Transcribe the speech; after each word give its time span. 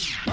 club. 0.00 0.30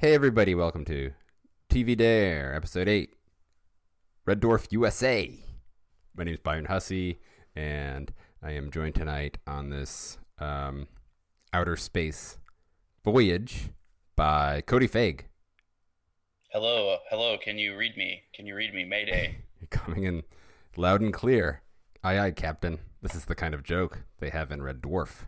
Hey 0.00 0.14
everybody, 0.14 0.54
welcome 0.54 0.84
to 0.86 1.12
TV 1.68 1.96
Dare, 1.96 2.54
episode 2.54 2.88
8, 2.88 3.14
Red 4.24 4.40
Dwarf 4.40 4.68
USA. 4.70 5.49
My 6.14 6.24
name 6.24 6.34
is 6.34 6.40
Byron 6.40 6.66
Hussie, 6.66 7.18
and 7.54 8.12
I 8.42 8.52
am 8.52 8.70
joined 8.70 8.94
tonight 8.94 9.38
on 9.46 9.70
this 9.70 10.18
um, 10.38 10.88
outer 11.52 11.76
space 11.76 12.38
voyage 13.04 13.70
by 14.16 14.60
Cody 14.62 14.86
Fague. 14.86 15.24
Hello, 16.52 16.98
hello. 17.10 17.38
Can 17.42 17.58
you 17.58 17.76
read 17.76 17.96
me? 17.96 18.22
Can 18.34 18.46
you 18.46 18.54
read 18.56 18.74
me? 18.74 18.84
Mayday. 18.84 19.36
Coming 19.70 20.04
in 20.04 20.22
loud 20.76 21.00
and 21.00 21.12
clear. 21.12 21.62
Aye 22.02 22.18
aye, 22.18 22.30
Captain. 22.32 22.78
This 23.02 23.14
is 23.14 23.26
the 23.26 23.34
kind 23.34 23.54
of 23.54 23.62
joke 23.62 24.00
they 24.18 24.30
have 24.30 24.50
in 24.50 24.62
Red 24.62 24.80
Dwarf. 24.82 25.26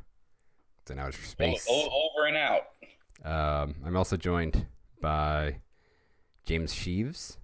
It's 0.82 0.90
in 0.90 0.98
outer 0.98 1.16
O- 1.22 1.26
space. 1.26 1.66
o- 1.70 2.10
over 2.16 2.26
and 2.26 2.36
out. 2.36 2.62
Um, 3.24 3.76
I'm 3.86 3.96
also 3.96 4.16
joined 4.16 4.66
by 5.00 5.60
James 6.44 6.74
Sheaves, 6.74 7.38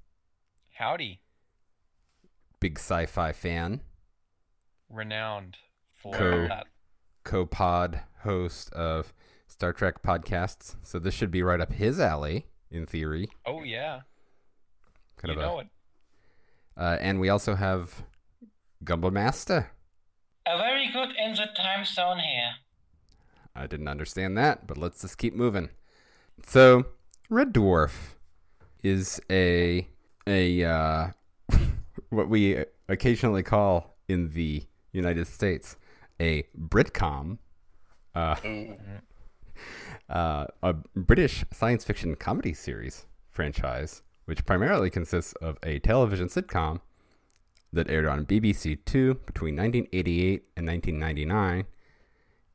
Howdy, 0.76 1.20
big 2.60 2.78
sci-fi 2.78 3.32
fan. 3.32 3.80
renowned 4.90 5.56
for 5.94 6.14
Cool. 6.16 6.48
that. 6.48 6.66
co-pod 7.24 8.00
host 8.20 8.72
of 8.72 9.12
Star 9.46 9.72
Trek 9.72 10.02
podcasts. 10.02 10.76
So 10.82 10.98
this 10.98 11.14
should 11.14 11.30
be 11.30 11.42
right 11.42 11.60
up 11.60 11.72
his 11.72 12.00
alley, 12.00 12.46
in 12.70 12.86
theory. 12.86 13.28
Oh 13.44 13.62
yeah, 13.62 14.00
Kind 15.16 15.34
you 15.34 15.40
of 15.40 15.44
know 15.46 15.58
a, 15.58 15.60
it. 15.62 15.66
Uh, 16.76 16.96
and 17.00 17.18
we 17.20 17.28
also 17.28 17.54
have 17.56 18.04
Gumbamasta. 18.84 19.66
A 20.46 20.56
very 20.56 20.88
good 20.92 21.10
in 21.18 21.32
the 21.34 21.46
time 21.56 21.84
zone 21.84 22.18
here. 22.20 22.52
I 23.54 23.66
didn't 23.66 23.88
understand 23.88 24.38
that, 24.38 24.66
but 24.66 24.78
let's 24.78 25.00
just 25.02 25.18
keep 25.18 25.34
moving. 25.34 25.68
So, 26.46 26.84
Red 27.28 27.52
Dwarf 27.52 28.14
is 28.82 29.20
a 29.30 29.88
a 30.26 30.62
uh, 30.64 31.08
what 32.10 32.28
we 32.28 32.64
occasionally 32.88 33.42
call 33.42 33.96
in 34.08 34.30
the 34.30 34.64
United 34.92 35.26
States 35.26 35.76
a 36.20 36.44
Britcom, 36.58 37.38
uh, 38.14 38.36
uh, 40.08 40.46
a 40.62 40.72
British 40.96 41.44
science 41.52 41.84
fiction 41.84 42.16
comedy 42.16 42.54
series 42.54 43.06
franchise, 43.30 44.02
which 44.24 44.44
primarily 44.46 44.90
consists 44.90 45.32
of 45.34 45.58
a 45.62 45.78
television 45.78 46.28
sitcom 46.28 46.80
that 47.72 47.90
aired 47.90 48.06
on 48.06 48.24
BBC 48.26 48.78
Two 48.84 49.14
between 49.26 49.54
1988 49.56 50.44
and 50.56 50.66
1999, 50.66 51.66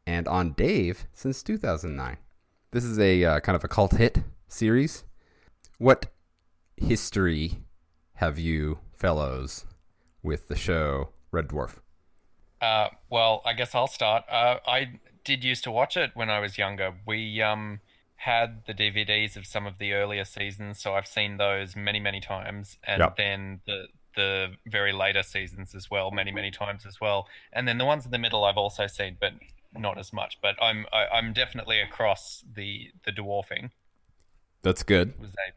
and 0.06 0.28
on 0.28 0.54
Dave 0.54 1.06
since 1.14 1.44
2009. 1.44 2.18
This 2.72 2.84
is 2.84 2.98
a 2.98 3.24
uh, 3.24 3.40
kind 3.40 3.56
of 3.56 3.64
a 3.64 3.68
cult 3.68 3.94
hit 3.94 4.24
series. 4.48 5.04
What 5.78 6.08
history 6.76 7.60
have 8.16 8.40
you 8.40 8.80
fellows 9.04 9.66
with 10.24 10.48
the 10.48 10.56
show 10.56 11.10
Red 11.30 11.50
Dwarf? 11.50 11.80
Uh, 12.62 12.88
well, 13.10 13.42
I 13.46 13.52
guess 13.52 13.76
I'll 13.76 13.88
start. 13.88 14.24
Uh, 14.30 14.60
I 14.66 15.00
did 15.26 15.44
used 15.44 15.66
to 15.66 15.72
watch 15.72 15.98
it 15.98 16.12
when 16.14 16.30
I 16.30 16.40
was 16.40 16.58
younger. 16.58 16.94
We 17.06 17.42
um 17.42 17.82
had 18.16 18.66
the 18.66 18.74
DVDs 18.74 19.36
of 19.36 19.46
some 19.46 19.68
of 19.68 19.78
the 19.78 19.92
earlier 19.92 20.24
seasons, 20.24 20.80
so 20.80 20.94
I've 20.96 21.06
seen 21.08 21.36
those 21.36 21.76
many, 21.76 22.00
many 22.00 22.22
times, 22.22 22.78
and 22.86 23.02
Yep. 23.02 23.18
then 23.18 23.60
the 23.66 23.88
the 24.16 24.54
very 24.66 24.94
later 24.94 25.24
seasons 25.24 25.76
as 25.76 25.92
well, 25.92 26.10
many, 26.12 26.32
many 26.32 26.52
times 26.52 26.86
as 26.86 27.02
well. 27.02 27.28
And 27.52 27.68
then 27.68 27.80
the 27.80 27.86
ones 27.86 28.06
in 28.06 28.12
the 28.12 28.20
middle 28.20 28.46
I've 28.46 28.58
also 28.58 28.88
seen, 28.88 29.18
but 29.20 29.34
not 29.74 29.98
as 29.98 30.14
much. 30.14 30.38
But 30.42 30.56
I'm 30.62 30.86
I, 30.94 31.08
I'm 31.08 31.34
definitely 31.34 31.82
across 31.82 32.46
the 32.56 32.92
the 33.04 33.12
dwarfing. 33.12 33.72
That's 34.62 34.84
good. 34.84 35.10
It 35.10 35.20
was 35.20 35.32
a 35.32 35.52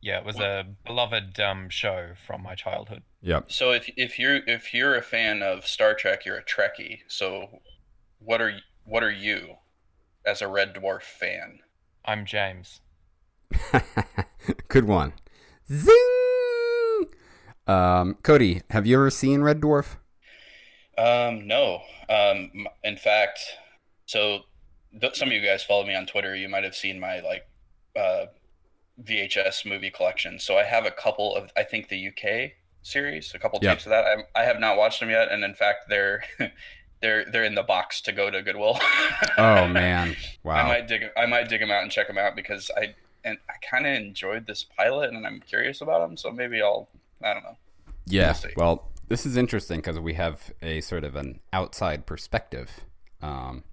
yeah, 0.00 0.18
it 0.18 0.24
was 0.24 0.38
a 0.38 0.64
beloved 0.84 1.40
um 1.40 1.68
show 1.68 2.10
from 2.26 2.42
my 2.42 2.54
childhood. 2.54 3.02
Yep. 3.22 3.50
So 3.50 3.72
if 3.72 3.90
if 3.96 4.18
you're 4.18 4.40
if 4.46 4.72
you're 4.72 4.94
a 4.94 5.02
fan 5.02 5.42
of 5.42 5.66
Star 5.66 5.94
Trek, 5.94 6.24
you're 6.24 6.36
a 6.36 6.44
Trekkie. 6.44 7.00
So 7.08 7.60
what 8.18 8.40
are 8.40 8.52
what 8.84 9.02
are 9.02 9.10
you 9.10 9.56
as 10.24 10.40
a 10.40 10.48
Red 10.48 10.74
Dwarf 10.74 11.02
fan? 11.02 11.60
I'm 12.04 12.24
James. 12.24 12.80
Good 14.68 14.84
one. 14.84 15.14
Zing! 15.70 17.06
Um, 17.66 18.16
Cody, 18.22 18.62
have 18.70 18.86
you 18.86 18.96
ever 18.96 19.10
seen 19.10 19.42
Red 19.42 19.60
Dwarf? 19.60 19.96
Um, 20.96 21.46
no. 21.46 21.80
Um, 22.08 22.66
in 22.82 22.96
fact, 22.96 23.40
so 24.06 24.40
th- 24.98 25.16
some 25.16 25.28
of 25.28 25.34
you 25.34 25.44
guys 25.44 25.62
follow 25.62 25.86
me 25.86 25.94
on 25.94 26.06
Twitter. 26.06 26.34
You 26.34 26.48
might 26.48 26.64
have 26.64 26.74
seen 26.74 26.98
my 26.98 27.20
like 27.20 27.46
uh, 27.94 28.26
VHS 29.02 29.64
movie 29.66 29.90
collection. 29.90 30.38
So 30.38 30.56
I 30.58 30.64
have 30.64 30.86
a 30.86 30.90
couple 30.90 31.34
of 31.34 31.50
I 31.56 31.62
think 31.62 31.88
the 31.88 32.08
UK 32.08 32.52
series, 32.82 33.32
a 33.34 33.38
couple 33.38 33.58
Yep. 33.62 33.72
tapes 33.78 33.86
of 33.86 33.90
that. 33.90 34.04
I, 34.04 34.40
I 34.40 34.44
have 34.44 34.58
not 34.60 34.76
watched 34.76 35.00
them 35.00 35.10
yet, 35.10 35.30
and 35.30 35.44
in 35.44 35.54
fact, 35.54 35.88
they're 35.88 36.24
they're 37.00 37.24
they're 37.30 37.44
in 37.44 37.54
the 37.54 37.62
box 37.62 38.00
to 38.02 38.12
go 38.12 38.30
to 38.30 38.42
Goodwill. 38.42 38.78
Oh 39.36 39.68
man, 39.68 40.16
wow! 40.42 40.54
I 40.54 40.62
might 40.66 40.88
dig 40.88 41.02
I 41.16 41.26
might 41.26 41.48
dig 41.48 41.60
them 41.60 41.70
out 41.70 41.82
and 41.82 41.92
check 41.92 42.08
them 42.08 42.18
out 42.18 42.34
because 42.34 42.70
I 42.76 42.94
and 43.24 43.38
I 43.48 43.54
kind 43.68 43.86
of 43.86 43.92
enjoyed 43.94 44.46
this 44.46 44.64
pilot 44.64 45.10
and 45.12 45.24
I'm 45.26 45.40
curious 45.40 45.80
about 45.80 46.00
them. 46.00 46.16
So 46.16 46.30
maybe 46.32 46.60
I'll 46.62 46.88
I 47.22 47.34
don't 47.34 47.44
know. 47.44 47.56
Yeah. 48.06 48.34
We'll. 48.56 48.66
Well, 48.66 48.88
this 49.08 49.24
is 49.26 49.36
interesting 49.36 49.78
because 49.78 49.98
we 50.00 50.14
have 50.14 50.52
a 50.60 50.80
sort 50.80 51.04
of 51.04 51.14
an 51.16 51.40
outside 51.52 52.04
perspective, 52.06 52.80
um, 53.22 53.64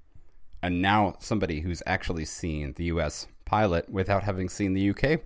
and 0.62 0.82
now 0.82 1.16
somebody 1.20 1.62
who's 1.62 1.82
actually 1.86 2.26
seen 2.26 2.74
the 2.74 2.86
U.S. 2.86 3.28
pilot 3.46 3.90
without 3.90 4.24
having 4.24 4.50
seen 4.50 4.74
the 4.74 4.90
UK 4.90 5.22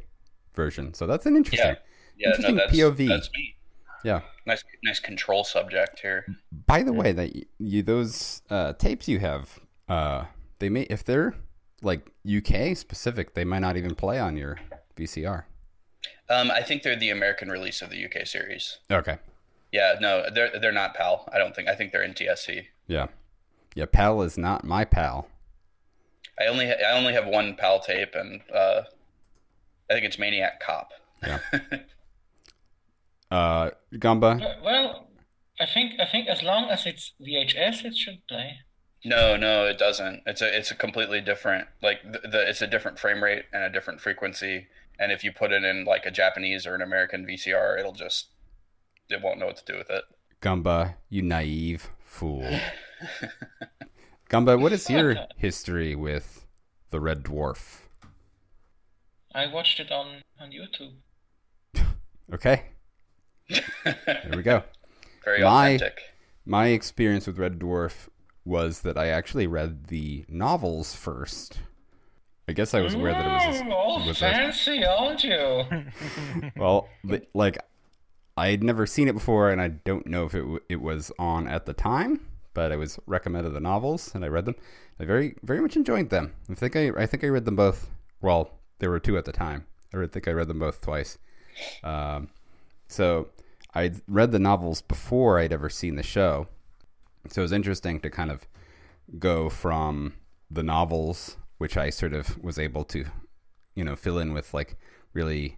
version. 0.53 0.93
So 0.93 1.05
that's 1.07 1.25
an 1.25 1.35
interesting. 1.35 1.69
Yeah. 1.69 1.75
Yeah, 2.17 2.27
no, 2.29 2.35
Interesting 2.49 2.55
that's 2.57 2.73
POV. 2.73 3.07
that's 3.07 3.29
me. 3.31 3.55
Yeah. 4.03 4.21
Nice 4.45 4.63
nice 4.83 4.99
control 4.99 5.43
subject 5.43 5.99
here. 6.01 6.25
By 6.65 6.83
the 6.83 6.91
way, 6.93 7.11
that 7.13 7.31
you 7.59 7.81
those 7.81 8.41
uh, 8.49 8.73
tapes 8.73 9.07
you 9.07 9.19
have, 9.19 9.59
uh, 9.87 10.25
they 10.59 10.69
may 10.69 10.81
if 10.83 11.03
they're 11.03 11.35
like 11.81 12.11
UK 12.29 12.75
specific, 12.75 13.35
they 13.35 13.45
might 13.45 13.59
not 13.59 13.77
even 13.77 13.95
play 13.95 14.19
on 14.19 14.35
your 14.35 14.57
VCR. 14.97 15.43
Um, 16.29 16.51
I 16.51 16.61
think 16.61 16.83
they're 16.83 16.95
the 16.97 17.09
American 17.09 17.49
release 17.49 17.81
of 17.81 17.89
the 17.89 18.05
UK 18.05 18.27
series. 18.27 18.79
Okay. 18.91 19.17
Yeah, 19.71 19.95
no, 20.01 20.25
they're 20.33 20.59
they're 20.59 20.71
not 20.71 20.93
PAL. 20.95 21.29
I 21.31 21.37
don't 21.37 21.55
think. 21.55 21.69
I 21.69 21.75
think 21.75 21.91
they're 21.91 22.07
NTSC. 22.07 22.65
Yeah. 22.87 23.07
Yeah. 23.75 23.85
Pal 23.85 24.21
is 24.23 24.37
not 24.37 24.63
my 24.65 24.83
pal. 24.83 25.27
I 26.39 26.47
only 26.47 26.71
I 26.71 26.97
only 26.97 27.13
have 27.13 27.27
one 27.27 27.55
PAL 27.55 27.81
tape, 27.81 28.15
and 28.15 28.41
uh, 28.53 28.81
I 29.89 29.93
think 29.93 30.05
it's 30.05 30.17
Maniac 30.17 30.59
Cop. 30.59 30.91
Yeah. 31.25 31.39
Uh, 33.31 33.69
Gamba. 33.99 34.57
Well, 34.63 35.07
I 35.59 35.65
think 35.65 35.99
I 35.99 36.05
think 36.05 36.27
as 36.27 36.41
long 36.41 36.69
as 36.69 36.85
it's 36.85 37.13
VHS, 37.21 37.85
it 37.85 37.95
should 37.95 38.25
play. 38.27 38.59
No, 39.05 39.37
no, 39.37 39.65
it 39.65 39.77
doesn't. 39.77 40.23
It's 40.25 40.41
a 40.41 40.57
it's 40.57 40.71
a 40.71 40.75
completely 40.75 41.21
different 41.21 41.67
like 41.81 41.99
the, 42.03 42.27
the 42.27 42.49
it's 42.49 42.61
a 42.61 42.67
different 42.67 42.99
frame 42.99 43.23
rate 43.23 43.45
and 43.53 43.63
a 43.63 43.69
different 43.69 44.01
frequency. 44.01 44.67
And 44.99 45.11
if 45.11 45.23
you 45.23 45.31
put 45.31 45.51
it 45.51 45.63
in 45.63 45.85
like 45.85 46.05
a 46.05 46.11
Japanese 46.11 46.65
or 46.65 46.75
an 46.75 46.81
American 46.81 47.25
VCR, 47.25 47.79
it'll 47.79 47.93
just 47.93 48.29
it 49.09 49.21
won't 49.21 49.39
know 49.39 49.45
what 49.45 49.57
to 49.57 49.71
do 49.71 49.77
with 49.77 49.89
it. 49.89 50.03
Gumba, 50.41 50.95
you 51.09 51.21
naive 51.21 51.89
fool. 52.03 52.49
Gumba, 54.29 54.59
what 54.59 54.71
is 54.71 54.89
your 54.89 55.15
history 55.37 55.95
with 55.95 56.45
the 56.91 56.99
Red 56.99 57.23
Dwarf? 57.23 57.79
I 59.33 59.47
watched 59.47 59.79
it 59.79 59.91
on 59.91 60.21
on 60.39 60.51
YouTube. 60.51 60.93
Okay, 62.31 62.61
there 63.83 64.31
we 64.35 64.43
go. 64.43 64.61
Very 65.25 65.41
My- 65.41 65.69
authentic. 65.69 65.97
My 66.45 66.67
experience 66.67 67.25
with 67.25 67.39
Red 67.39 67.57
Dwarf 67.57 68.07
was 68.45 68.81
that 68.81 68.99
I 68.99 69.07
actually 69.07 69.47
read 69.47 69.87
the 69.87 70.25
novels 70.29 70.93
first. 70.95 71.57
I 72.47 72.53
guess 72.53 72.75
I 72.75 72.81
was 72.81 72.93
aware 72.93 73.13
that 73.13 73.25
it 73.25 73.47
was. 73.49 73.59
A, 73.61 73.63
mm, 73.63 73.71
all 73.71 74.05
was 74.05 74.17
a, 74.17 74.19
fancy, 74.19 74.85
aren't 74.85 75.23
you? 75.23 75.63
well, 76.55 76.87
li- 77.03 77.25
like 77.33 77.57
I 78.37 78.49
had 78.49 78.63
never 78.63 78.85
seen 78.85 79.07
it 79.07 79.13
before, 79.13 79.49
and 79.49 79.59
I 79.59 79.69
don't 79.69 80.05
know 80.05 80.25
if 80.25 80.35
it 80.35 80.41
w- 80.41 80.59
it 80.69 80.81
was 80.81 81.11
on 81.17 81.47
at 81.47 81.65
the 81.65 81.73
time. 81.73 82.27
But 82.53 82.71
I 82.71 82.75
was 82.75 82.99
recommended 83.05 83.51
the 83.51 83.59
novels, 83.59 84.13
and 84.13 84.25
I 84.25 84.27
read 84.27 84.45
them. 84.45 84.55
I 84.99 85.05
very 85.05 85.35
very 85.43 85.61
much 85.61 85.75
enjoyed 85.75 86.09
them. 86.09 86.33
I 86.49 86.55
think 86.55 86.75
I 86.75 86.89
I 86.97 87.05
think 87.05 87.23
I 87.23 87.27
read 87.27 87.45
them 87.45 87.55
both. 87.55 87.89
Well, 88.21 88.51
there 88.79 88.89
were 88.89 88.99
two 88.99 89.17
at 89.17 89.25
the 89.25 89.31
time. 89.31 89.65
I 89.93 90.05
think 90.07 90.27
I 90.27 90.31
read 90.31 90.47
them 90.47 90.59
both 90.59 90.81
twice. 90.81 91.17
Um, 91.83 92.29
so 92.87 93.29
I'd 93.73 94.01
read 94.07 94.31
the 94.31 94.39
novels 94.39 94.81
before 94.81 95.39
I'd 95.39 95.53
ever 95.53 95.69
seen 95.69 95.95
the 95.95 96.03
show, 96.03 96.47
so 97.27 97.41
it 97.41 97.43
was 97.43 97.51
interesting 97.51 97.99
to 98.01 98.09
kind 98.09 98.31
of 98.31 98.47
go 99.17 99.49
from 99.49 100.13
the 100.49 100.63
novels, 100.63 101.37
which 101.57 101.77
I 101.77 101.89
sort 101.89 102.13
of 102.13 102.41
was 102.43 102.59
able 102.59 102.83
to, 102.85 103.05
you 103.75 103.83
know, 103.83 103.95
fill 103.95 104.19
in 104.19 104.33
with 104.33 104.53
like 104.53 104.77
really 105.13 105.57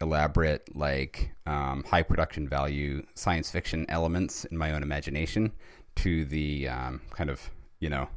elaborate, 0.00 0.74
like 0.74 1.32
um, 1.46 1.84
high 1.84 2.02
production 2.02 2.48
value 2.48 3.04
science 3.14 3.50
fiction 3.50 3.86
elements 3.88 4.44
in 4.44 4.58
my 4.58 4.72
own 4.72 4.82
imagination, 4.82 5.52
to 5.96 6.24
the 6.24 6.68
um, 6.68 7.00
kind 7.10 7.30
of 7.30 7.50
you 7.80 7.90
know 7.90 8.08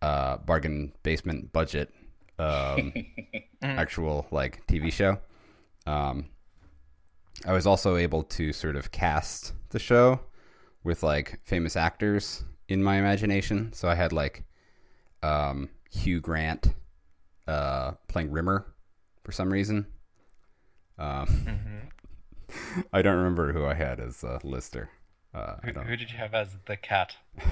uh, 0.00 0.36
bargain 0.38 0.92
basement 1.02 1.52
budget 1.52 1.92
um, 2.38 2.92
actual 3.62 4.26
like 4.30 4.66
TV 4.66 4.92
show. 4.92 5.18
Um, 5.86 6.26
I 7.46 7.52
was 7.52 7.66
also 7.66 7.96
able 7.96 8.22
to 8.24 8.52
sort 8.52 8.76
of 8.76 8.92
cast 8.92 9.52
the 9.70 9.78
show 9.78 10.20
with 10.84 11.02
like 11.02 11.40
famous 11.44 11.76
actors 11.76 12.44
in 12.68 12.82
my 12.82 12.96
imagination. 12.96 13.72
So 13.72 13.88
I 13.88 13.94
had 13.94 14.12
like 14.12 14.44
um, 15.22 15.70
Hugh 15.90 16.20
Grant 16.20 16.74
uh, 17.46 17.92
playing 18.08 18.30
Rimmer 18.30 18.66
for 19.24 19.32
some 19.32 19.52
reason. 19.52 19.86
Um, 20.98 21.90
I 22.92 23.02
don't 23.02 23.16
remember 23.16 23.52
who 23.52 23.64
I 23.64 23.74
had 23.74 24.00
as 24.00 24.22
uh, 24.24 24.38
Lister. 24.42 24.90
Uh, 25.34 25.56
Who, 25.64 25.72
who 25.72 25.96
did 25.96 26.10
you 26.10 26.18
have 26.18 26.34
as 26.34 26.56
the 26.66 26.76
cat? 26.76 27.16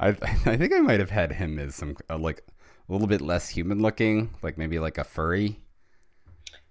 I, 0.00 0.08
I 0.08 0.56
think 0.56 0.72
I 0.74 0.80
might 0.80 1.00
have 1.00 1.10
had 1.10 1.32
him 1.32 1.58
as 1.58 1.74
some 1.74 1.96
uh, 2.10 2.18
like 2.18 2.42
a 2.88 2.92
little 2.92 3.06
bit 3.06 3.20
less 3.20 3.48
human 3.50 3.80
looking, 3.80 4.30
like 4.42 4.58
maybe 4.58 4.78
like 4.78 4.98
a 4.98 5.04
furry. 5.04 5.60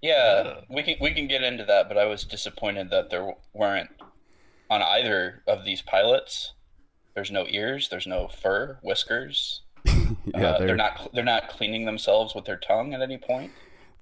Yeah, 0.01 0.61
we 0.69 0.83
can 0.83 0.95
we 0.99 1.13
can 1.13 1.27
get 1.27 1.43
into 1.43 1.63
that, 1.65 1.87
but 1.87 1.97
I 1.97 2.05
was 2.05 2.25
disappointed 2.25 2.89
that 2.91 3.09
there 3.09 3.33
weren't 3.53 3.89
on 4.69 4.81
either 4.81 5.41
of 5.47 5.63
these 5.65 5.81
pilots. 5.81 6.53
There's 7.15 7.31
no 7.31 7.45
ears. 7.47 7.87
There's 7.89 8.07
no 8.07 8.27
fur, 8.27 8.79
whiskers. 8.81 9.61
yeah, 9.85 9.93
Uh, 10.35 10.57
they're, 10.57 10.67
they're 10.67 10.75
not 10.75 11.09
they're 11.13 11.23
not 11.23 11.47
cleaning 11.47 11.85
themselves 11.85 12.35
with 12.35 12.45
their 12.45 12.57
tongue 12.57 12.93
at 12.93 13.01
any 13.01 13.17
point. 13.17 13.51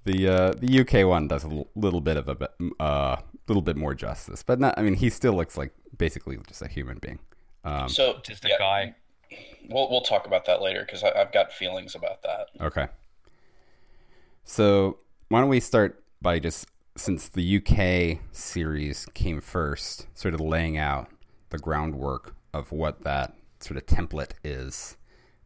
The 0.06 0.28
uh, 0.28 0.54
the 0.58 0.80
UK 0.80 1.08
one 1.08 1.28
does 1.28 1.44
a 1.44 1.50
l- 1.50 1.68
little 1.76 2.02
bit 2.02 2.18
of 2.18 2.28
a 2.28 2.50
uh, 2.82 3.18
little 3.52 3.62
bit 3.62 3.76
more 3.78 3.94
justice, 3.94 4.44
but 4.44 4.60
not. 4.60 4.74
I 4.78 4.82
mean, 4.82 4.94
he 4.96 5.10
still 5.10 5.34
looks 5.34 5.58
like 5.58 5.74
basically 5.98 6.38
just 6.48 6.62
a 6.62 6.68
human 6.68 6.98
being. 7.00 7.20
Um, 7.64 7.90
So 7.90 8.20
Just 8.24 8.46
a 8.46 8.50
yeah, 8.50 8.58
guy. 8.58 8.96
We'll 9.70 9.90
we'll 9.90 10.02
talk 10.02 10.26
about 10.28 10.46
that 10.46 10.62
later 10.62 10.82
because 10.86 11.04
I've 11.04 11.32
got 11.32 11.52
feelings 11.54 11.96
about 11.96 12.22
that. 12.24 12.48
okay. 12.60 12.88
So 14.44 15.00
why 15.30 15.40
don't 15.40 15.50
we 15.50 15.60
start 15.60 16.04
by 16.22 16.40
just 16.40 16.68
since 16.98 17.30
the 17.30 17.58
UK 17.58 18.20
series 18.32 19.06
came 19.14 19.40
first, 19.40 20.08
sort 20.18 20.34
of 20.34 20.42
laying 20.42 20.78
out 20.78 21.08
the 21.50 21.58
groundwork 21.58 22.36
of 22.54 22.72
what 22.72 23.04
that 23.04 23.34
sort 23.60 23.78
of 23.78 23.86
template 23.86 24.32
is, 24.44 24.98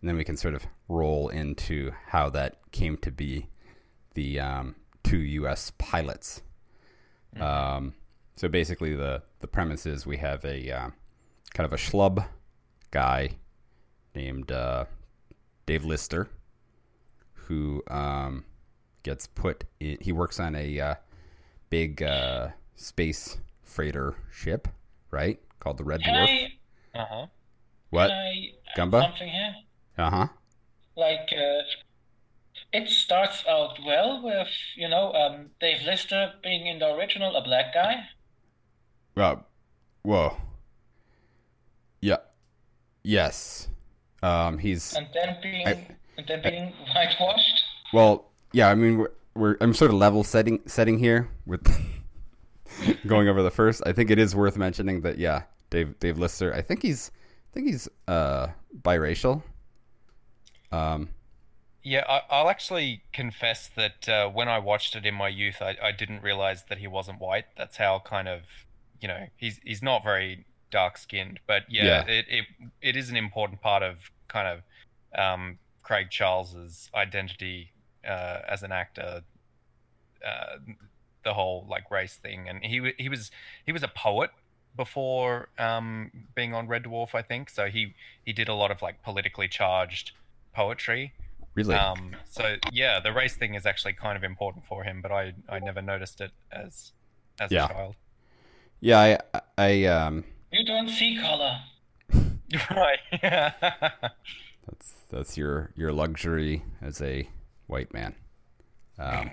and 0.02 0.10
then 0.10 0.16
we 0.18 0.24
can 0.24 0.38
sort 0.38 0.56
of 0.56 0.66
roll 0.88 1.30
into 1.30 1.92
how 2.08 2.30
that 2.32 2.58
came 2.72 2.98
to 2.98 3.12
be 3.12 3.48
the 4.16 4.40
um, 4.40 4.76
two 5.04 5.20
U.S. 5.20 5.72
pilots. 5.78 6.42
Um, 7.40 7.94
so 8.36 8.48
basically, 8.48 8.96
the 8.96 9.24
the 9.40 9.48
premise 9.48 9.86
is 9.86 10.06
we 10.06 10.18
have 10.18 10.44
a 10.46 10.72
uh, 10.72 10.90
kind 11.54 11.66
of 11.66 11.74
a 11.74 11.78
schlub 11.78 12.26
guy 12.92 13.32
named 14.14 14.52
uh, 14.52 14.86
Dave 15.66 15.84
Lister 15.86 16.30
who 17.34 17.84
um, 17.90 18.46
gets 19.04 19.28
put. 19.28 19.66
In, 19.80 19.98
he 20.02 20.12
works 20.12 20.40
on 20.40 20.56
a 20.56 20.80
uh, 20.80 20.96
big 21.70 22.02
uh, 22.02 22.50
space 22.76 23.38
freighter 23.64 24.16
ship, 24.32 24.68
right? 25.12 25.40
Called 25.60 25.78
the 25.78 25.84
Red 25.84 26.02
Can 26.02 26.14
Dwarf. 26.14 26.28
I, 26.96 27.00
Uh 27.00 27.06
huh. 27.10 27.26
what? 27.90 28.08
can 28.10 28.18
I 28.18 28.50
add 28.72 28.76
Gamba? 28.78 29.02
something 29.02 29.30
here? 29.30 29.56
Uh 29.98 30.10
huh. 30.10 30.28
Like, 30.98 31.30
uh, 31.32 31.62
it 32.74 32.90
starts 32.90 33.44
out 33.48 33.78
well 33.86 34.22
with, 34.24 34.48
you 34.76 34.88
know, 34.90 35.14
um, 35.14 35.52
Dave 35.62 35.82
Lister 35.84 36.34
being 36.44 36.68
in 36.68 36.80
the 36.80 36.94
original 36.94 37.36
a 37.36 37.44
black 37.44 37.74
guy. 37.74 38.06
Uh, 39.16 39.38
whoa. 40.04 40.36
Yeah. 42.02 42.18
Yes. 43.04 43.68
Um, 44.22 44.58
he's 44.58 44.94
and 44.94 45.08
then 45.14 45.38
being 45.42 45.68
I- 45.68 45.88
and 46.18 46.28
then 46.28 46.42
being 46.42 46.74
whitewashed. 46.94 47.64
Well, 47.94 48.32
yeah, 48.52 48.70
I 48.70 48.76
mean, 48.76 48.98
we're, 48.98 49.12
we're 49.36 49.58
I'm 49.62 49.74
sort 49.74 49.92
of 49.92 49.98
level 49.98 50.24
setting 50.24 50.62
setting 50.66 50.98
here 50.98 51.30
with 51.46 51.62
going 53.08 53.28
over 53.28 53.44
the 53.44 53.52
first. 53.52 53.84
I 53.86 53.94
think 53.94 54.10
it 54.12 54.18
is 54.20 54.36
worth 54.36 54.58
mentioning 54.58 55.02
that 55.02 55.18
yeah, 55.18 55.44
Dave 55.70 56.00
Dave 56.00 56.18
Lister. 56.18 56.54
I 56.54 56.62
think 56.62 56.82
he's 56.82 57.12
I 57.52 57.54
think 57.54 57.68
he's 57.68 57.88
uh 58.08 58.48
biracial. 58.82 59.44
Um, 60.72 61.10
Yeah, 61.86 62.04
I, 62.10 62.24
I'll 62.32 62.50
actually 62.50 63.04
confess 63.14 63.70
that 63.76 64.10
uh, 64.10 64.28
when 64.28 64.50
I 64.50 64.58
watched 64.58 64.96
it 64.96 65.06
in 65.06 65.14
my 65.14 65.28
youth, 65.28 65.58
I, 65.62 65.78
I 65.82 65.92
didn't 65.92 66.24
realize 66.24 66.64
that 66.70 66.80
he 66.80 66.88
wasn't 66.88 67.22
white. 67.22 67.46
That's 67.56 67.78
how 67.78 68.00
kind 68.00 68.28
of, 68.28 68.42
you 69.00 69.08
know, 69.08 69.28
he's 69.38 69.60
he's 69.64 69.84
not 69.84 70.04
very 70.04 70.46
dark 70.72 70.98
skinned, 70.98 71.40
but 71.46 71.64
yeah, 71.70 71.86
Yeah. 71.86 72.06
It, 72.08 72.26
it 72.28 72.46
it 72.82 72.96
is 72.98 73.12
an 73.12 73.16
important 73.16 73.62
part 73.62 73.84
of 73.84 74.10
kind 74.28 74.48
of 74.48 74.62
um, 75.18 75.60
Craig 75.84 76.10
Charles's 76.10 76.90
identity 76.96 77.72
uh, 78.04 78.40
as 78.50 78.64
an 78.64 78.72
actor. 78.72 79.22
Uh, 80.26 80.58
the 81.24 81.36
whole 81.36 81.68
like 81.70 81.92
race 81.92 82.16
thing, 82.16 82.50
and 82.50 82.64
he 82.64 82.94
he 82.98 83.10
was 83.10 83.30
he 83.64 83.72
was 83.72 83.84
a 83.84 83.88
poet 83.88 84.32
before 84.76 85.50
um, 85.60 86.12
being 86.34 86.54
on 86.56 86.68
Red 86.68 86.86
Dwarf, 86.86 87.14
I 87.14 87.22
think. 87.22 87.52
So 87.52 87.68
he 87.68 87.94
he 88.26 88.34
did 88.34 88.50
a 88.50 88.56
lot 88.56 88.72
of 88.72 88.82
like 88.82 89.04
politically 89.04 89.48
charged 89.48 90.14
poetry. 90.52 91.14
Really. 91.56 91.76
Um, 91.76 92.16
so 92.30 92.56
yeah, 92.72 93.00
the 93.00 93.12
race 93.14 93.36
thing 93.36 93.56
is 93.56 93.66
actually 93.66 93.94
kind 93.94 94.16
of 94.18 94.24
important 94.24 94.66
for 94.66 94.84
him, 94.84 95.02
but 95.02 95.12
I, 95.12 95.34
I 95.50 95.60
never 95.60 95.82
noticed 95.82 96.22
it 96.22 96.32
as 96.52 96.92
as 97.40 97.52
Yeah. 97.52 97.66
a 97.66 97.70
child. 97.70 97.96
yeah, 98.82 99.18
I 99.28 99.42
I 99.58 99.86
um 99.86 100.24
You 100.52 100.64
don't 100.66 100.90
see 100.90 101.18
color. 101.20 101.58
right. 102.72 103.00
that's 104.68 104.94
that's 105.10 105.38
your 105.38 105.72
your 105.76 105.92
luxury 105.92 106.64
as 106.82 107.02
a 107.02 107.28
white 107.68 107.94
man. 107.94 108.16
Um, 108.98 109.32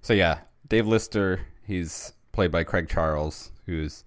so 0.00 0.12
yeah, 0.14 0.40
Dave 0.68 0.86
Lister, 0.86 1.40
he's 1.66 2.12
played 2.32 2.50
by 2.50 2.64
Craig 2.64 2.88
Charles, 2.88 3.50
who's 3.66 4.04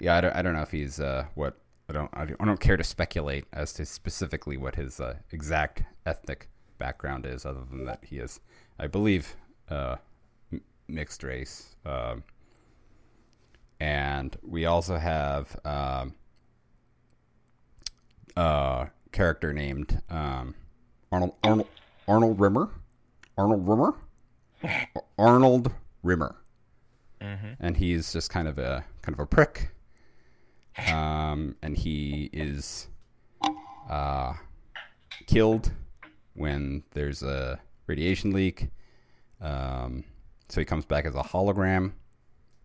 yeah, 0.00 0.16
I 0.16 0.20
don't, 0.20 0.36
I 0.36 0.42
don't 0.42 0.54
know 0.54 0.62
if 0.62 0.70
he's 0.72 0.98
uh, 1.00 1.26
what 1.34 1.58
I 1.88 1.92
don't 1.92 2.10
I 2.12 2.24
don't 2.24 2.40
I 2.40 2.44
don't 2.44 2.60
care 2.60 2.76
to 2.76 2.84
speculate 2.84 3.44
as 3.52 3.72
to 3.74 3.86
specifically 3.86 4.56
what 4.56 4.74
his 4.74 4.98
uh, 5.00 5.16
exact 5.30 5.82
ethnic 6.04 6.48
background 6.78 7.26
is, 7.26 7.44
other 7.46 7.62
than 7.68 7.84
that 7.86 8.04
he 8.04 8.18
is, 8.18 8.40
I 8.78 8.86
believe, 8.86 9.36
uh, 9.68 9.96
m- 10.52 10.60
mixed 10.88 11.22
race. 11.22 11.76
Um, 11.84 12.22
and 13.80 14.36
we 14.42 14.64
also 14.66 14.96
have 14.96 15.58
um, 15.64 16.14
a 18.36 18.88
character 19.12 19.52
named 19.52 20.00
um, 20.10 20.54
Arnold 21.12 21.34
Arnold 21.42 21.68
Arnold 22.08 22.40
Rimmer, 22.40 22.70
Arnold 23.36 23.68
Rimmer, 23.68 23.94
Arnold 25.18 25.72
Rimmer, 26.02 26.36
and 27.60 27.76
he's 27.76 28.12
just 28.12 28.30
kind 28.30 28.48
of 28.48 28.58
a 28.58 28.84
kind 29.02 29.14
of 29.14 29.20
a 29.20 29.26
prick, 29.26 29.70
um, 30.92 31.56
and 31.62 31.76
he 31.76 32.30
is 32.32 32.88
uh, 33.90 34.34
killed 35.26 35.72
when 36.36 36.84
there's 36.92 37.22
a 37.22 37.60
radiation 37.86 38.32
leak. 38.32 38.68
Um, 39.40 40.04
so 40.48 40.60
he 40.60 40.64
comes 40.64 40.84
back 40.84 41.04
as 41.04 41.14
a 41.14 41.22
hologram. 41.22 41.92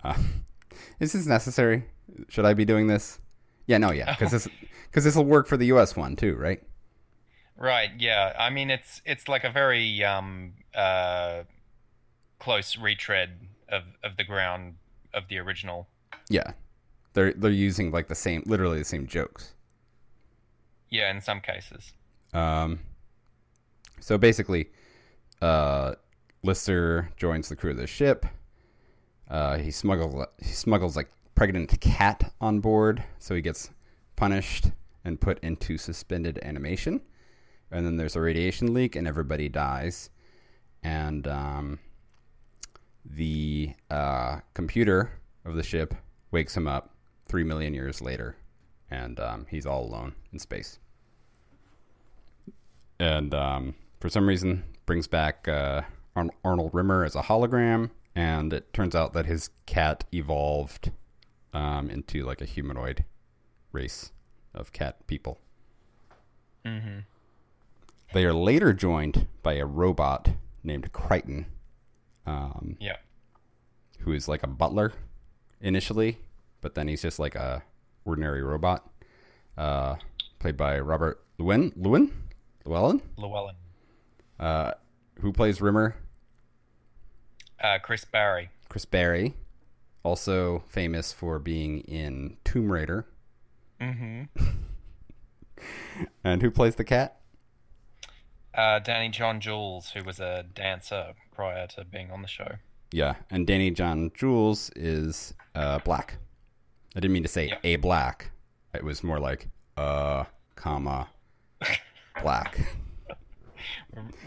Uh, 0.03 0.17
is 0.99 1.13
this 1.13 1.25
necessary? 1.25 1.85
Should 2.27 2.45
I 2.45 2.53
be 2.53 2.65
doing 2.65 2.87
this? 2.87 3.19
Yeah, 3.67 3.77
no, 3.77 3.91
yeah, 3.91 4.13
because 4.13 4.31
this 4.31 4.47
because 4.89 5.03
this 5.03 5.15
will 5.15 5.25
work 5.25 5.47
for 5.47 5.57
the 5.57 5.67
U.S. 5.67 5.95
one 5.95 6.15
too, 6.15 6.35
right? 6.35 6.61
right. 7.57 7.91
Yeah. 7.97 8.33
I 8.37 8.49
mean, 8.49 8.69
it's 8.69 9.01
it's 9.05 9.27
like 9.27 9.43
a 9.43 9.51
very 9.51 10.03
um 10.03 10.53
uh 10.75 11.43
close 12.39 12.77
retread 12.77 13.47
of 13.69 13.83
of 14.03 14.17
the 14.17 14.23
ground 14.23 14.75
of 15.13 15.27
the 15.29 15.37
original. 15.37 15.87
Yeah, 16.29 16.51
they're 17.13 17.33
they're 17.33 17.51
using 17.51 17.91
like 17.91 18.07
the 18.07 18.15
same, 18.15 18.43
literally 18.45 18.79
the 18.79 18.85
same 18.85 19.07
jokes. 19.07 19.53
Yeah, 20.89 21.09
in 21.09 21.21
some 21.21 21.39
cases. 21.39 21.93
Um, 22.33 22.79
so 24.01 24.17
basically, 24.17 24.69
uh, 25.41 25.93
Lister 26.43 27.09
joins 27.15 27.49
the 27.49 27.55
crew 27.55 27.71
of 27.71 27.77
the 27.77 27.87
ship. 27.87 28.25
Uh, 29.29 29.57
he 29.57 29.71
smuggles 29.71 30.25
he 30.39 30.51
smuggles 30.51 30.97
like 30.97 31.09
pregnant 31.35 31.79
cat 31.79 32.33
on 32.41 32.59
board, 32.59 33.03
so 33.19 33.33
he 33.35 33.41
gets 33.41 33.69
punished 34.15 34.71
and 35.05 35.21
put 35.21 35.39
into 35.39 35.77
suspended 35.77 36.39
animation. 36.43 37.01
And 37.71 37.85
then 37.85 37.95
there's 37.95 38.15
a 38.15 38.21
radiation 38.21 38.73
leak, 38.73 38.95
and 38.95 39.07
everybody 39.07 39.47
dies. 39.47 40.09
And 40.83 41.27
um, 41.27 41.79
the 43.05 43.73
uh, 43.89 44.39
computer 44.53 45.11
of 45.45 45.55
the 45.55 45.63
ship 45.63 45.93
wakes 46.31 46.57
him 46.57 46.67
up 46.67 46.89
three 47.27 47.43
million 47.43 47.73
years 47.73 48.01
later, 48.01 48.35
and 48.89 49.19
um, 49.19 49.45
he's 49.49 49.65
all 49.65 49.85
alone 49.85 50.13
in 50.33 50.39
space. 50.39 50.79
And 52.99 53.33
um, 53.33 53.75
for 54.01 54.09
some 54.09 54.27
reason, 54.27 54.63
brings 54.85 55.07
back 55.07 55.47
uh, 55.47 55.83
Arnold 56.43 56.71
Rimmer 56.73 57.05
as 57.05 57.15
a 57.15 57.21
hologram, 57.21 57.91
and 58.15 58.51
it 58.51 58.73
turns 58.73 58.95
out 58.95 59.13
that 59.13 59.27
his 59.27 59.51
cat 59.67 60.03
evolved 60.13 60.91
um, 61.53 61.89
into 61.89 62.23
like 62.25 62.41
a 62.41 62.45
humanoid 62.45 63.05
race 63.71 64.11
of 64.53 64.73
cat 64.73 65.05
people. 65.07 65.37
Mm-hmm. 66.65 66.99
They 68.13 68.25
are 68.25 68.33
later 68.33 68.73
joined 68.73 69.27
by 69.43 69.53
a 69.53 69.65
robot 69.65 70.31
named 70.63 70.91
Kryten, 70.91 71.45
um, 72.25 72.75
Yeah. 72.79 72.97
who 73.99 74.11
is 74.13 74.27
like 74.27 74.43
a 74.43 74.47
butler 74.47 74.93
initially, 75.61 76.17
but 76.59 76.73
then 76.75 76.87
he's 76.87 77.03
just 77.03 77.19
like 77.19 77.35
a 77.35 77.63
ordinary 78.03 78.41
robot, 78.41 78.89
uh, 79.57 79.95
played 80.39 80.57
by 80.57 80.79
Robert 80.79 81.23
Lewin, 81.37 81.71
Lewin, 81.75 82.11
Llewellyn, 82.65 83.01
Llewellyn. 83.15 83.55
Uh, 84.41 84.71
who 85.21 85.31
plays 85.31 85.61
Rimmer. 85.61 85.95
Uh, 87.63 87.77
Chris 87.81 88.03
Barrie. 88.03 88.49
Chris 88.69 88.85
Barrie, 88.85 89.35
also 90.03 90.63
famous 90.67 91.13
for 91.13 91.37
being 91.39 91.81
in 91.81 92.37
Tomb 92.43 92.71
Raider, 92.71 93.05
Mm-hmm. 93.79 94.23
and 96.23 96.41
who 96.41 96.49
plays 96.51 96.75
the 96.75 96.83
cat? 96.83 97.17
Uh, 98.53 98.79
Danny 98.79 99.09
John 99.09 99.39
Jules, 99.39 99.91
who 99.91 100.03
was 100.03 100.19
a 100.19 100.43
dancer 100.53 101.13
prior 101.33 101.67
to 101.67 101.85
being 101.85 102.11
on 102.11 102.21
the 102.21 102.27
show. 102.27 102.55
Yeah, 102.91 103.15
and 103.29 103.47
Danny 103.47 103.71
John 103.71 104.11
Jules 104.13 104.69
is 104.75 105.33
uh, 105.55 105.79
black. 105.79 106.17
I 106.95 106.99
didn't 106.99 107.13
mean 107.13 107.23
to 107.23 107.29
say 107.29 107.47
Yeah. 107.47 107.57
a 107.63 107.75
black. 107.77 108.31
It 108.73 108.83
was 108.83 109.03
more 109.03 109.19
like 109.19 109.47
uh, 109.77 110.25
comma, 110.55 111.09
black. 112.21 112.75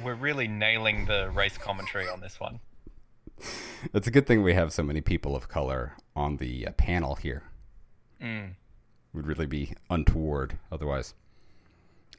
We're, 0.02 0.14
really 0.14 0.48
nailing 0.48 1.06
the 1.06 1.30
race 1.30 1.56
commentary 1.56 2.08
on 2.08 2.20
this 2.20 2.38
one. 2.38 2.60
It's 3.92 4.06
a 4.06 4.10
good 4.10 4.26
thing 4.26 4.42
we 4.42 4.54
have 4.54 4.72
so 4.72 4.82
many 4.82 5.00
people 5.00 5.34
of 5.34 5.48
color 5.48 5.96
on 6.14 6.36
the 6.36 6.66
uh, 6.66 6.72
panel 6.72 7.16
here. 7.16 7.44
Mm. 8.22 8.54
Would 9.12 9.26
really 9.26 9.46
be 9.46 9.72
untoward 9.90 10.58
otherwise. 10.70 11.14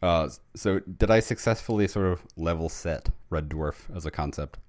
Uh, 0.01 0.29
so 0.55 0.79
did 0.79 1.09
I 1.09 1.19
successfully 1.19 1.87
sort 1.87 2.07
of 2.07 2.21
level 2.35 2.69
set 2.69 3.09
Red 3.29 3.49
Dwarf 3.49 3.95
as 3.95 4.05
a 4.05 4.11
concept? 4.11 4.59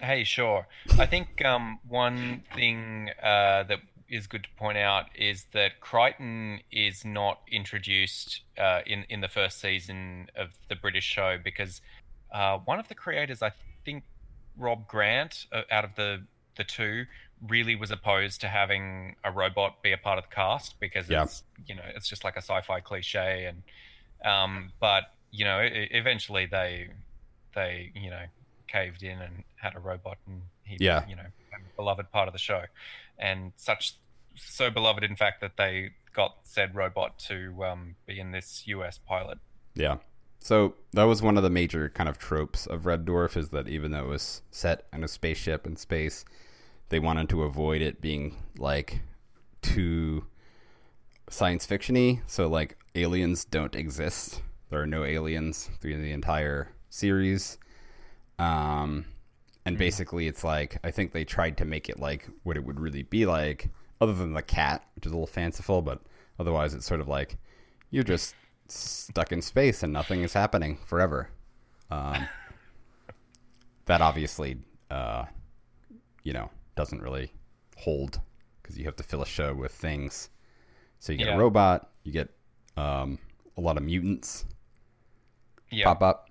Hey, 0.00 0.24
sure. 0.24 0.66
I 0.98 1.06
think 1.06 1.44
um, 1.44 1.78
one 1.88 2.42
thing 2.54 3.10
uh, 3.22 3.62
that 3.64 3.80
is 4.08 4.26
good 4.26 4.44
to 4.44 4.48
point 4.56 4.78
out 4.78 5.06
is 5.16 5.46
that 5.52 5.80
Kryten 5.80 6.60
is 6.70 7.04
not 7.04 7.40
introduced 7.50 8.42
uh, 8.58 8.80
in 8.86 9.04
in 9.08 9.20
the 9.20 9.28
first 9.28 9.60
season 9.60 10.28
of 10.36 10.50
the 10.68 10.76
British 10.76 11.04
show 11.04 11.38
because 11.42 11.80
uh, 12.32 12.58
one 12.58 12.78
of 12.78 12.88
the 12.88 12.94
creators, 12.94 13.42
I 13.42 13.52
think 13.84 14.04
Rob 14.56 14.86
Grant, 14.88 15.46
uh, 15.52 15.62
out 15.70 15.84
of 15.84 15.94
the 15.96 16.22
the 16.56 16.64
two, 16.64 17.04
really 17.48 17.76
was 17.76 17.90
opposed 17.90 18.40
to 18.40 18.48
having 18.48 19.14
a 19.24 19.30
robot 19.30 19.82
be 19.82 19.92
a 19.92 19.98
part 19.98 20.18
of 20.18 20.24
the 20.28 20.34
cast 20.34 20.78
because 20.80 21.08
Yeah. 21.08 21.24
it's 21.24 21.42
you 21.66 21.74
know 21.74 21.82
it's 21.94 22.08
just 22.08 22.24
like 22.24 22.34
a 22.36 22.42
sci-fi 22.42 22.80
cliche 22.80 23.46
and 23.46 23.62
um, 24.24 24.72
but 24.80 25.04
you 25.30 25.44
know 25.44 25.58
eventually 25.62 26.46
they 26.46 26.88
they 27.54 27.92
you 27.94 28.10
know 28.10 28.22
caved 28.68 29.02
in 29.02 29.20
and 29.20 29.44
had 29.56 29.74
a 29.76 29.78
robot 29.78 30.16
and 30.26 30.42
he 30.64 30.76
Yeah. 30.80 31.06
you 31.06 31.14
know 31.16 31.22
became 31.38 31.64
a 31.66 31.76
beloved 31.76 32.10
part 32.10 32.26
of 32.28 32.32
the 32.32 32.38
show 32.38 32.62
and 33.18 33.52
such 33.56 33.94
so 34.36 34.70
beloved 34.70 35.02
in 35.02 35.16
fact 35.16 35.40
that 35.40 35.56
they 35.56 35.90
got 36.12 36.36
said 36.44 36.74
robot 36.74 37.18
to 37.18 37.64
um, 37.64 37.96
be 38.06 38.18
in 38.18 38.32
this 38.32 38.66
US 38.66 38.98
pilot. 38.98 39.38
Yeah. 39.74 39.98
So 40.38 40.74
that 40.92 41.04
was 41.04 41.22
one 41.22 41.36
of 41.36 41.42
the 41.42 41.50
major 41.50 41.88
kind 41.90 42.08
of 42.08 42.18
tropes 42.18 42.66
of 42.66 42.86
Red 42.86 43.04
Dwarf 43.04 43.36
is 43.36 43.50
that 43.50 43.68
even 43.68 43.90
though 43.90 44.04
it 44.04 44.08
was 44.08 44.42
set 44.50 44.86
in 44.92 45.04
a 45.04 45.08
spaceship 45.08 45.66
in 45.66 45.76
space, 45.76 46.24
they 46.88 46.98
wanted 46.98 47.28
to 47.30 47.42
avoid 47.42 47.82
it 47.82 48.00
being 48.00 48.36
like 48.56 49.00
too 49.60 50.26
science 51.28 51.66
fictiony. 51.66 52.20
So 52.26 52.46
like 52.46 52.78
aliens 52.94 53.44
don't 53.44 53.74
exist. 53.74 54.42
There 54.70 54.80
are 54.80 54.86
no 54.86 55.04
aliens 55.04 55.70
through 55.80 56.00
the 56.00 56.12
entire 56.12 56.72
series. 56.88 57.58
Um 58.38 59.06
and 59.66 59.76
basically 59.76 60.26
it's 60.28 60.44
like 60.44 60.78
I 60.84 60.90
think 60.90 61.12
they 61.12 61.24
tried 61.24 61.56
to 61.58 61.64
make 61.64 61.88
it 61.88 61.98
like 61.98 62.28
what 62.44 62.56
it 62.56 62.64
would 62.64 62.80
really 62.80 63.02
be 63.02 63.26
like 63.26 63.68
other 64.00 64.14
than 64.14 64.32
the 64.32 64.42
cat, 64.42 64.84
which 64.94 65.06
is 65.06 65.12
a 65.12 65.14
little 65.14 65.26
fanciful, 65.26 65.82
but 65.82 66.00
otherwise 66.38 66.72
it's 66.72 66.86
sort 66.86 67.00
of 67.00 67.08
like 67.08 67.36
you're 67.90 68.04
just 68.04 68.34
stuck 68.68 69.32
in 69.32 69.42
space 69.42 69.82
and 69.82 69.92
nothing 69.92 70.22
is 70.22 70.32
happening 70.32 70.78
forever. 70.86 71.30
Um, 71.90 72.28
that 73.86 74.00
obviously, 74.00 74.58
uh, 74.90 75.24
you 76.22 76.32
know, 76.32 76.50
doesn't 76.76 77.02
really 77.02 77.32
hold 77.76 78.20
because 78.62 78.78
you 78.78 78.84
have 78.84 78.96
to 78.96 79.02
fill 79.02 79.22
a 79.22 79.26
show 79.26 79.54
with 79.54 79.72
things. 79.72 80.30
So 80.98 81.12
you 81.12 81.18
get 81.18 81.28
Yeah. 81.28 81.36
a 81.36 81.38
robot, 81.38 81.90
you 82.04 82.12
get 82.12 82.28
um, 82.76 83.18
a 83.56 83.60
lot 83.60 83.76
of 83.76 83.82
mutants 83.82 84.44
Yeah. 85.70 85.84
pop 85.86 86.02
up 86.02 86.30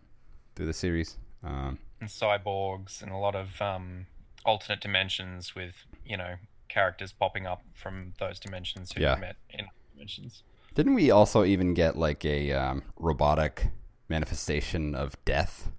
through 0.56 0.68
the 0.68 0.74
series. 0.74 1.18
Um, 1.44 1.80
and 2.00 2.10
cyborgs 2.10 3.02
and 3.02 3.12
a 3.12 3.18
lot 3.18 3.36
of 3.36 3.62
um, 3.62 4.06
alternate 4.44 4.82
dimensions 4.82 5.56
with 5.56 5.86
you 6.06 6.18
know 6.18 6.36
characters 6.70 7.14
popping 7.14 7.46
up 7.46 7.64
from 7.74 8.14
those 8.20 8.40
dimensions 8.40 8.92
who 8.92 9.02
Yeah. 9.02 9.16
met 9.16 9.36
in 9.50 9.68
dimensions. 9.94 10.44
didn't 10.74 10.94
we 10.96 11.10
also 11.12 11.44
even 11.46 11.74
get 11.74 11.96
like 11.98 12.25
a 12.25 12.52
um, 12.52 12.84
robotic 12.98 13.68
manifestation 14.10 14.94
of 14.96 15.16
death? 15.25 15.72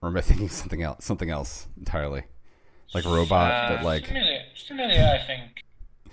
Or 0.00 0.08
am 0.08 0.16
I 0.16 0.20
thinking 0.20 0.48
something 0.48 0.82
else? 0.82 1.04
Something 1.04 1.30
else 1.30 1.66
entirely, 1.78 2.24
like 2.94 3.04
a 3.04 3.08
robot 3.08 3.50
Uh, 3.52 3.68
that 3.76 3.84
like 3.84 4.06
Familiar, 4.06 4.42
familiar, 4.66 5.18
I 5.22 5.26
think. 5.26 5.62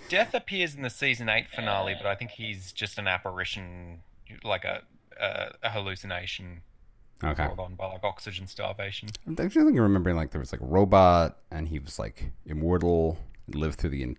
Death 0.08 0.34
appears 0.34 0.74
in 0.74 0.82
the 0.82 0.90
season 0.90 1.28
eight 1.28 1.48
finale, 1.48 1.94
but 1.96 2.06
I 2.06 2.14
think 2.14 2.32
he's 2.32 2.72
just 2.72 2.98
an 2.98 3.06
apparition, 3.06 4.02
like 4.44 4.64
a 4.64 4.82
a, 5.20 5.52
a 5.62 5.70
hallucination 5.70 6.62
okay. 7.30 7.46
brought 7.46 7.58
on 7.58 7.74
by 7.74 7.86
like 7.86 8.04
oxygen 8.04 8.46
starvation. 8.46 9.08
I'm 9.26 9.36
actually 9.38 9.78
remembering 9.78 10.16
like 10.16 10.30
there 10.30 10.40
was 10.40 10.52
like 10.52 10.60
a 10.60 10.66
robot 10.66 11.38
and 11.50 11.68
he 11.68 11.78
was 11.78 11.98
like 11.98 12.32
immortal 12.46 13.18
lived 13.48 13.78
through 13.78 13.90
the 13.90 14.02
in- 14.02 14.16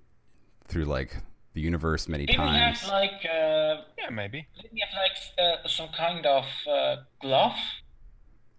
through 0.67 0.85
like 0.85 1.17
the 1.53 1.61
universe 1.61 2.07
many 2.07 2.25
Didn't 2.25 2.41
he 2.41 2.47
times. 2.59 2.81
have 2.81 2.89
like 2.91 3.25
uh, 3.25 3.81
Yeah, 3.97 4.09
maybe. 4.11 4.47
didn't 4.55 4.71
he 4.73 4.81
have 4.81 4.95
like 4.95 5.63
uh, 5.63 5.67
some 5.67 5.89
kind 5.95 6.25
of 6.25 6.45
uh, 6.67 6.95
glove? 7.21 7.55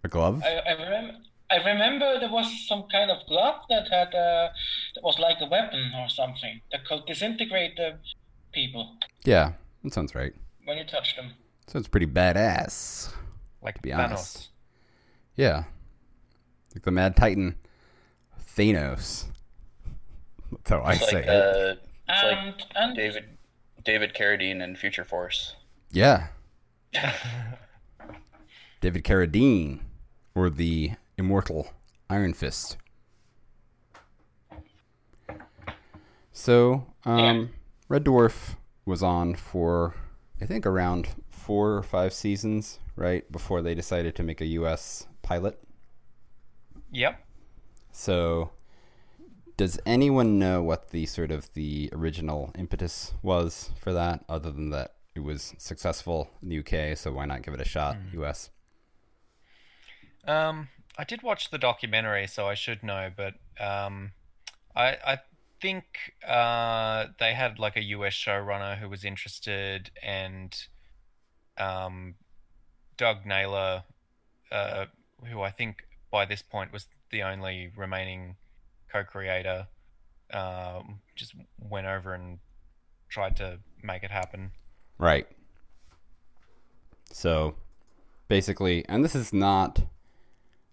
A 0.05 0.09
glove? 0.09 0.43
I 0.45 0.59
I, 0.71 0.91
rem- 0.91 1.23
I 1.51 1.57
remember 1.57 2.21
there 2.21 2.31
was 2.31 2.47
some 2.69 2.85
kind 2.93 3.11
of 3.11 3.19
glove 3.27 3.63
that 3.69 3.89
had 3.91 4.09
uh, 4.15 4.49
that 4.95 5.03
was 5.03 5.19
like 5.19 5.39
a 5.41 5.47
weapon 5.47 5.93
or 5.99 6.09
something 6.09 6.61
that 6.73 6.85
could 6.87 7.05
disintegrate 7.07 7.77
the 7.77 7.99
people 8.53 8.97
yeah, 9.25 9.53
that 9.83 9.93
sounds 9.93 10.15
right. 10.15 10.33
when 10.65 10.79
you 10.79 10.85
touch 10.85 11.17
them. 11.17 11.33
Sounds 11.67 11.89
pretty 11.89 12.07
badass. 12.07 13.13
Like 13.65 13.77
to 13.77 13.83
be 13.83 13.91
Thanos. 13.91 14.05
honest. 14.05 14.49
Yeah, 15.37 15.65
like 16.75 16.85
the 16.85 16.91
Mad 16.93 17.17
Titan, 17.17 17.57
Thanos. 18.57 19.25
That's 20.53 20.71
how 20.71 20.81
I 20.81 20.93
It's 20.93 21.09
say 21.11 21.17
like 21.17 21.25
it. 21.25 21.29
uh, 21.31 21.75
it's 22.09 22.23
like 22.23 22.39
And 22.39 22.67
and 22.77 22.97
David 22.97 23.25
David 23.83 24.15
Carradine 24.15 24.63
in 24.63 24.77
Future 24.77 25.05
Force. 25.05 25.57
Yeah, 25.91 26.29
David 28.81 29.03
Carradine, 29.05 29.81
or 30.35 30.51
the 30.51 30.93
immortal 31.17 31.69
Iron 32.11 32.35
Fist. 32.35 32.77
So, 36.33 36.87
um, 37.05 37.51
Red 37.89 38.05
Dwarf 38.05 38.57
was 38.85 39.03
on 39.03 39.35
for, 39.35 39.95
I 40.41 40.47
think, 40.47 40.67
around 40.67 41.09
four 41.45 41.75
or 41.75 41.83
five 41.83 42.13
seasons, 42.15 42.79
right? 42.97 43.31
Before 43.31 43.61
they 43.61 43.75
decided 43.75 44.15
to 44.17 44.23
make 44.23 44.41
a 44.41 44.47
U.S. 44.47 45.07
pilot. 45.23 45.63
Yep. 46.91 47.21
So, 47.93 48.51
does 49.57 49.79
anyone 49.85 50.39
know 50.39 50.63
what 50.63 50.91
the 50.91 51.07
sort 51.07 51.31
of 51.31 51.53
the 51.53 51.91
original 51.93 52.51
impetus 52.59 53.13
was 53.23 53.71
for 53.79 53.93
that, 53.93 54.25
other 54.29 54.51
than 54.51 54.71
that 54.71 54.95
it 55.15 55.21
was 55.21 55.55
successful 55.59 56.31
in 56.43 56.49
the 56.49 56.59
UK? 56.59 56.97
So 56.97 57.13
why 57.13 57.27
not 57.27 57.43
give 57.43 57.55
it 57.55 57.61
a 57.61 57.69
shot, 57.69 57.97
US? 58.15 58.51
Um, 60.27 60.69
I 60.97 61.05
did 61.05 61.23
watch 61.23 61.51
the 61.51 61.59
documentary, 61.59 62.27
so 62.27 62.49
I 62.49 62.55
should 62.55 62.83
know, 62.83 63.11
but 63.15 63.35
um, 63.61 64.13
I 64.75 64.97
I 65.07 65.19
think 65.61 65.85
uh 66.27 67.07
they 67.19 67.33
had 67.33 67.59
like 67.59 67.77
a 67.77 67.83
US 67.83 68.15
showrunner 68.15 68.79
who 68.79 68.89
was 68.89 69.05
interested, 69.05 69.91
and 70.03 70.57
um, 71.59 72.15
Doug 72.97 73.27
Naylor, 73.27 73.85
uh, 74.51 74.87
who 75.31 75.41
I 75.41 75.51
think 75.51 75.85
by 76.11 76.25
this 76.25 76.43
point 76.43 76.73
was 76.73 76.87
the 77.11 77.23
only 77.23 77.71
remaining 77.77 78.37
co-creator, 78.93 79.67
um, 80.33 81.01
just 81.17 81.35
went 81.59 81.87
over 81.87 82.15
and 82.15 82.39
tried 83.09 83.37
to 83.37 83.59
make 83.83 84.03
it 84.03 84.11
happen. 84.11 84.51
Right. 84.99 85.27
So 87.13 87.55
basically, 88.29 88.85
and 88.89 89.05
this 89.05 89.15
is 89.15 89.33
not 89.33 89.83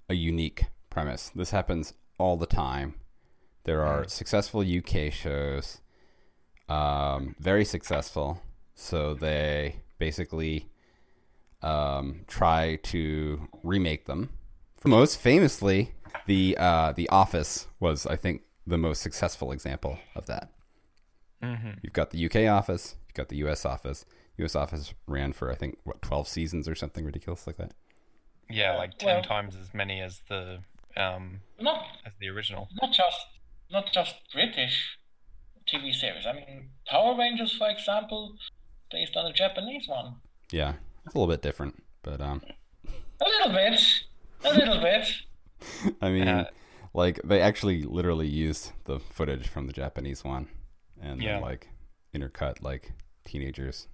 a 0.10 0.14
unique 0.14 0.66
premise. 0.90 1.32
This 1.36 1.52
happens 1.52 1.94
all 2.18 2.38
the 2.38 2.46
time. 2.46 2.96
There 3.64 3.84
are 3.84 4.08
successful 4.08 4.62
UK 4.62 5.12
shows, 5.12 5.82
um, 6.68 7.36
very 7.40 7.64
successful. 7.64 8.42
So 8.74 9.14
they 9.14 9.76
basically 10.02 10.66
um, 11.62 12.22
try 12.28 12.78
to 12.92 13.48
remake 13.64 14.06
them. 14.06 14.30
Most 14.84 15.18
famously, 15.20 15.94
the 16.26 16.58
uh, 16.60 16.92
the 16.94 17.08
Office 17.10 17.68
was, 17.80 18.08
I 18.08 18.16
think, 18.16 18.42
the 18.66 18.80
most 18.80 19.02
successful 19.02 19.52
example 19.52 20.00
of 20.16 20.26
that. 20.26 20.50
Mm-hmm. 21.44 21.72
You've 21.84 21.94
got 21.94 22.10
the 22.10 22.26
UK 22.26 22.52
office, 22.52 22.96
you've 23.08 23.14
got 23.14 23.30
the 23.30 23.38
US 23.46 23.64
office. 23.64 24.06
US 24.38 24.56
office 24.56 24.94
ran 25.08 25.34
for 25.34 25.52
I 25.52 25.56
think 25.56 25.78
what 25.84 26.02
12 26.02 26.28
seasons 26.28 26.68
or 26.68 26.74
something 26.76 27.06
ridiculous 27.06 27.46
like 27.46 27.58
that. 27.58 27.74
Yeah, 28.50 28.76
like 28.76 28.98
ten 28.98 29.16
well- 29.16 29.24
times 29.24 29.56
as 29.56 29.70
many 29.74 30.02
as 30.02 30.22
the 30.30 30.60
um 30.98 31.42
Not 31.60 31.86
as 32.06 32.14
the 32.20 32.30
original. 32.30 32.68
not 32.82 32.92
just 32.92 33.22
not 33.70 33.86
just 33.94 34.16
British 34.34 34.98
TV 35.72 35.94
series. 35.94 36.26
I 36.26 36.34
mean, 36.34 36.70
Power 36.88 37.16
Rangers, 37.18 37.54
for 37.54 37.70
example, 37.70 38.36
based 38.92 39.16
on 39.16 39.26
a 39.26 39.34
Japanese 39.34 39.88
one. 39.88 40.16
Yeah, 40.52 40.74
it's 41.06 41.16
a 41.16 41.18
little 41.18 41.32
bit 41.34 41.42
different, 41.42 41.82
but 42.04 42.22
um 42.22 42.42
A 43.22 43.26
little 43.26 43.52
bit, 43.54 43.82
a 44.44 44.54
little 44.54 44.80
bit. 44.82 45.08
I 46.02 46.10
mean 46.10 46.28
Uh, 46.28 46.50
like 46.94 47.22
they 47.24 47.42
actually 47.42 47.84
literally 47.84 48.28
used 48.28 48.72
the 48.86 49.00
footage 49.00 49.48
from 49.48 49.68
the 49.68 49.74
Japanese 49.74 50.24
one 50.24 50.48
and 51.02 51.22
Yeah. 51.22 51.34
then 51.34 51.42
like 51.42 51.70
intercut 52.14 52.62
like 52.62 52.94
teenagers. 53.26 53.88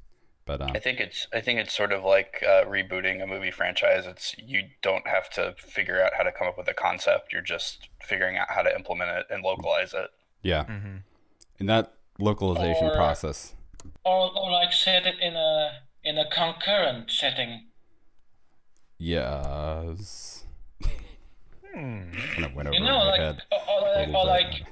But 0.45 0.61
um 0.61 0.71
I 0.73 0.79
think 0.79 0.99
it's 1.01 1.27
I 1.33 1.41
think 1.41 1.59
it's 1.59 1.73
sort 1.75 1.91
of 1.91 2.03
like 2.03 2.41
uh, 2.41 2.63
rebooting 2.65 3.21
a 3.21 3.27
movie 3.27 3.51
franchise. 3.51 4.05
It's 4.07 4.33
you 4.37 4.63
don't 4.81 5.05
have 5.07 5.29
to 5.31 5.53
figure 5.57 6.01
out 6.01 6.13
how 6.17 6.23
to 6.23 6.31
come 6.31 6.47
up 6.47 6.57
with 6.57 6.69
a 6.69 6.73
concept. 6.73 7.33
You're 7.33 7.41
just 7.41 7.89
figuring 8.01 8.37
out 8.37 8.47
how 8.49 8.61
to 8.61 8.73
implement 8.73 9.11
it 9.11 9.25
and 9.29 9.43
localize 9.43 9.93
it. 9.93 10.09
yeah, 10.41 10.63
hmm 10.65 10.97
in 11.59 11.65
that 11.65 11.93
localization 12.19 12.87
Or- 12.87 12.93
process. 12.95 13.53
Or, 14.07 14.31
or 14.39 14.51
like 14.51 14.71
set 14.73 15.05
it 15.05 15.19
in 15.19 15.35
a 15.35 15.81
in 16.03 16.17
a 16.17 16.29
concurrent 16.29 17.11
setting. 17.11 17.67
Yes. 18.97 20.43
Hmm. 21.73 22.11
kind 22.33 22.45
of 22.45 22.53
went 22.55 22.67
over 22.69 22.75
You 22.77 22.83
know, 22.83 22.97
like 22.99 23.19
head. 23.19 23.41
or, 23.51 23.59
or, 23.69 23.81
like- 23.95 24.09
or 24.09 24.25
like 24.25 24.63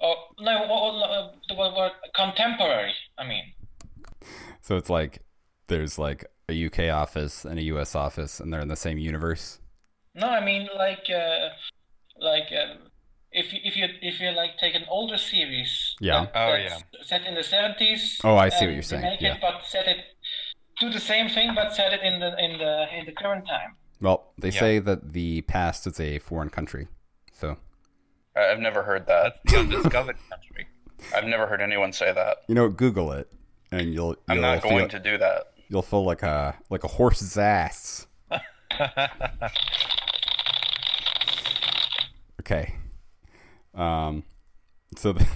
or 0.00 0.16
no, 0.40 0.64
or, 0.64 0.92
or, 0.92 1.04
uh, 1.04 1.28
the 1.48 1.54
word 1.54 1.74
word 1.76 1.92
contemporary. 2.14 2.92
I 3.18 3.26
mean, 3.26 3.44
So 4.60 4.76
it's 4.76 4.90
like 4.90 5.20
there's 5.68 5.98
like 5.98 6.24
a 6.48 6.66
UK 6.66 6.90
office 6.90 7.44
and 7.44 7.58
a 7.58 7.62
US 7.74 7.94
office, 7.94 8.40
and 8.40 8.52
they're 8.52 8.60
in 8.60 8.68
the 8.68 8.76
same 8.76 8.98
universe. 8.98 9.58
no, 10.14 10.28
I 10.28 10.44
mean 10.44 10.68
like 10.76 11.06
uh, 11.08 11.48
like 12.20 12.48
um, 12.52 12.78
if 13.32 13.52
you, 13.52 13.60
if 13.64 13.76
you 13.76 13.86
if 14.02 14.20
you 14.20 14.30
like 14.30 14.58
take 14.58 14.74
an 14.74 14.84
older 14.88 15.18
series. 15.18 15.96
Yeah. 16.00 16.26
that- 16.26 16.32
Oh, 16.34 16.56
that's 16.68 17.08
Set 17.08 17.26
in 17.26 17.34
the 17.34 17.42
seventies. 17.42 18.20
Oh, 18.24 18.36
I 18.36 18.48
see 18.48 18.64
what 18.66 18.68
um, 18.68 18.74
you're 18.74 18.82
saying, 18.82 19.16
yeah. 19.20 19.34
it, 19.34 19.40
but 19.40 19.64
set 19.66 19.86
it 19.88 19.98
do 20.80 20.90
the 20.90 21.00
same 21.00 21.28
thing, 21.28 21.54
but 21.54 21.74
set 21.74 21.92
it 21.92 22.00
in 22.02 22.20
the 22.20 22.36
in 22.38 22.58
the 22.58 22.86
in 22.98 23.06
the 23.06 23.12
current 23.12 23.46
time. 23.46 23.76
Well, 24.00 24.32
they 24.38 24.48
Yeah. 24.50 24.60
say 24.60 24.78
that 24.80 25.12
the 25.12 25.42
past 25.42 25.86
is 25.86 26.00
a 26.00 26.18
foreign 26.18 26.50
country. 26.50 26.88
So 27.32 27.56
I- 28.36 28.46
I've 28.50 28.58
never 28.60 28.82
heard 28.82 29.06
that. 29.06 29.36
That's 29.44 29.58
undiscovered 29.58 30.16
country. 30.30 30.66
I've 31.14 31.24
never 31.24 31.46
heard 31.46 31.60
anyone 31.60 31.92
say 31.92 32.12
that. 32.12 32.38
you 32.48 32.54
know, 32.54 32.68
Google 32.68 33.12
it, 33.12 33.28
and 33.72 33.92
you'll 33.92 34.16
I'm 34.28 34.36
you'll 34.36 34.42
not 34.42 34.62
feel, 34.62 34.70
going 34.70 34.88
to 34.90 34.98
do 35.00 35.18
that. 35.18 35.52
you'll 35.68 35.82
feel 35.82 36.04
like 36.04 36.22
a 36.22 36.56
like 36.70 36.84
a 36.84 36.88
horse's 36.88 37.36
ass. 37.38 38.06
Okay. 42.40 42.74
Um. 43.74 44.24
So. 44.96 45.12
The, 45.12 45.26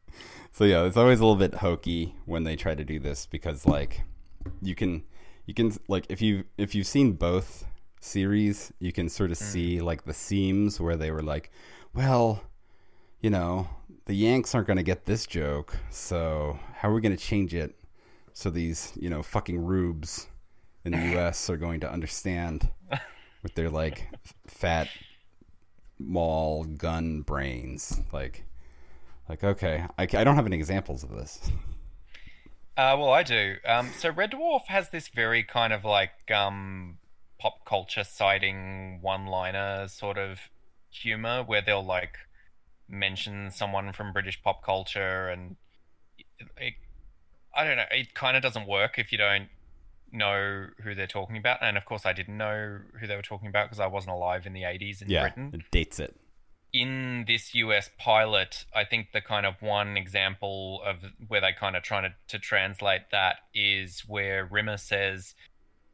so 0.52 0.64
yeah, 0.64 0.84
it's 0.84 0.96
always 0.96 1.20
a 1.20 1.26
little 1.26 1.36
bit 1.36 1.54
hokey 1.56 2.14
when 2.24 2.44
they 2.44 2.56
try 2.56 2.74
to 2.74 2.84
do 2.84 2.98
this 2.98 3.26
because 3.26 3.66
like 3.66 4.02
you 4.62 4.74
can 4.74 5.02
you 5.46 5.54
can 5.54 5.72
like 5.88 6.06
if 6.08 6.20
you 6.20 6.44
if 6.56 6.74
you've 6.74 6.86
seen 6.86 7.12
both 7.12 7.64
series, 8.00 8.72
you 8.78 8.92
can 8.92 9.08
sort 9.08 9.30
of 9.30 9.36
see 9.36 9.80
like 9.80 10.04
the 10.04 10.14
seams 10.14 10.80
where 10.80 10.96
they 10.96 11.10
were 11.10 11.22
like, 11.22 11.50
well, 11.94 12.42
you 13.20 13.30
know, 13.30 13.68
the 14.06 14.14
Yanks 14.14 14.54
aren't 14.54 14.66
going 14.66 14.76
to 14.76 14.82
get 14.82 15.06
this 15.06 15.26
joke, 15.26 15.76
so 15.90 16.58
how 16.74 16.90
are 16.90 16.94
we 16.94 17.00
going 17.00 17.16
to 17.16 17.22
change 17.22 17.54
it 17.54 17.74
so 18.32 18.50
these, 18.50 18.92
you 18.96 19.08
know, 19.08 19.22
fucking 19.22 19.58
rubes 19.58 20.28
in 20.84 20.92
the 20.92 20.98
US 21.18 21.48
are 21.48 21.56
going 21.56 21.80
to 21.80 21.90
understand 21.90 22.68
with 23.42 23.54
their 23.54 23.70
like 23.70 24.08
fat 24.46 24.88
mall 25.98 26.64
gun 26.64 27.22
brains 27.22 28.00
like 28.12 28.44
like 29.28 29.42
okay 29.42 29.84
I, 29.98 30.02
I 30.02 30.24
don't 30.24 30.36
have 30.36 30.46
any 30.46 30.56
examples 30.56 31.02
of 31.02 31.10
this 31.10 31.50
Uh, 32.76 32.94
well, 32.98 33.10
I 33.10 33.22
do. 33.22 33.56
Um, 33.64 33.90
so 33.96 34.10
Red 34.10 34.32
Dwarf 34.32 34.66
has 34.66 34.90
this 34.90 35.08
very 35.08 35.42
kind 35.42 35.72
of 35.72 35.82
like 35.84 36.30
um, 36.30 36.98
pop 37.38 37.64
culture 37.64 38.04
citing 38.04 38.98
one-liner 39.00 39.88
sort 39.88 40.18
of 40.18 40.38
humor 40.90 41.42
where 41.42 41.62
they'll 41.62 41.82
like 41.84 42.18
mention 42.86 43.50
someone 43.50 43.92
from 43.94 44.12
British 44.12 44.42
pop 44.42 44.62
culture, 44.62 45.28
and 45.28 45.56
it, 46.18 46.48
it, 46.58 46.74
I 47.56 47.64
don't 47.64 47.76
know. 47.78 47.84
It 47.90 48.12
kind 48.12 48.36
of 48.36 48.42
doesn't 48.42 48.68
work 48.68 48.98
if 48.98 49.10
you 49.10 49.16
don't 49.16 49.48
know 50.16 50.68
who 50.82 50.94
they're 50.94 51.06
talking 51.06 51.36
about. 51.36 51.58
And 51.62 51.76
of 51.76 51.84
course, 51.84 52.06
I 52.06 52.12
didn't 52.12 52.36
know 52.36 52.80
who 53.00 53.06
they 53.06 53.16
were 53.16 53.22
talking 53.22 53.48
about 53.48 53.66
because 53.66 53.80
I 53.80 53.86
wasn't 53.86 54.14
alive 54.14 54.46
in 54.46 54.52
the 54.52 54.62
'80s 54.62 55.02
in 55.02 55.10
yeah 55.10 55.22
Britain 55.22 55.50
it 55.54 55.70
dates 55.70 56.00
it 56.00 56.16
in 56.72 57.24
this 57.26 57.54
US 57.54 57.88
pilot, 57.98 58.66
I 58.74 58.84
think 58.84 59.12
the 59.12 59.22
kind 59.22 59.46
of 59.46 59.62
one 59.62 59.96
example 59.96 60.82
of 60.84 60.96
where 61.26 61.40
they 61.40 61.52
kind 61.58 61.74
of 61.74 61.82
trying 61.82 62.02
to, 62.02 62.14
to 62.28 62.38
translate 62.38 63.02
that 63.12 63.36
is 63.54 64.00
where 64.06 64.44
Rimmer 64.44 64.76
says, 64.76 65.34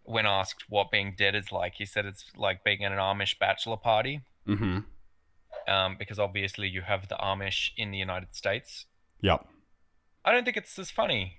when 0.03 0.27
asked 0.27 0.65
what 0.69 0.91
being 0.91 1.15
dead 1.17 1.37
is 1.37 1.53
like, 1.53 1.75
he 1.77 1.85
said 1.85 2.05
it's 2.05 2.25
like 2.37 2.65
being 2.65 2.83
at 2.85 2.91
an 2.91 2.99
Amish 2.99 3.39
bachelor 3.39 3.77
party, 3.77 4.23
mm-hmm 4.49 4.79
um, 5.69 5.97
because 5.99 6.19
obviously 6.19 6.69
you 6.69 6.83
have 6.83 7.09
the 7.09 7.17
Amish 7.17 7.71
in 7.77 7.91
the 7.91 7.99
United 7.99 8.35
States. 8.35 8.87
yep 9.21 9.47
I 10.25 10.33
don't 10.33 10.45
think 10.45 10.57
it's 10.57 10.79
as 10.79 10.91
funny. 10.91 11.39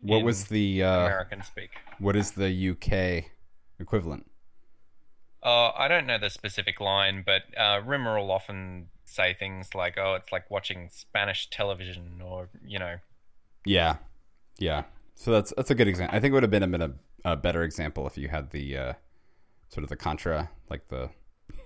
What 0.00 0.18
in 0.18 0.24
was 0.24 0.44
the 0.46 0.82
uh 0.82 1.00
American 1.06 1.42
speak? 1.42 1.70
what 1.98 2.16
is 2.16 2.32
the 2.32 2.70
uk 2.70 3.24
equivalent 3.78 4.26
Uh, 5.42 5.70
I 5.70 5.88
don't 5.88 6.06
know 6.06 6.18
the 6.18 6.28
specific 6.30 6.80
line, 6.80 7.22
but 7.24 7.42
uh, 7.56 7.80
Rimmer 7.84 8.18
will 8.18 8.30
often 8.30 8.88
say 9.06 9.32
things 9.32 9.74
like, 9.74 9.96
"Oh, 9.96 10.12
it's 10.14 10.30
like 10.30 10.50
watching 10.50 10.90
Spanish 10.92 11.48
television," 11.48 12.20
or 12.22 12.50
you 12.62 12.78
know, 12.78 12.96
yeah 13.64 13.96
yeah 14.58 14.82
so 15.14 15.30
that's 15.32 15.52
that's 15.56 15.70
a 15.70 15.74
good 15.74 15.88
example 15.88 16.14
i 16.16 16.20
think 16.20 16.32
it 16.32 16.34
would 16.34 16.42
have 16.42 16.50
been 16.50 16.62
a, 16.62 16.66
bit 16.68 16.80
a, 16.82 16.92
a 17.32 17.36
better 17.36 17.62
example 17.62 18.06
if 18.06 18.16
you 18.18 18.28
had 18.28 18.50
the 18.50 18.76
uh 18.76 18.92
sort 19.68 19.82
of 19.84 19.88
the 19.88 19.96
contra 19.96 20.50
like 20.68 20.88
the 20.88 21.08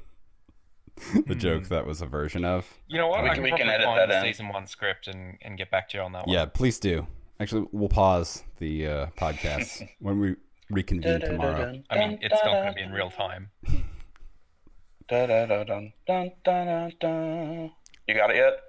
the 1.27 1.35
joke 1.35 1.65
that 1.69 1.85
was 1.87 2.01
a 2.01 2.07
version 2.07 2.45
of 2.45 2.67
You 2.89 2.99
know 2.99 3.09
what? 3.09 3.23
We 3.25 3.31
I 3.31 3.35
can- 3.35 3.43
can, 3.45 3.53
we 3.53 3.59
can 3.59 3.69
edit 3.69 3.87
that 3.97 4.11
in. 4.11 4.23
season 4.23 4.49
one 4.49 4.67
script 4.67 5.09
and, 5.09 5.39
and 5.43 5.59
get 5.59 5.71
back 5.71 5.89
to 5.91 5.99
you 5.99 6.05
on 6.05 6.13
that 6.13 6.27
one. 6.27 6.35
yeah 6.35 6.47
please 6.47 6.79
do 6.79 7.07
actually 7.41 7.67
we'll 7.73 7.89
pause 7.89 8.43
the 8.59 8.87
uh 8.87 9.07
podcast 9.17 9.89
when 10.01 10.19
we 10.21 10.37
reconvene 10.71 11.21
tomorrow 11.21 11.83
I 11.91 11.99
mean, 11.99 12.19
it's 12.23 12.33
not 12.33 12.45
going 12.45 12.67
to 12.69 12.73
be 12.73 12.83
in 12.83 12.93
real 12.93 13.11
time. 13.11 13.51
You 18.09 18.15
got 18.15 18.31
it 18.31 18.37
yet? 18.37 18.61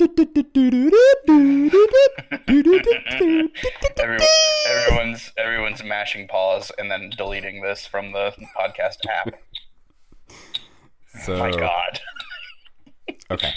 Every, 3.98 4.18
everyone's 4.68 5.32
everyone's 5.36 5.82
mashing 5.84 6.26
pause 6.28 6.72
and 6.78 6.90
then 6.90 7.10
deleting 7.16 7.60
this 7.60 7.86
from 7.86 8.12
the 8.12 8.32
podcast 8.56 8.96
app. 9.08 9.34
so 11.24 11.38
My 11.38 11.50
God. 11.50 12.00
Okay. 13.30 13.52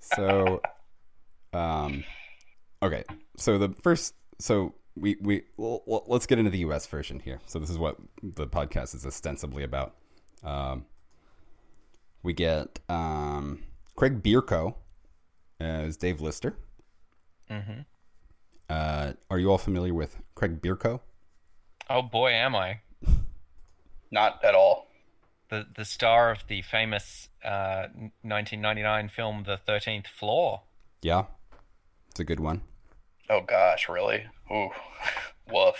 So, 0.00 0.60
um, 1.52 2.04
okay. 2.82 3.04
So 3.36 3.58
the 3.58 3.70
first, 3.82 4.14
so 4.38 4.74
we 4.96 5.16
we 5.20 5.42
well, 5.56 5.82
well, 5.86 6.04
let's 6.06 6.26
get 6.26 6.38
into 6.38 6.50
the 6.50 6.58
U.S. 6.58 6.86
version 6.86 7.20
here. 7.20 7.40
So 7.46 7.58
this 7.58 7.70
is 7.70 7.78
what 7.78 7.96
the 8.22 8.46
podcast 8.46 8.94
is 8.94 9.04
ostensibly 9.04 9.64
about. 9.64 9.94
Um, 10.42 10.84
we 12.22 12.32
get 12.32 12.78
um, 12.88 13.62
Craig 13.96 14.22
Bierko 14.22 14.74
as 15.60 15.96
Dave 15.96 16.20
Lister. 16.20 16.56
Mm-hmm. 17.50 17.80
Uh, 18.70 19.12
are 19.30 19.38
you 19.38 19.50
all 19.50 19.58
familiar 19.58 19.92
with 19.94 20.16
Craig 20.34 20.62
Bierko? 20.62 21.00
Oh 21.90 22.02
boy, 22.02 22.30
am 22.30 22.54
I! 22.56 22.80
Not 24.10 24.42
at 24.44 24.54
all. 24.54 24.86
the 25.50 25.66
the 25.76 25.84
star 25.84 26.30
of 26.30 26.46
the 26.48 26.62
famous 26.62 27.28
uh, 27.44 27.88
1999 28.22 29.08
film 29.08 29.44
The 29.44 29.56
Thirteenth 29.56 30.06
Floor. 30.06 30.62
Yeah, 31.02 31.24
it's 32.10 32.20
a 32.20 32.24
good 32.24 32.40
one. 32.40 32.62
Oh 33.30 33.40
gosh, 33.40 33.88
really? 33.88 34.24
Ooh, 34.52 34.68
woof. 35.52 35.76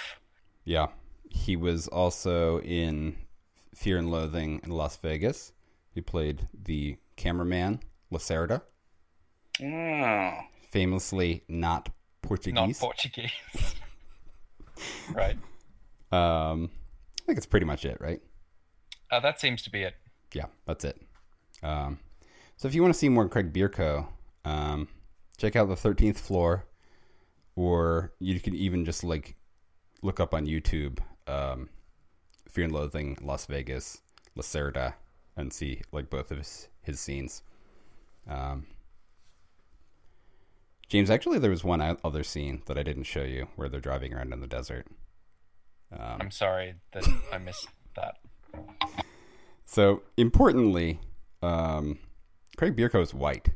Yeah, 0.65 0.87
he 1.29 1.57
was 1.57 1.89
also 1.89 2.61
in 2.61 3.17
Fear 3.75 3.99
and 3.99 4.11
Loathing 4.11 4.61
in 4.65 4.71
Las 4.71 4.97
Vegas. 4.97 5.53
He 5.95 6.01
played 6.01 6.49
the 6.65 6.97
cameraman 7.17 7.81
Lacerda, 8.13 8.63
Mm. 9.61 10.45
famously 10.71 11.45
not 11.49 11.89
Portuguese. 12.23 12.55
Not 12.55 12.75
Portuguese. 12.79 13.31
Right. 15.13 15.37
um, 16.11 16.71
I 17.23 17.27
think 17.27 17.37
it's 17.39 17.47
pretty 17.47 17.67
much 17.67 17.85
it, 17.85 17.97
right? 18.01 18.21
Uh, 19.11 19.21
that 19.21 19.41
seems 19.41 19.63
to 19.63 19.71
be 19.71 19.83
it. 19.83 19.95
Yeah, 20.33 20.47
that's 20.67 20.85
it. 20.85 21.01
Um, 21.63 22.01
so 22.57 22.67
if 22.67 22.75
you 22.75 22.83
want 22.83 22.93
to 22.93 22.99
see 22.99 23.09
more 23.09 23.29
Craig 23.29 23.53
Bierko, 23.53 24.07
um, 24.45 24.89
check 25.39 25.55
out 25.57 25.69
the 25.69 25.77
Thirteenth 25.77 26.19
Floor, 26.19 26.67
or 27.57 28.13
you 28.19 28.39
can 28.41 28.55
even 28.55 28.85
just 28.85 29.05
like 29.05 29.37
look 30.03 30.21
up 30.21 30.35
on 30.35 30.47
YouTube 30.47 30.99
um, 31.27 31.69
Fear 32.49 32.65
and 32.65 32.73
Loathing 32.73 33.19
Las 33.23 33.47
Vegas 33.47 34.01
Lacerda 34.37 34.95
and 35.37 35.53
see 35.53 35.81
like 35.93 36.11
both 36.11 36.31
of 36.31 36.39
his, 36.39 36.69
his 36.83 37.01
scenes. 37.01 37.43
Um, 38.29 38.67
James, 40.89 41.11
actually, 41.11 41.39
there 41.39 41.51
was 41.51 41.65
one 41.65 41.81
other 42.05 42.23
scene 42.23 42.63
that 42.67 42.79
I 42.79 42.83
didn't 42.83 43.05
show 43.05 43.23
you 43.23 43.49
where 43.57 43.69
they're 43.69 43.81
driving 43.81 44.15
around 44.15 44.33
in 44.33 44.41
the 44.41 44.47
desert. 44.47 44.87
Um, 45.93 46.19
I'm 46.21 46.31
sorry 46.31 46.75
that 46.93 47.05
I 47.33 47.39
missed 47.39 47.69
that. 47.97 48.19
So 49.65 50.03
importantly, 50.17 51.01
um, 51.43 51.99
Craig 52.57 52.77
Bierko 52.77 53.03
is 53.03 53.15
white. 53.15 53.49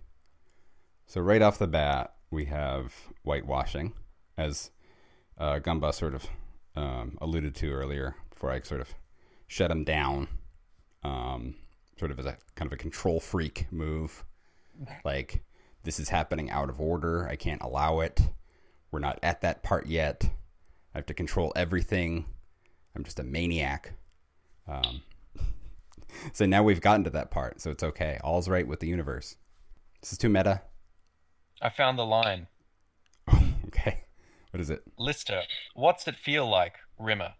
So 1.07 1.21
right 1.21 1.43
off 1.43 1.59
the 1.59 1.67
bat, 1.67 2.15
we 2.31 2.47
have 2.47 2.95
whitewashing, 3.23 3.93
as 4.37 4.71
uh, 5.39 5.59
Gumba 5.61 5.95
sort 5.95 6.15
of 6.15 6.27
um, 6.77 7.19
alluded 7.21 7.55
to 7.57 7.73
earlier. 7.73 8.17
Before 8.31 8.51
I 8.51 8.61
sort 8.61 8.81
of 8.81 8.95
shut 9.47 9.71
him 9.71 9.85
down, 9.85 10.29
um, 11.03 11.55
sort 11.99 12.11
of 12.11 12.19
as 12.19 12.27
a 12.27 12.37
kind 12.55 12.67
of 12.67 12.73
a 12.73 12.77
control 12.77 13.21
freak 13.21 13.67
move, 13.71 14.25
like 15.05 15.43
this 15.85 15.99
is 15.99 16.09
happening 16.09 16.51
out 16.51 16.69
of 16.69 16.81
order. 16.81 17.27
I 17.29 17.37
can't 17.37 17.63
allow 17.63 18.01
it. 18.01 18.21
We're 18.91 19.01
not 19.01 19.19
at 19.23 19.41
that 19.43 19.63
part 19.63 19.87
yet. 19.87 20.31
I 20.95 20.99
have 20.99 21.07
to 21.07 21.15
control 21.15 21.53
everything. 21.57 22.27
I'm 22.95 23.05
just 23.05 23.19
a 23.19 23.25
maniac. 23.25 23.93
Um, 24.67 25.03
so 26.33 26.47
now 26.47 26.63
we've 26.63 26.81
gotten 26.81 27.05
to 27.05 27.11
that 27.11 27.31
part, 27.31 27.61
so 27.61 27.71
it's 27.71 27.83
okay. 27.83 28.19
All's 28.23 28.49
right 28.49 28.67
with 28.67 28.81
the 28.81 28.89
universe. 28.89 29.37
This 30.01 30.13
is 30.13 30.19
too 30.19 30.29
meta. 30.29 30.63
I 31.63 31.69
found 31.71 31.99
the 31.99 32.07
line. 32.07 32.47
okay. 33.67 34.05
What 34.51 34.61
is 34.61 34.71
it? 34.71 34.83
Lister, 34.99 35.43
what's 35.75 36.07
it 36.09 36.17
feel 36.17 36.49
like? 36.49 36.75
Rimmer, 36.99 37.35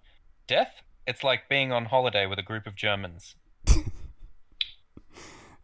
death? 0.47 0.73
It's 1.07 1.25
like 1.25 1.49
being 1.49 1.73
on 1.73 1.87
holiday 1.87 2.27
with 2.27 2.39
a 2.39 2.43
group 2.43 2.67
of 2.67 2.77
Germans. 2.77 3.35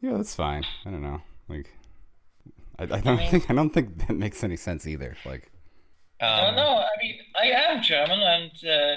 Yeah, 0.00 0.18
that's 0.18 0.34
fine. 0.34 0.64
I 0.84 0.90
don't 0.90 1.00
know. 1.02 1.22
Like, 1.48 1.70
I, 2.78 2.82
I 2.82 3.00
don't 3.00 3.26
think 3.30 3.50
I 3.50 3.54
don't 3.54 3.70
think 3.70 4.06
that 4.06 4.14
makes 4.14 4.44
any 4.44 4.56
sense 4.56 4.86
either. 4.86 5.16
Like, 5.24 5.50
I 6.20 6.26
Um, 6.26 6.44
don't 6.44 6.56
know. 6.56 6.76
I 6.76 7.02
mean, 7.02 7.18
I 7.40 7.46
am 7.72 7.82
German, 7.82 8.20
and 8.20 8.50
uh, 8.68 8.96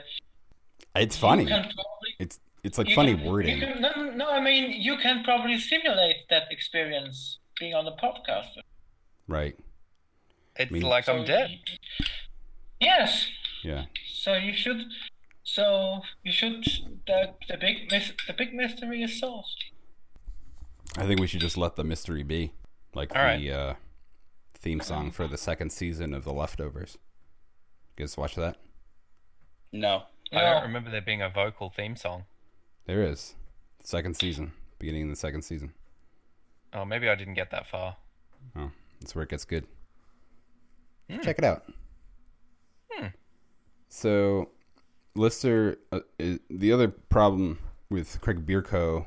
it's 0.99 1.15
funny. 1.17 1.45
can 1.45 1.61
probably 1.61 2.15
It's 2.19 2.39
it's 2.65 2.77
like 2.77 2.89
you 2.89 2.95
funny 2.95 3.15
can- 3.15 3.25
wording. 3.25 3.57
You 3.57 3.67
can, 3.67 3.81
no, 3.81 3.91
no, 4.15 4.29
I 4.29 4.41
mean, 4.41 4.81
you 4.81 4.97
can 4.97 5.23
probably 5.23 5.57
simulate 5.59 6.27
that 6.29 6.51
experience 6.51 7.39
being 7.57 7.73
on 7.73 7.85
the 7.85 7.93
podcast. 7.93 8.49
Right. 9.27 9.57
It's 10.55 10.71
mean- 10.71 10.83
like 10.83 11.07
I'm 11.09 11.25
dead. 11.25 11.49
you- 11.51 12.07
Yes. 12.79 13.27
Yeah. 13.63 13.85
So 14.13 14.35
you 14.35 14.53
should. 14.53 14.85
So 15.43 16.01
you 16.23 16.31
should. 16.31 16.63
The 17.07 17.33
the 17.47 17.57
big 17.57 17.91
mis- 17.91 18.13
the 18.27 18.33
big 18.33 18.53
mystery 18.53 19.01
is 19.01 19.19
solved. 19.19 19.65
I 20.95 21.05
think 21.05 21.19
we 21.19 21.27
should 21.27 21.41
just 21.41 21.57
let 21.57 21.75
the 21.75 21.83
mystery 21.83 22.23
be, 22.23 22.53
like 22.93 23.15
All 23.15 23.37
the 23.37 23.51
uh, 23.51 23.73
theme 24.53 24.79
song 24.79 25.11
for 25.11 25.27
the 25.27 25.37
second 25.37 25.71
season 25.71 26.13
of 26.13 26.23
The 26.23 26.33
Leftovers. 26.33 26.97
You 27.97 28.03
guys 28.03 28.17
watch 28.17 28.35
that? 28.35 28.57
No. 29.71 30.03
I 30.31 30.41
don't 30.41 30.63
remember 30.63 30.89
there 30.91 31.01
being 31.01 31.21
a 31.21 31.29
vocal 31.29 31.69
theme 31.69 31.95
song. 31.95 32.25
There 32.85 33.03
is 33.03 33.35
second 33.83 34.15
season, 34.17 34.53
beginning 34.79 35.03
of 35.03 35.09
the 35.09 35.15
second 35.15 35.43
season. 35.43 35.73
Oh, 36.73 36.85
maybe 36.85 37.09
I 37.09 37.15
didn't 37.15 37.35
get 37.35 37.51
that 37.51 37.67
far. 37.67 37.97
Oh, 38.55 38.71
that's 38.99 39.15
where 39.15 39.23
it 39.23 39.29
gets 39.29 39.45
good. 39.45 39.65
Hmm. 41.09 41.19
Check 41.21 41.37
it 41.37 41.43
out. 41.43 41.63
So, 43.89 44.49
Lister, 45.15 45.77
uh, 45.91 46.01
i 46.19 46.39
the 46.49 46.71
other 46.71 46.89
problem 46.89 47.59
with 47.89 48.19
Craig 48.21 48.45
Bierko 48.45 49.05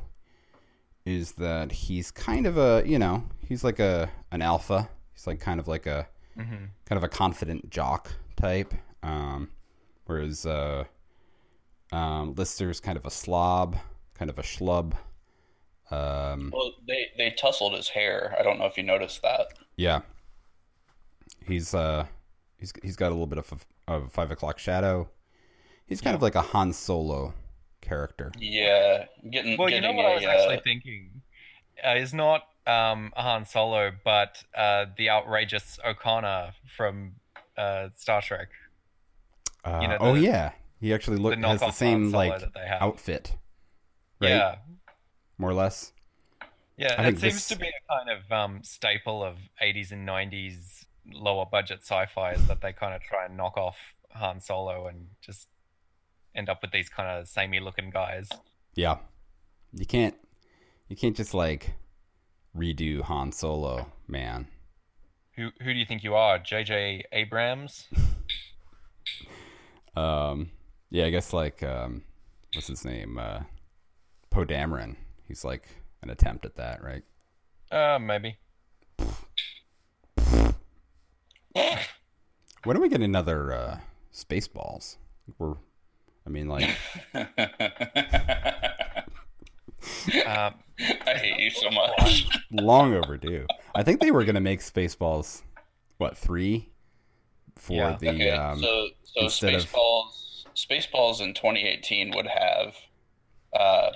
is 1.04 1.32
that 1.32 1.72
he's 1.72 2.10
kind 2.10 2.46
of 2.46 2.56
a, 2.56 2.82
you 2.86 2.98
know, 2.98 3.24
he's 3.46 3.62
like 3.62 3.78
a 3.78 4.10
an 4.32 4.42
alpha. 4.42 4.88
He's 5.12 5.26
like 5.26 5.40
kind 5.40 5.60
of 5.60 5.68
like 5.68 5.86
a 5.86 6.08
hmm 6.34 6.66
kind 6.86 6.96
of 6.96 7.04
a 7.04 7.08
confident 7.08 7.70
jock 7.70 8.12
type. 8.36 8.72
Um, 9.02 9.50
whereas 10.06 10.46
uh, 10.46 10.84
um, 11.92 12.34
Lister's 12.34 12.80
kind 12.80 12.96
of 12.96 13.06
a 13.06 13.10
slob, 13.10 13.76
kind 14.14 14.30
of 14.30 14.38
a 14.38 14.42
schlub. 14.42 14.94
Um, 15.90 16.50
Well, 16.52 16.72
they 16.86 17.08
they 17.16 17.30
tussled 17.30 17.72
his 17.74 17.88
hair. 17.88 18.34
I 18.38 18.42
don't 18.42 18.58
know 18.58 18.66
if 18.66 18.76
you 18.76 18.82
noticed 18.82 19.22
that. 19.22 19.48
Yeah. 19.76 20.02
He's 21.46 21.74
uh 21.74 22.06
he's 22.58 22.72
he's 22.82 22.96
got 22.96 23.08
a 23.08 23.14
little 23.14 23.26
bit 23.26 23.38
of 23.38 23.52
a, 23.88 23.92
of 23.92 24.04
a 24.04 24.08
five 24.08 24.30
o'clock 24.30 24.58
shadow. 24.58 25.08
He's 25.86 26.00
kind 26.00 26.14
of 26.14 26.22
like 26.22 26.36
a 26.36 26.42
Han 26.42 26.72
Solo 26.72 27.34
character. 27.80 28.30
Yeah, 28.38 29.06
getting. 29.28 29.58
Well, 29.58 29.70
you 29.70 29.80
know 29.80 29.92
what 29.92 30.06
I 30.06 30.14
was 30.14 30.24
actually 30.24 30.58
uh, 30.58 30.62
thinking 30.62 31.22
uh, 31.84 31.94
is 31.96 32.14
not 32.14 32.42
um, 32.66 33.12
Han 33.16 33.44
Solo, 33.44 33.90
but 34.04 34.44
uh, 34.56 34.86
the 34.96 35.10
outrageous 35.10 35.80
Okona 35.84 36.52
from 36.76 37.14
uh, 37.56 37.88
Star 37.96 38.22
Trek. 38.22 38.48
Uh, 39.64 39.80
You 39.82 39.88
know, 39.88 39.96
oh 40.00 40.14
yeah, 40.14 40.52
he 40.80 40.94
actually 40.94 41.16
look 41.16 41.38
the 41.40 41.48
has 41.48 41.60
the 41.60 41.72
same 41.72 42.12
like 42.12 42.38
that 42.38 42.54
they 42.54 42.66
have. 42.66 42.82
outfit, 42.82 43.34
right? 44.20 44.28
Yeah, 44.30 44.56
More 45.40 45.50
or 45.50 45.54
less. 45.54 45.92
yeah. 46.76 46.94
I 46.98 47.08
It 47.08 47.18
seems 47.18 47.34
this- 47.34 47.48
to 47.48 47.56
be 47.58 47.68
a 47.68 47.82
kind 47.88 48.10
of 48.10 48.30
um, 48.30 48.62
staple 48.62 49.24
of 49.24 49.38
'80s 49.60 49.90
and 49.90 50.06
'90s 50.06 50.84
lower 51.12 51.46
budget 51.46 51.80
sci-fi 51.80 52.32
is 52.32 52.46
that 52.46 52.60
they 52.60 52.72
kind 52.74 52.94
of 52.94 53.00
try 53.02 53.24
and 53.24 53.36
knock 53.36 53.56
off 53.56 53.78
Han 54.12 54.38
Solo 54.40 54.86
and 54.86 55.08
just 55.22 55.48
end 56.34 56.48
up 56.50 56.60
with 56.62 56.72
these 56.72 56.88
kind 56.90 57.08
of 57.08 57.26
samey 57.26 57.58
looking 57.58 57.88
guys. 57.90 58.28
Yeah. 58.74 58.98
You 59.72 59.86
can't 59.86 60.14
you 60.88 60.94
can't 60.96 61.16
just 61.16 61.32
like 61.32 61.72
redo 62.54 63.00
Han 63.02 63.32
Solo, 63.32 63.90
man. 64.06 64.48
Who 65.36 65.50
who 65.62 65.72
do 65.72 65.78
you 65.78 65.86
think 65.86 66.04
you 66.04 66.14
are, 66.14 66.38
J.J. 66.38 67.04
Abrams? 67.12 67.88
Um 69.96 70.50
yeah, 70.90 71.06
I 71.06 71.10
guess 71.10 71.32
like 71.32 71.62
um 71.62 72.02
what's 72.54 72.68
his 72.68 72.84
name? 72.84 73.18
Uh 73.18 73.40
Poe 74.30 74.44
Dameron. 74.44 74.96
He's 75.30 75.44
like 75.44 75.62
an 76.02 76.10
attempt 76.10 76.44
at 76.44 76.56
that, 76.56 76.82
right? 76.82 77.04
Uh, 77.70 78.00
maybe. 78.00 78.36
When 82.64 82.74
do 82.74 82.82
we 82.82 82.88
get 82.88 83.00
another 83.00 83.52
uh, 83.52 83.78
Spaceballs? 84.12 84.96
We're, 85.38 85.54
I 86.26 86.30
mean, 86.30 86.48
like, 86.48 86.68
Uh, 90.26 90.50
I 91.06 91.14
hate 91.14 91.38
you 91.40 91.50
so 91.50 91.70
much. 91.70 92.26
long 92.50 92.94
overdue. 92.94 93.46
I 93.76 93.84
think 93.84 94.00
they 94.00 94.10
were 94.10 94.24
gonna 94.24 94.40
make 94.40 94.58
Spaceballs, 94.60 95.42
what 95.98 96.18
three, 96.18 96.70
for 97.54 97.74
Yeah. 97.74 97.96
the 98.00 98.08
okay, 98.10 98.30
um, 98.32 98.58
so 98.58 98.88
so 99.04 99.20
instead 99.22 99.54
of- 99.54 99.62
Spaceballs 99.62 100.44
Spaceballs 100.56 101.20
in 101.20 101.34
2018 101.34 102.10
would 102.16 102.26
have 102.26 102.74
uh, 103.58 103.90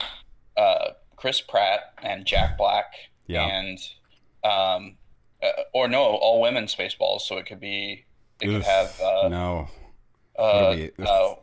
uh, 0.57 0.91
Chris 1.25 1.41
Pratt 1.41 1.81
and 2.03 2.27
Jack 2.27 2.59
Black 2.59 2.93
Yeah. 3.27 3.47
and 3.47 3.79
um, 4.45 4.97
uh, 5.43 5.63
or 5.73 5.89
no, 5.89 6.03
all 6.03 6.43
women 6.43 6.67
Spaceballs. 6.67 7.23
So 7.23 7.39
it 7.39 7.47
could 7.47 7.61
be 7.61 8.05
it 8.43 8.47
could 8.49 8.63
have 8.63 9.01
uh, 9.01 9.29
no, 9.29 9.69
uh, 10.39 10.75
do 10.75 10.91
we- 10.99 11.05
uh, 11.07 11.35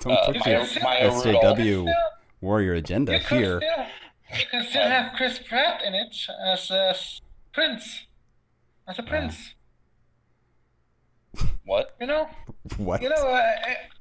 don't 0.00 0.12
uh, 0.12 0.26
put 0.26 0.36
Maya, 0.44 1.02
your 1.04 1.12
SJW 1.12 1.58
Rudolph. 1.58 1.88
warrior 2.40 2.74
agenda 2.74 3.12
You 3.12 3.18
here. 3.20 3.60
still, 3.60 3.86
you 4.40 4.46
can 4.50 4.64
still 4.68 4.82
have 4.82 5.12
Chris 5.16 5.38
Pratt 5.38 5.80
in 5.84 5.94
it 5.94 6.16
as 6.44 6.68
a 6.72 6.88
s- 6.88 7.20
prince, 7.52 8.06
as 8.88 8.98
a 8.98 9.04
prince. 9.04 9.54
What? 11.64 11.94
You 12.00 12.08
know, 12.08 12.28
What? 12.78 13.00
you 13.00 13.08
know. 13.10 13.14
Uh, 13.14 13.42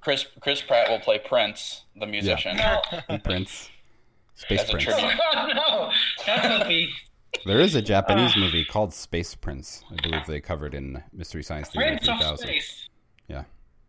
Chris 0.01 0.25
Chris 0.41 0.61
Pratt 0.63 0.89
will 0.89 0.97
play 0.99 1.19
Prince, 1.19 1.83
the 1.95 2.07
musician. 2.07 2.57
now, 2.57 2.81
And 3.07 3.23
Prince. 3.29 3.69
Space 4.39 4.61
As 4.61 4.69
a 4.69 4.71
Prince. 4.73 4.87
Oh 4.89 5.47
no! 5.53 5.91
That 6.25 6.59
would 6.59 6.67
be 6.67 6.89
There 7.45 7.59
is 7.59 7.75
a 7.75 7.81
Japanese 7.93 8.31
Ah. 8.35 8.39
movie 8.39 8.63
called 8.65 8.93
Space 8.93 9.35
Prince. 9.35 9.83
I 9.91 10.01
believe 10.01 10.25
they 10.25 10.39
covered 10.41 10.73
in 10.73 11.03
Mystery 11.13 11.43
Science 11.43 11.69
Theater 11.69 11.87
Prince 11.97 12.07
of 12.07 12.17
3000. 12.17 12.47
Space. 12.47 12.89
Yeah, 13.27 13.43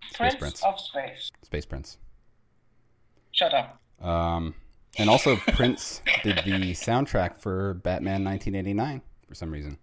Space 0.08 0.16
Prince, 0.16 0.34
Prince. 0.38 0.64
of 0.64 0.80
Space. 0.80 1.30
Space 1.42 1.66
Prince. 1.66 1.98
Shut 3.32 3.54
up. 3.54 3.80
Um, 4.04 4.54
and 4.98 5.08
also 5.08 5.36
Prince 5.36 6.02
did 6.24 6.36
the 6.44 6.72
soundtrack 6.72 7.38
for 7.38 7.74
Batman 7.74 8.24
1989 8.24 9.02
for 9.28 9.34
some 9.34 9.50
reason. 9.52 9.78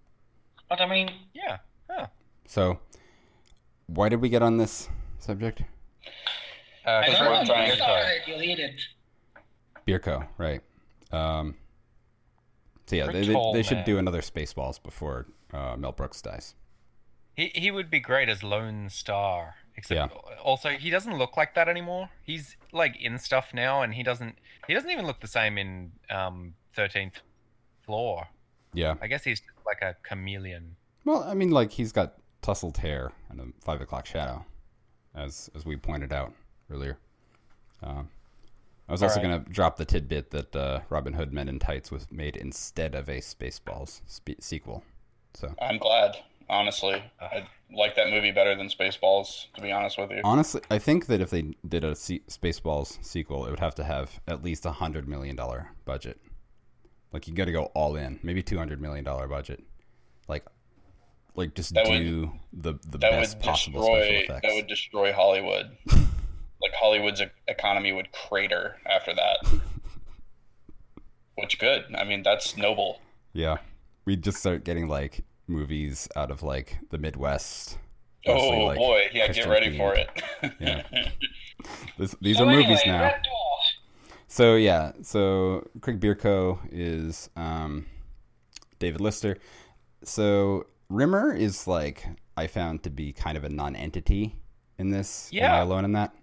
But 0.69 0.82
I 0.82 0.86
mean, 0.88 1.10
Yeah. 1.34 1.58
Huh. 1.89 2.08
So, 2.45 2.80
why 3.88 4.10
did 4.10 4.19
we 4.21 4.27
get 4.27 4.41
on 4.41 4.58
this 4.58 4.89
subject? 5.19 5.62
Uh, 6.86 6.89
I 6.89 7.01
Because 7.06 7.19
don't 7.19 7.27
we're 7.32 7.39
know. 7.39 7.45
trying 7.45 7.65
You 7.67 7.71
to- 7.71 7.77
started. 7.77 8.21
You 8.27 8.36
lead 8.36 8.60
it. 8.60 8.82
Bierko, 9.88 10.28
right? 10.38 10.62
Um, 11.12 11.56
so 12.86 12.95
yeah, 12.95 13.08
they, 13.08 13.26
they, 13.26 13.52
they 13.54 13.63
should 13.63 13.86
do 13.86 13.97
another 13.97 14.21
Spaceballs 14.21 14.82
before 14.82 15.28
uh, 15.54 15.76
Mel 15.78 15.91
Brooks 15.91 16.21
dies. 16.21 16.56
He 17.36 17.52
he 17.54 17.71
would 17.71 17.89
be 17.89 18.00
great 18.00 18.30
as 18.30 18.43
Lone 18.43 18.89
Starr. 18.89 19.56
Except 19.76 20.12
also 20.43 20.69
he 20.69 20.89
doesn't 20.89 21.17
look 21.17 21.38
like 21.38 21.54
that 21.54 21.69
anymore. 21.69 22.10
He's 22.23 22.58
like 22.73 23.00
in 23.00 23.19
stuff 23.19 23.54
now, 23.54 23.84
and 23.84 23.93
he 23.93 24.02
doesn't 24.02 24.36
he 24.67 24.73
doesn't 24.73 24.89
even 24.89 25.06
look 25.06 25.19
the 25.21 25.28
same 25.28 25.58
in 25.58 25.91
um 26.10 26.56
Thirteenth 26.73 27.21
Floor. 27.86 28.28
Yeah. 28.73 28.95
I 29.02 29.08
guess 29.08 29.23
he's 29.23 29.41
like 29.65 29.82
a 29.82 29.95
chameleon. 30.04 30.76
Well, 31.06 31.23
I 31.23 31.36
mean, 31.36 31.52
like 31.52 31.71
he's 31.71 31.91
got 31.91 32.15
tousled 32.41 32.78
hair 32.78 33.12
and 33.30 33.39
a 33.39 33.45
five 33.63 33.82
o'clock 33.82 34.06
shadow, 34.06 34.43
as 35.13 35.50
as 35.56 35.65
we 35.65 35.76
pointed 35.78 36.12
out 36.12 36.34
earlier. 36.71 36.97
Um, 37.84 38.10
I 38.89 38.91
was 38.93 39.04
also 39.04 39.17
Alright. 39.19 39.32
going 39.32 39.43
to 39.43 39.52
drop 39.52 39.78
the 39.78 39.86
tidbit 39.86 40.32
that 40.32 40.56
uh, 40.56 40.80
Robin 40.89 41.13
Hood 41.13 41.34
Men 41.34 41.50
in 41.50 41.60
Tights 41.60 41.91
was 41.91 42.08
made 42.12 42.38
instead 42.38 42.95
of 42.95 43.10
a 43.10 43.17
Spaceballs 43.19 44.02
spe- 44.06 44.39
sequel. 44.41 44.84
So 45.34 45.54
I'm 45.62 45.78
glad, 45.78 46.15
honestly. 46.50 47.04
I 47.19 47.45
like 47.71 47.95
that 47.97 48.10
movie 48.10 48.32
better 48.32 48.56
than 48.56 48.67
Spaceballs, 48.69 49.47
to 49.56 49.62
be 49.62 49.71
honest 49.73 49.97
with 49.97 50.12
you. 50.12 50.21
honestly, 50.23 50.62
I 50.71 50.80
think 50.80 51.08
that 51.08 51.19
if 51.19 51.30
they 51.30 51.54
did 51.67 51.84
a 51.84 51.91
Spaceballs 51.91 53.04
sequel, 53.06 53.45
it 53.45 53.50
would 53.50 53.60
have 53.60 53.76
to 53.76 53.84
have 53.84 54.21
at 54.28 54.41
least 54.41 54.65
a 54.65 54.71
hundred 54.71 55.08
million 55.08 55.36
dollar 55.36 55.71
budget. 55.84 56.19
Like 57.12 57.28
you 57.28 57.34
got 57.34 57.45
to 57.45 57.52
go 57.52 57.65
all 57.73 57.95
in, 57.97 58.19
maybe 58.23 58.41
two 58.41 58.58
hundred 58.58 58.82
million 58.82 59.04
dollar 59.04 59.28
budget. 59.28 59.63
Like, 60.30 60.45
like 61.36 61.56
just 61.56 61.73
That 61.73 61.88
would- 61.89 62.00
do 62.00 62.32
the 62.54 62.73
the 62.89 62.97
That 63.00 63.12
best 63.12 63.38
would 63.38 63.43
possible 63.45 63.84
special 63.84 64.02
effects. 64.21 64.47
That 64.47 64.56
would 64.56 64.67
destroy 64.67 65.12
Hollywood. 65.12 65.76
like 66.62 66.74
Hollywood's 66.74 67.22
e- 67.22 67.26
economy 67.48 67.91
would 67.91 68.12
crater 68.12 68.78
after 68.86 69.13
that. 69.13 69.60
Which 71.36 71.60
good. 71.60 71.86
I 71.96 72.04
mean, 72.04 72.24
that's 72.24 72.58
noble. 72.58 73.00
Yeah. 73.34 73.58
We 74.06 74.15
just 74.15 74.38
start 74.39 74.63
getting 74.63 74.88
like 74.88 75.24
movies 75.48 76.08
out 76.15 76.32
of 76.32 76.41
like 76.43 76.80
the 76.89 76.98
Midwest. 76.98 77.78
mostly, 78.26 78.50
Oh 78.58 78.65
like, 78.65 78.78
boy, 78.78 79.04
yeah, 79.13 79.26
Christian 79.26 79.46
get 79.46 79.52
ready 79.52 79.78
for 79.78 79.93
it. 79.96 80.10
Yeah. 80.60 80.84
This, 81.98 82.15
these 82.22 82.38
so 82.38 82.43
are 82.43 82.52
movies 82.52 82.80
anyway, 82.86 82.98
now. 83.00 83.13
So 84.28 84.56
yeah, 84.56 84.91
so 85.02 85.67
Craig 85.82 86.00
Bierko 86.00 86.60
is 86.72 87.32
um, 87.36 87.88
David 88.78 89.02
Lister. 89.02 89.38
So 90.04 90.67
Rimmer 90.89 91.34
is 91.34 91.65
like 91.65 92.06
I 92.38 92.46
found 92.46 92.84
to 92.84 92.91
be 92.91 93.12
kind 93.12 93.38
of 93.38 93.43
a 93.43 93.50
non-entity 93.50 94.36
in 94.78 94.91
this. 94.91 95.32
Am 95.34 95.38
I 95.38 95.41
Yeah. 95.41 95.63
alone 95.63 95.84
in 95.84 95.93
that? 95.93 96.13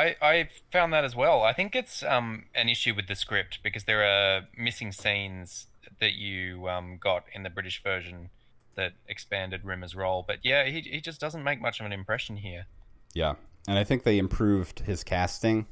I, 0.00 0.16
I 0.22 0.48
found 0.72 0.92
that 0.92 1.04
as 1.04 1.14
well. 1.14 1.42
I 1.42 1.52
think 1.52 1.74
it's 1.74 2.02
um, 2.02 2.44
an 2.54 2.68
issue 2.68 2.94
with 2.94 3.06
the 3.08 3.14
script 3.14 3.60
because 3.62 3.84
there 3.84 4.02
are 4.04 4.42
missing 4.56 4.92
scenes 4.92 5.66
that 6.00 6.14
you 6.14 6.68
um, 6.68 6.98
got 7.00 7.24
in 7.34 7.42
the 7.42 7.50
British 7.50 7.82
version 7.82 8.30
that 8.76 8.92
expanded 9.08 9.62
Rimmer's 9.64 9.94
role. 9.94 10.24
But 10.26 10.38
yeah, 10.42 10.64
he, 10.64 10.80
he 10.80 11.00
just 11.00 11.20
doesn't 11.20 11.44
make 11.44 11.60
much 11.60 11.80
of 11.80 11.86
an 11.86 11.92
impression 11.92 12.36
here. 12.38 12.66
Yeah, 13.14 13.34
and 13.68 13.78
I 13.78 13.84
think 13.84 14.04
they 14.04 14.18
improved 14.18 14.80
his 14.80 15.04
casting 15.04 15.66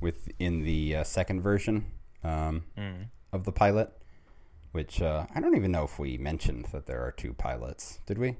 with 0.00 0.28
in 0.38 0.62
the 0.64 0.96
uh, 0.96 1.04
second 1.04 1.40
version 1.42 1.86
um, 2.24 2.64
Mm. 2.78 3.06
of 3.32 3.44
the 3.44 3.52
pilot. 3.52 3.90
Which 4.72 5.00
uh, 5.00 5.24
I 5.34 5.40
don't 5.40 5.56
even 5.56 5.72
know 5.72 5.84
if 5.84 5.98
we 5.98 6.18
mentioned 6.18 6.66
that 6.72 6.86
there 6.86 7.00
are 7.02 7.10
two 7.12 7.32
pilots. 7.32 8.00
Did 8.06 8.18
we? 8.18 8.36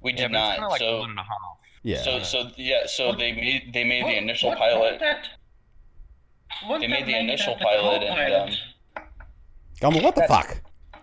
we 0.00 0.12
Yeah, 0.12 0.16
did 0.16 0.24
it's 0.24 0.32
not. 0.32 0.52
kind 0.56 0.64
of 0.64 0.70
like 0.70 0.80
so, 0.80 0.98
one 1.00 1.10
and 1.10 1.18
a 1.18 1.22
half. 1.22 1.58
Yeah. 1.84 2.02
so, 2.02 2.22
so 2.22 2.50
yeah. 2.56 2.86
So 2.86 3.12
they 3.12 3.32
made 3.32 3.72
they 3.72 3.84
made 3.84 4.04
the 4.04 4.16
initial 4.18 4.48
what- 4.48 4.58
pilot. 4.58 4.92
what 4.92 5.00
that- 5.00 5.28
what 6.66 6.80
They 6.80 6.86
made 6.88 7.06
the 7.06 7.16
initial 7.18 7.54
that 7.54 7.58
the 7.60 7.64
pilot 7.64 8.02
and, 8.02 8.08
co-pilot? 8.16 8.58
um, 8.96 9.02
Gumbo, 9.80 10.00
what 10.02 10.14
the 10.14 10.22
fuck? 10.26 10.60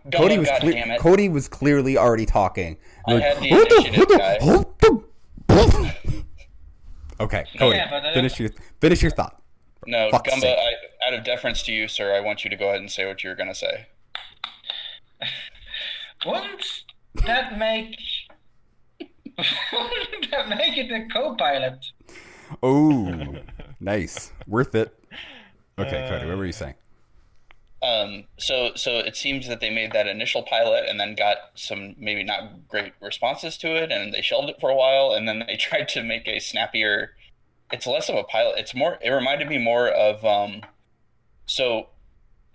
Gumbo, 0.09 0.17
Cody 0.17 0.37
was 0.39 0.49
cle- 0.59 0.97
Cody 0.97 1.29
was 1.29 1.47
clearly 1.47 1.97
already 1.97 2.25
talking. 2.25 2.77
I 3.07 3.13
Like, 3.13 3.23
had 3.23 3.37
the 3.43 3.51
"What 3.51 3.71
initiative, 3.71 3.99
what 4.41 4.79
the- 4.79 5.03
okay, 7.19 7.45
Cody, 7.57 7.77
Yeah, 7.77 7.89
but, 7.89 8.05
uh, 8.05 8.13
finish 8.13 8.39
your 8.39 8.49
finish 8.79 9.01
your 9.01 9.11
thought. 9.11 9.41
No, 9.85 10.09
Fuck's 10.09 10.31
Gumba. 10.33 10.55
I, 10.57 11.07
out 11.07 11.13
of 11.13 11.23
deference 11.23 11.61
to 11.63 11.71
you, 11.73 11.87
sir, 11.87 12.15
I 12.15 12.19
want 12.21 12.43
you 12.43 12.49
to 12.49 12.55
go 12.55 12.69
ahead 12.69 12.79
and 12.79 12.89
say 12.91 13.05
what 13.05 13.23
you 13.23 13.29
were 13.29 13.35
gonna 13.35 13.53
say. 13.55 13.87
Wouldn't 16.25 16.83
that 17.25 17.57
make 17.57 17.87
wouldn't 17.89 17.97
that 17.97 17.97
make 20.49 20.77
it 20.77 20.91
a 20.91 21.08
co-pilot? 21.12 21.86
Oh, 22.62 23.36
nice, 23.80 24.32
worth 24.47 24.75
it. 24.75 24.97
Okay, 25.77 26.06
Cody, 26.10 26.25
what 26.27 26.38
were 26.38 26.45
you 26.45 26.51
saying? 26.51 26.75
Um, 27.84 28.25
so 28.38 28.71
so 28.75 28.99
it 28.99 29.15
seems 29.15 29.47
that 29.47 29.60
they 29.60 29.71
made 29.71 29.91
that 29.93 30.06
initial 30.06 30.43
pilot 30.43 30.86
and 30.88 30.99
then 30.99 31.15
got 31.15 31.38
some 31.56 31.95
maybe 31.97 32.23
not 32.23 32.67
great 32.67 32.93
responses 33.01 33.58
to 33.58 33.67
it, 33.67 33.91
and 33.91 34.13
they 34.13 34.21
shelved 34.21 34.49
it 34.49 34.58
for 34.60 34.69
a 34.69 34.75
while, 34.75 35.13
and 35.13 35.27
then 35.27 35.43
they 35.47 35.56
tried 35.60 35.88
to 35.89 36.04
make 36.04 36.27
a 36.27 36.39
snappier. 36.39 37.15
It's 37.71 37.88
less 37.88 38.10
of 38.10 38.15
a 38.15 38.23
pilot. 38.23 38.60
It's 38.60 38.75
more. 38.75 38.99
It 39.01 39.10
reminded 39.10 39.47
me 39.47 39.58
more 39.58 39.88
of. 39.88 40.23
Um, 40.23 40.62
so, 41.47 41.88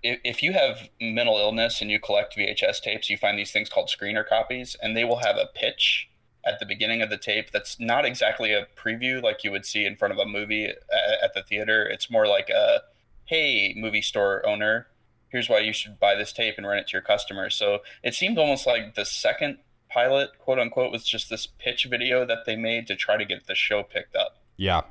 if, 0.02 0.20
if 0.22 0.42
you 0.42 0.52
have 0.52 0.88
mental 1.00 1.38
illness 1.38 1.80
and 1.80 1.90
you 1.90 1.98
collect 1.98 2.36
VHS 2.36 2.80
tapes, 2.80 3.10
you 3.10 3.16
find 3.16 3.38
these 3.38 3.50
things 3.50 3.68
called 3.68 3.88
screener 3.88 4.26
copies, 4.26 4.76
and 4.80 4.96
they 4.96 5.04
will 5.04 5.18
have 5.18 5.36
a 5.36 5.48
pitch 5.52 6.08
at 6.46 6.60
the 6.60 6.66
beginning 6.66 7.02
of 7.02 7.10
the 7.10 7.16
tape 7.18 7.50
that's 7.50 7.78
not 7.80 8.04
exactly 8.04 8.52
a 8.52 8.66
preview 8.76 9.20
like 9.22 9.42
you 9.44 9.50
would 9.50 9.66
see 9.66 9.84
in 9.84 9.96
front 9.96 10.12
of 10.12 10.18
a 10.18 10.24
movie 10.26 10.66
at, 10.66 10.76
at 11.22 11.34
the 11.34 11.42
theater. 11.42 11.84
It's 11.84 12.10
more 12.10 12.26
like 12.26 12.48
a, 12.50 12.82
"Hey, 13.24 13.74
movie 13.76 14.02
store 14.02 14.46
owner, 14.46 14.86
here's 15.28 15.48
why 15.48 15.58
you 15.58 15.72
should 15.72 15.98
buy 15.98 16.14
this 16.14 16.32
tape 16.32 16.54
and 16.56 16.66
rent 16.66 16.80
it 16.80 16.86
to 16.88 16.92
your 16.92 17.02
customers." 17.02 17.54
So 17.54 17.80
it 18.02 18.14
seemed 18.14 18.38
almost 18.38 18.66
like 18.66 18.94
the 18.94 19.04
second 19.04 19.58
pilot, 19.90 20.38
quote 20.38 20.58
unquote, 20.58 20.92
was 20.92 21.04
just 21.04 21.28
this 21.30 21.46
pitch 21.46 21.84
video 21.90 22.24
that 22.26 22.44
they 22.46 22.56
made 22.56 22.86
to 22.88 22.96
try 22.96 23.16
to 23.16 23.24
get 23.24 23.46
the 23.46 23.54
show 23.54 23.82
picked 23.82 24.14
up. 24.16 24.38
Yeah, 24.56 24.82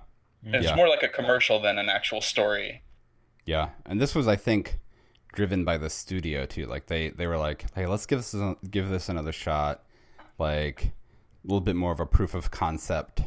mm-hmm. 0.46 0.56
It's 0.56 0.66
Yeah. 0.66 0.76
more 0.76 0.88
like 0.90 1.04
a 1.04 1.08
commercial 1.10 1.60
than 1.60 1.78
an 1.78 1.90
actual 1.90 2.22
story. 2.22 2.82
yeah, 3.46 3.70
and 3.86 4.02
this 4.02 4.16
was, 4.16 4.28
I 4.28 4.36
think, 4.36 4.80
driven 5.34 5.64
by 5.66 5.78
the 5.78 5.90
studio 5.90 6.46
too. 6.46 6.66
Like 6.66 6.88
they 6.88 7.10
they 7.10 7.28
were 7.28 7.38
like, 7.38 7.66
hey, 7.76 7.86
let's 7.88 8.06
give 8.06 8.20
this 8.20 8.36
give 8.70 8.90
this 8.90 9.08
another 9.10 9.32
shot, 9.32 9.84
like 10.40 10.86
a 10.88 10.92
little 11.48 11.62
bit 11.62 11.76
more 11.76 11.92
of 11.92 12.00
a 12.00 12.06
proof 12.06 12.34
of 12.34 12.52
concept, 12.52 13.22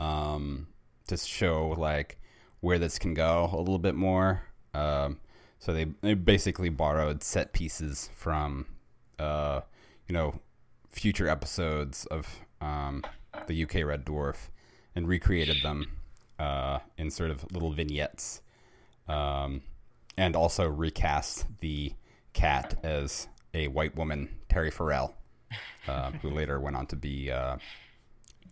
um, 0.00 0.66
to 1.06 1.16
show 1.16 1.74
like 1.78 2.18
where 2.60 2.78
this 2.78 2.98
can 2.98 3.14
go 3.14 3.50
a 3.52 3.58
little 3.58 3.78
bit 3.78 3.94
more. 3.94 4.42
Um, 4.74 5.18
so 5.58 5.72
they 5.72 5.86
they 6.00 6.14
basically 6.14 6.68
borrowed 6.68 7.22
set 7.22 7.52
pieces 7.52 8.10
from, 8.14 8.66
uh, 9.18 9.60
you 10.08 10.12
know, 10.12 10.40
future 10.90 11.28
episodes 11.28 12.06
of 12.06 12.26
um, 12.60 13.04
the 13.46 13.62
UK 13.64 13.84
Red 13.84 14.04
Dwarf 14.04 14.48
and 14.94 15.08
recreated 15.08 15.62
them 15.62 15.86
uh, 16.38 16.80
in 16.98 17.10
sort 17.10 17.30
of 17.30 17.50
little 17.52 17.70
vignettes 17.70 18.42
um, 19.08 19.62
and 20.16 20.36
also 20.36 20.68
recast 20.68 21.46
the 21.60 21.92
cat 22.32 22.78
as 22.82 23.28
a 23.54 23.68
white 23.68 23.96
woman, 23.96 24.28
Terry 24.48 24.70
Farrell, 24.70 25.14
um, 25.88 26.14
who 26.14 26.30
later 26.30 26.60
went 26.60 26.76
on 26.76 26.86
to 26.86 26.96
be 26.96 27.30
uh, 27.30 27.56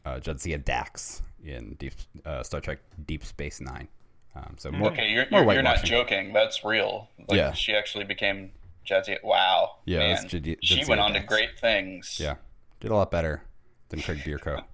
uh, 0.05 0.19
Jadzia 0.21 0.63
Dax 0.65 1.23
in 1.45 1.75
Deep, 1.79 1.95
uh, 2.25 2.43
Star 2.43 2.61
Trek 2.61 2.79
Deep 3.07 3.25
Space 3.25 3.61
Nine. 3.61 3.89
Um, 4.37 4.55
so 4.59 4.71
more, 4.71 4.91
Okay, 4.93 5.11
you're, 5.11 5.27
more 5.31 5.43
you're, 5.43 5.55
you're 5.55 5.63
not 5.63 5.83
joking. 5.85 6.33
That's 6.33 6.65
real. 6.65 7.09
Like, 7.29 7.37
Yeah. 7.37 7.53
She 7.53 7.75
actually 7.75 8.05
became 8.05 8.53
Jadzia. 8.89 9.23
Wow. 9.25 9.77
Yeah, 9.85 9.99
man. 9.99 10.11
that's 10.23 10.31
she 10.31 10.41
Jadzia 10.41 10.89
went 10.89 11.01
on 11.01 11.13
to 11.15 11.21
great 11.21 11.59
things. 11.59 12.19
Yeah, 12.21 12.37
did 12.81 12.91
a 12.91 12.95
lot 12.95 13.11
better 13.11 13.43
than 13.89 14.01
Craig 14.03 14.19
Bierko. 14.19 14.63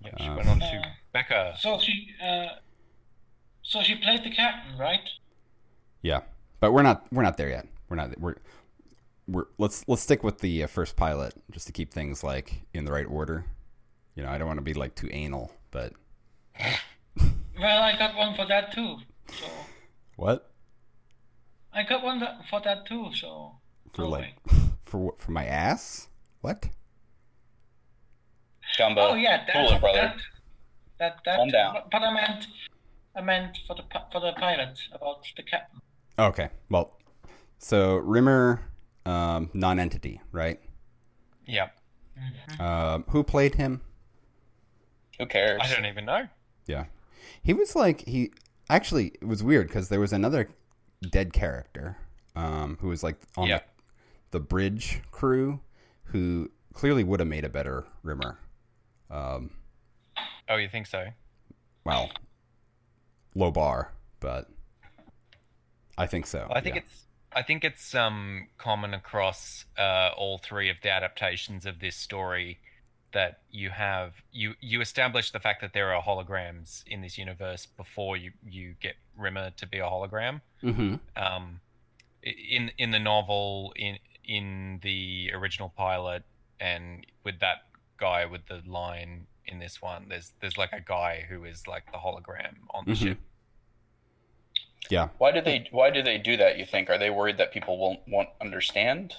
Yeah, 0.00 0.10
she 0.18 0.28
Um, 0.28 0.36
went 0.36 0.48
on 0.48 0.60
to 0.60 0.82
Becker. 1.12 1.54
So 1.58 1.78
she 1.80 2.08
uh, 2.24 2.46
so 3.62 3.82
she 3.82 3.96
played 3.96 4.22
the 4.22 4.30
captain, 4.30 4.78
right? 4.78 5.00
Yeah, 6.02 6.20
but 6.60 6.72
we're 6.72 6.82
not 6.82 7.04
we're 7.12 7.24
not 7.24 7.36
there 7.36 7.48
yet. 7.48 7.66
We're 7.88 7.96
not 7.96 8.18
we're 8.18 8.36
we're 9.28 9.44
let's 9.58 9.84
let's 9.86 10.02
stick 10.02 10.24
with 10.24 10.38
the 10.38 10.64
uh, 10.64 10.66
first 10.66 10.96
pilot 10.96 11.34
just 11.50 11.66
to 11.66 11.72
keep 11.72 11.92
things 11.92 12.24
like 12.24 12.62
in 12.72 12.84
the 12.84 12.92
right 12.92 13.06
order. 13.06 13.44
You 14.14 14.24
know, 14.24 14.30
I 14.30 14.38
don't 14.38 14.48
want 14.48 14.58
to 14.58 14.62
be 14.62 14.74
like 14.74 14.94
too 14.96 15.08
anal, 15.12 15.52
but 15.70 15.92
Well, 17.60 17.82
I 17.82 17.96
got 17.98 18.16
one 18.16 18.34
for 18.36 18.46
that 18.46 18.72
too. 18.72 18.96
So 19.28 19.46
what? 20.16 20.50
I 21.72 21.82
got 21.82 22.02
one 22.02 22.22
for 22.48 22.60
that 22.64 22.86
too. 22.86 23.08
So 23.14 23.56
For 23.92 24.02
go 24.02 24.08
like 24.08 24.34
away. 24.50 24.60
for 24.82 24.98
what? 24.98 25.20
For 25.20 25.32
my 25.32 25.44
ass? 25.44 26.08
What? 26.40 26.68
Gumbo. 28.76 29.00
oh 29.00 29.14
yeah, 29.14 29.44
that, 29.44 29.52
cool 29.52 29.76
it, 29.76 29.80
brother. 29.80 29.98
that, 29.98 30.16
that, 30.98 31.16
that, 31.24 31.36
Calm 31.36 31.48
down. 31.48 31.74
But, 31.74 31.90
but 31.90 32.02
I 32.02 32.14
meant, 32.14 32.46
I 33.16 33.20
meant 33.22 33.58
for 33.66 33.74
the 33.74 33.82
for 34.12 34.20
the 34.20 34.32
pilot 34.32 34.78
about 34.92 35.24
the 35.36 35.42
captain. 35.42 35.80
Okay. 36.16 36.50
Well, 36.70 36.96
so 37.58 37.96
Rimmer, 37.96 38.67
um, 39.08 39.50
non-entity, 39.54 40.20
right? 40.32 40.60
Yeah. 41.46 41.68
Um, 42.58 43.04
who 43.08 43.22
played 43.22 43.54
him? 43.54 43.80
Who 45.18 45.26
cares? 45.26 45.60
I 45.62 45.72
don't 45.72 45.86
even 45.86 46.04
know. 46.04 46.28
Yeah, 46.66 46.84
he 47.42 47.54
was 47.54 47.74
like 47.76 48.02
he. 48.06 48.32
Actually, 48.70 49.12
it 49.20 49.24
was 49.26 49.42
weird 49.42 49.68
because 49.68 49.88
there 49.88 50.00
was 50.00 50.12
another 50.12 50.48
dead 51.10 51.32
character, 51.32 51.96
um, 52.36 52.76
who 52.80 52.88
was 52.88 53.02
like 53.02 53.16
on 53.36 53.48
Yeah. 53.48 53.60
the, 54.30 54.38
the 54.38 54.40
bridge 54.40 55.00
crew, 55.10 55.60
who 56.04 56.50
clearly 56.74 57.02
would 57.04 57.20
have 57.20 57.28
made 57.28 57.44
a 57.44 57.48
better 57.48 57.86
Rimmer. 58.02 58.38
Um, 59.10 59.50
Oh, 60.50 60.56
you 60.56 60.68
think 60.68 60.86
so? 60.86 61.06
well, 61.84 62.10
low 63.34 63.50
bar, 63.50 63.92
but 64.20 64.48
I 65.96 66.06
think 66.06 66.26
so. 66.26 66.48
I 66.50 66.60
think 66.60 66.76
yeah. 66.76 66.82
it's 66.82 67.04
I 67.38 67.42
think 67.42 67.62
it's 67.62 67.94
um 67.94 68.48
common 68.58 68.92
across 68.94 69.64
uh, 69.78 70.10
all 70.16 70.38
three 70.38 70.68
of 70.70 70.78
the 70.82 70.90
adaptations 70.90 71.66
of 71.66 71.78
this 71.78 71.94
story 71.96 72.58
that 73.12 73.32
you 73.50 73.70
have 73.70 74.10
you 74.32 74.54
you 74.60 74.80
establish 74.80 75.30
the 75.30 75.38
fact 75.46 75.60
that 75.60 75.72
there 75.72 75.94
are 75.94 76.02
holograms 76.02 76.82
in 76.86 77.00
this 77.00 77.16
universe 77.16 77.64
before 77.64 78.16
you 78.16 78.32
you 78.44 78.74
get 78.80 78.96
Rimmer 79.16 79.50
to 79.60 79.66
be 79.66 79.78
a 79.78 79.84
hologram. 79.84 80.40
Mhm. 80.62 80.98
Um, 81.16 81.60
in 82.22 82.72
in 82.76 82.90
the 82.90 82.98
novel, 82.98 83.72
in 83.76 83.98
in 84.24 84.80
the 84.82 85.30
original 85.32 85.70
pilot, 85.84 86.24
and 86.60 87.06
with 87.24 87.38
that 87.40 87.58
guy 87.98 88.26
with 88.26 88.44
the 88.46 88.62
line 88.66 89.26
in 89.46 89.60
this 89.60 89.80
one, 89.80 90.08
there's 90.08 90.32
there's 90.40 90.58
like 90.58 90.72
a 90.72 90.80
guy 90.80 91.24
who 91.28 91.44
is 91.44 91.68
like 91.68 91.84
the 91.92 91.98
hologram 91.98 92.54
on 92.70 92.84
the 92.84 92.92
Mhm. 92.92 93.02
ship. 93.02 93.18
Yeah, 94.90 95.08
Why 95.18 95.32
do 95.32 95.40
they 95.40 95.68
Why 95.70 95.90
do 95.90 96.02
they 96.02 96.18
do 96.18 96.36
that? 96.38 96.58
You 96.58 96.64
think? 96.64 96.88
Are 96.88 96.98
they 96.98 97.10
worried 97.10 97.36
that 97.38 97.52
people 97.52 97.78
won't 97.78 98.00
won't 98.08 98.28
understand? 98.40 99.14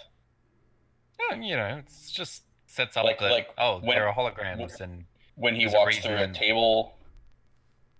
Yeah, 1.19 1.35
you 1.35 1.55
know, 1.55 1.77
it's 1.77 2.11
just 2.11 2.43
sets 2.67 2.97
up 2.97 3.03
Like- 3.05 3.19
that 3.19 3.31
like 3.31 3.49
oh, 3.57 3.79
when- 3.79 3.89
there 3.95 4.07
are 4.07 4.13
holograms 4.13 4.79
and 4.81 5.05
When 5.35 5.55
he 5.55 5.61
There's 5.63 5.73
a 5.73 5.77
walks 5.77 5.97
through 5.99 6.17
a 6.17 6.27
table, 6.33 6.95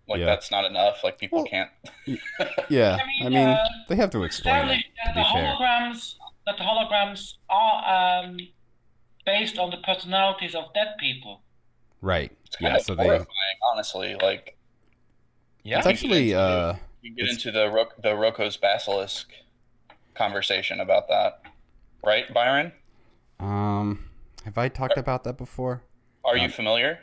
like 0.08 0.20
Yeah. 0.20 0.26
that's 0.26 0.50
not 0.52 0.66
enough. 0.66 1.04
Like 1.04 1.18
people 1.20 1.40
Well, 1.40 1.48
can't. 1.48 1.70
yeah. 2.70 2.98
I 3.02 3.06
mean, 3.08 3.26
I 3.26 3.30
mean, 3.30 3.48
uh, 3.48 3.66
they 3.88 3.96
have 3.96 4.10
to 4.12 4.24
explain 4.24 4.68
it. 4.70 4.78
To 4.78 4.84
that 5.06 5.16
be 5.16 5.22
the 5.22 5.26
fair, 5.32 5.44
holograms 5.56 6.16
that 6.46 6.58
the 6.58 6.64
holograms 6.64 7.36
are 7.50 8.24
um, 8.24 8.38
based 9.26 9.58
on 9.60 9.70
the 9.70 9.78
personalities 9.78 10.56
of 10.56 10.74
dead 10.74 10.96
people. 11.00 11.42
right? 12.02 12.32
It's 12.46 12.56
kind 12.56 12.74
Yeah. 12.74 12.78
of 12.80 12.86
So 12.86 12.96
they. 12.96 13.04
horrifying, 13.04 13.58
honestly. 13.72 14.16
Like 14.16 14.58
yeah, 15.64 15.78
It's 15.80 15.88
actually. 15.88 16.34
Uh, 16.34 16.74
you 17.02 17.16
get 17.16 17.24
It's- 17.26 17.36
into 17.46 17.52
the 17.52 17.70
Ro- 17.70 17.92
the 18.02 18.16
Roko's 18.16 18.58
basilisk 18.58 19.32
conversation 20.16 20.80
about 20.80 21.08
that, 21.08 21.42
right, 22.04 22.32
Byron? 22.34 22.74
um, 23.40 24.10
have 24.46 24.58
I 24.58 24.68
talked 24.70 24.98
about 24.98 25.24
that 25.24 25.38
before? 25.38 25.84
Are 26.26 26.36
you 26.38 26.46
Um, 26.46 26.52
familiar? 26.52 27.00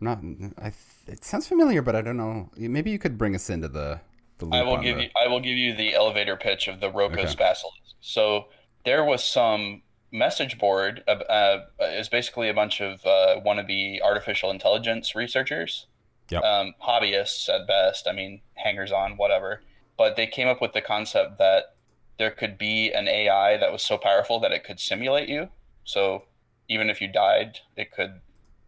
I'm 0.00 0.04
not. 0.04 0.18
I. 0.58 0.70
th- 0.70 0.76
It 1.18 1.24
sounds 1.24 1.48
familiar, 1.48 1.82
but 1.82 1.96
I 1.96 2.00
don't 2.02 2.16
know. 2.16 2.48
Maybe 2.56 2.90
you 2.90 2.98
could 2.98 3.18
bring 3.18 3.34
us 3.34 3.50
into 3.50 3.68
the 3.68 4.00
the 4.38 4.44
loop 4.46 4.54
I 4.54 4.62
will 4.62 4.78
give 4.78 4.96
the- 4.96 5.04
you 5.04 5.10
I 5.20 5.26
will 5.28 5.40
give 5.40 5.56
you 5.56 5.74
the 5.74 5.94
elevator 5.94 6.36
pitch 6.36 6.68
of 6.68 6.80
the 6.80 6.90
Roko's 6.90 7.34
Okay. 7.34 7.44
basilisk. 7.44 7.94
So 8.00 8.48
there 8.84 9.04
was 9.04 9.22
some 9.24 9.82
message 10.12 10.58
board. 10.58 11.02
Uh, 11.08 11.12
uh, 11.12 11.66
is 11.80 12.08
basically 12.08 12.48
a 12.48 12.54
bunch 12.54 12.80
of 12.80 13.04
uh, 13.06 13.40
wannabe 13.44 14.00
artificial 14.02 14.50
intelligence 14.50 15.14
researchers, 15.14 15.86
Yep. 16.32 16.42
um, 16.42 16.74
hobbyists 16.82 17.48
at 17.48 17.66
best. 17.66 18.06
I 18.08 18.12
mean, 18.12 18.40
hangers 18.54 18.90
on, 18.92 19.16
whatever. 19.16 19.62
But 19.98 20.16
they 20.16 20.26
came 20.26 20.48
up 20.48 20.60
with 20.60 20.72
the 20.72 20.80
concept 20.80 21.38
that 21.38 21.74
there 22.18 22.30
could 22.30 22.58
be 22.58 22.90
an 22.92 23.08
AI 23.08 23.56
that 23.58 23.70
was 23.72 23.82
so 23.82 23.98
powerful 23.98 24.40
that 24.40 24.52
it 24.52 24.64
could 24.64 24.80
simulate 24.80 25.28
you. 25.28 25.48
So 25.84 26.24
even 26.68 26.88
if 26.90 27.00
you 27.00 27.08
died, 27.08 27.58
it 27.76 27.92
could 27.92 28.20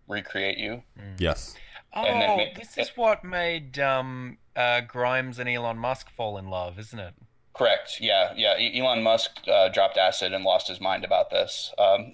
recreate 0.09 0.59
you. 0.59 0.83
Yes. 1.19 1.55
and 1.95 2.23
Oh, 2.23 2.37
make- 2.37 2.57
this 2.57 2.77
is 2.77 2.91
what 2.97 3.25
made 3.25 3.79
um, 3.79 4.39
uh, 4.57 4.81
Grimes 4.83 5.39
and 5.39 5.49
Elon 5.49 5.79
Musk 5.79 6.11
fall 6.11 6.37
in 6.37 6.49
love, 6.49 6.79
isn't 6.79 6.99
it? 6.99 7.15
Correct. 7.55 7.99
Yeah, 8.01 8.33
yeah. 8.37 8.59
E- 8.59 8.81
Elon 8.81 9.03
Musk 9.05 9.31
uh, 9.47 9.69
dropped 9.69 9.97
acid 9.97 10.33
and 10.33 10.43
lost 10.45 10.67
his 10.67 10.81
mind 10.81 11.05
about 11.05 11.31
this, 11.31 11.73
um, 11.79 12.11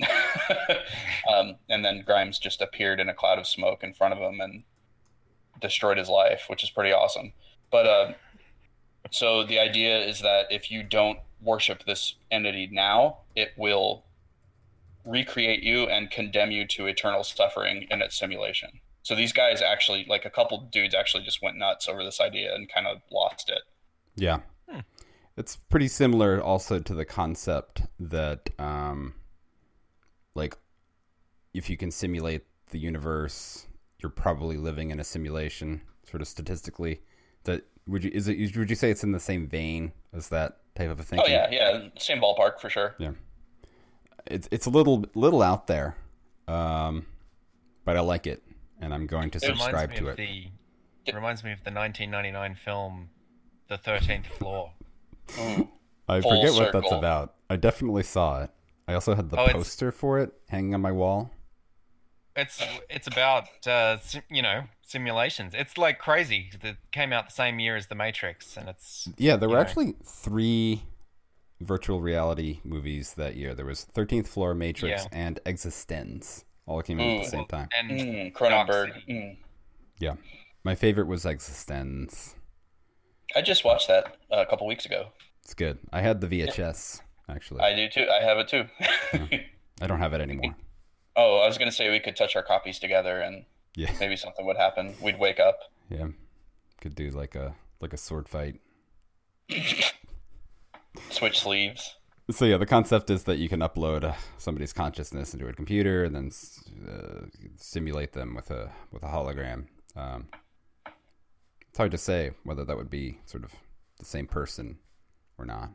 um, 1.35 1.57
and 1.71 1.83
then 1.85 2.03
Grimes 2.05 2.39
just 2.39 2.61
appeared 2.61 3.01
in 3.01 3.09
a 3.09 3.15
cloud 3.15 3.39
of 3.39 3.47
smoke 3.47 3.83
in 3.83 3.95
front 3.95 4.13
of 4.13 4.21
him 4.21 4.41
and 4.41 4.65
destroyed 5.61 5.99
his 5.99 6.09
life, 6.09 6.45
which 6.49 6.63
is 6.63 6.71
pretty 6.71 6.93
awesome. 6.93 7.33
But 7.71 7.87
uh, 7.87 8.13
so 9.11 9.45
the 9.45 9.59
idea 9.59 9.99
is 9.99 10.21
that 10.21 10.47
if 10.51 10.71
you 10.71 10.83
don't 10.83 11.19
worship 11.41 11.85
this 11.85 12.15
entity 12.31 12.69
now, 12.71 13.19
it 13.35 13.53
will 13.57 14.05
recreate 15.05 15.63
you 15.63 15.85
and 15.85 16.11
condemn 16.11 16.51
you 16.51 16.67
to 16.67 16.87
eternal 16.87 17.25
suffering 17.25 17.87
in 17.91 18.03
its 18.03 18.19
simulation. 18.19 18.81
So 19.03 19.15
these 19.15 19.33
guys 19.33 19.63
actually, 19.63 20.05
like 20.09 20.25
a 20.25 20.31
couple 20.31 20.59
dudes, 20.71 20.95
actually 20.95 21.25
just 21.25 21.43
went 21.43 21.57
nuts 21.57 21.89
over 21.89 22.05
this 22.05 22.21
idea 22.21 22.55
and 22.55 22.73
kind 22.73 22.87
of 22.87 23.01
lost 23.11 23.49
it. 23.49 23.63
Yeah. 24.15 24.41
Hmm. 24.69 24.81
It's 25.37 25.57
pretty 25.57 25.89
similar 25.89 26.43
also 26.43 26.79
to 26.81 26.95
the 26.95 27.05
concept 27.05 27.83
that 27.99 28.51
um 28.59 29.15
like 30.35 30.57
if 31.55 31.71
you 31.71 31.77
can 31.77 31.91
simulate 31.91 32.45
the 32.71 32.79
universe, 32.79 33.67
you're 34.03 34.11
probably 34.11 34.57
living 34.57 34.91
in 34.91 34.99
a 35.01 35.05
simulation 35.05 35.83
sort 36.09 36.21
of 36.23 36.29
statistically. 36.29 37.01
That 37.45 37.65
would 37.87 38.05
you 38.05 38.11
is 38.13 38.29
it 38.29 38.57
would 38.57 38.71
you 38.71 38.77
say 38.77 38.91
it's 38.91 39.03
in 39.05 39.13
the 39.13 39.21
same 39.21 39.47
vein 39.49 39.93
as 40.13 40.29
that 40.29 40.59
type 40.75 40.91
of 40.91 41.01
a 41.01 41.03
thing? 41.03 41.21
Oh 41.23 41.27
yeah, 41.27 41.49
yeah, 41.51 41.89
same 41.99 42.21
ballpark 42.21 42.61
for 42.61 42.69
sure. 42.71 42.95
Yeah. 42.99 43.13
It's 44.27 44.49
it's 44.51 44.67
a 44.67 44.71
little 44.71 45.05
little 45.15 45.43
out 45.43 45.67
there. 45.67 45.97
Um 46.49 47.07
but 47.85 47.97
I 47.97 48.01
like 48.01 48.27
it 48.27 48.43
and 48.81 48.93
I'm 48.93 49.07
going 49.07 49.31
to 49.31 49.39
It 49.39 49.43
reminds 49.43 49.63
subscribe 49.65 49.91
me 49.91 49.97
to 49.97 50.03
of 50.09 50.09
it. 50.11 50.17
the 50.17 50.47
it 51.07 51.15
reminds 51.15 51.43
me 51.43 51.53
of 51.53 51.65
the 51.65 51.71
1999 51.73 52.55
film, 52.57 53.09
The 53.69 53.79
Thirteenth 53.79 54.27
Floor. 54.27 54.73
Mm. 55.29 55.69
I 56.09 56.21
full 56.21 56.43
forget 56.43 56.55
what 56.61 56.73
that's 56.73 56.93
about. 56.93 57.35
I 57.49 57.57
definitely 57.57 58.03
saw 58.03 58.43
it. 58.43 58.51
I 58.87 58.95
also 58.95 59.15
had 59.15 59.31
the 59.31 59.39
Oh, 59.39 59.45
it's- 59.45 59.57
poster 59.57 59.93
for 59.93 60.19
it 60.19 60.33
hanging 60.49 60.75
on 60.75 60.81
my 60.83 60.93
wall. 60.93 61.31
It's 62.37 62.63
it's 62.89 63.07
about 63.07 63.49
uh, 63.67 63.99
sim, 63.99 64.23
you 64.31 64.43
know 64.43 64.63
simulations. 64.83 65.53
It's 65.55 65.77
like 65.77 65.99
crazy. 65.99 66.51
It 66.63 66.77
came 66.93 67.13
out 67.13 67.27
the 67.27 67.33
same 67.35 67.59
year 67.59 67.77
as 67.77 67.89
The 67.89 67.95
Matrix, 67.95 68.57
and 68.57 68.69
it's 68.69 69.09
Yeah, 69.19 69.37
there 69.37 69.49
were 69.49 69.57
Yeah. 69.57 69.63
actually 69.63 69.95
three 70.05 70.83
virtual 71.61 72.01
reality 72.01 72.61
movies 72.65 73.15
that 73.15 73.37
year. 73.37 73.55
There 73.55 73.67
was 73.67 73.85
Thirteenth 73.85 74.29
Floor, 74.29 74.55
Matrix, 74.55 75.03
Yeah. 75.03 75.09
and 75.13 75.41
Existenz. 75.45 76.45
All 76.67 76.83
came 76.83 77.01
out 77.01 77.07
at 77.07 77.25
the 77.25 77.29
same 77.31 77.47
time. 77.47 77.69
and 77.77 77.91
Mm, 77.91 78.33
Dark 78.39 78.69
Cronenberg. 78.69 78.95
City. 78.95 79.13
Mm. 79.13 79.37
Yeah, 79.99 80.15
my 80.63 80.75
favorite 80.77 81.09
was 81.09 81.25
Existenz. 81.25 82.35
I 83.35 83.43
just 83.43 83.65
watched 83.65 83.89
that 83.89 84.17
uh, 84.33 84.37
a 84.39 84.47
couple 84.47 84.67
weeks 84.67 84.87
ago. 84.87 85.11
It's 85.43 85.55
good. 85.55 85.79
I 85.93 86.01
had 86.01 86.21
the 86.21 86.29
VHS 86.29 87.01
actually. 87.29 87.61
I 87.61 87.75
do 87.75 87.89
too. 87.89 88.07
I 88.09 88.23
have 88.25 88.39
it 88.39 88.49
too. 88.49 88.65
I 89.83 89.87
don't 89.87 89.99
have 89.99 90.13
it 90.15 90.21
anymore. 90.21 90.55
Oh, 91.17 91.39
I 91.39 91.47
was 91.47 91.59
gonna 91.59 91.73
say 91.73 91.91
we 91.91 92.01
could 92.01 92.17
touch 92.17 92.37
our 92.37 92.43
copies 92.43 92.79
together 92.79 93.21
and 93.21 93.45
Yeah, 93.77 93.93
maybe 94.01 94.17
something 94.17 94.45
would 94.47 94.57
happen. 94.57 94.95
We'd 95.03 95.19
wake 95.19 95.41
up. 95.41 95.59
yeah. 95.89 96.09
Could 96.81 96.95
do 96.95 97.11
like 97.11 97.35
a 97.35 97.55
like 97.81 97.93
a 97.93 97.97
sword 97.99 98.29
fight. 98.29 98.61
Switch 101.11 101.41
sleeves. 101.41 101.97
So 102.31 102.45
yeah, 102.45 102.57
the 102.59 102.67
concept 102.67 103.11
is 103.11 103.25
that 103.25 103.39
you 103.39 103.49
can 103.49 103.61
upload 103.61 104.05
uh, 104.05 104.15
somebody's 104.39 104.73
consciousness 104.73 105.35
into 105.35 105.49
a 105.49 105.53
computer 105.53 106.05
and 106.05 106.15
then 106.15 106.31
uh, 106.89 107.27
simulate 107.57 108.13
them 108.13 108.35
with 108.35 108.51
a 108.51 108.71
with 108.93 109.03
a 109.03 109.07
hologram. 109.09 109.67
Um, 109.97 110.29
it's 111.69 111.77
hard 111.79 111.91
to 111.91 111.99
say 111.99 112.31
whether 112.45 112.65
that 112.65 112.77
would 112.77 112.91
be 112.91 113.19
sort 113.27 113.45
of 113.45 113.53
the 113.99 114.05
same 114.05 114.27
person 114.27 114.79
or 115.39 115.45
not. 115.45 115.71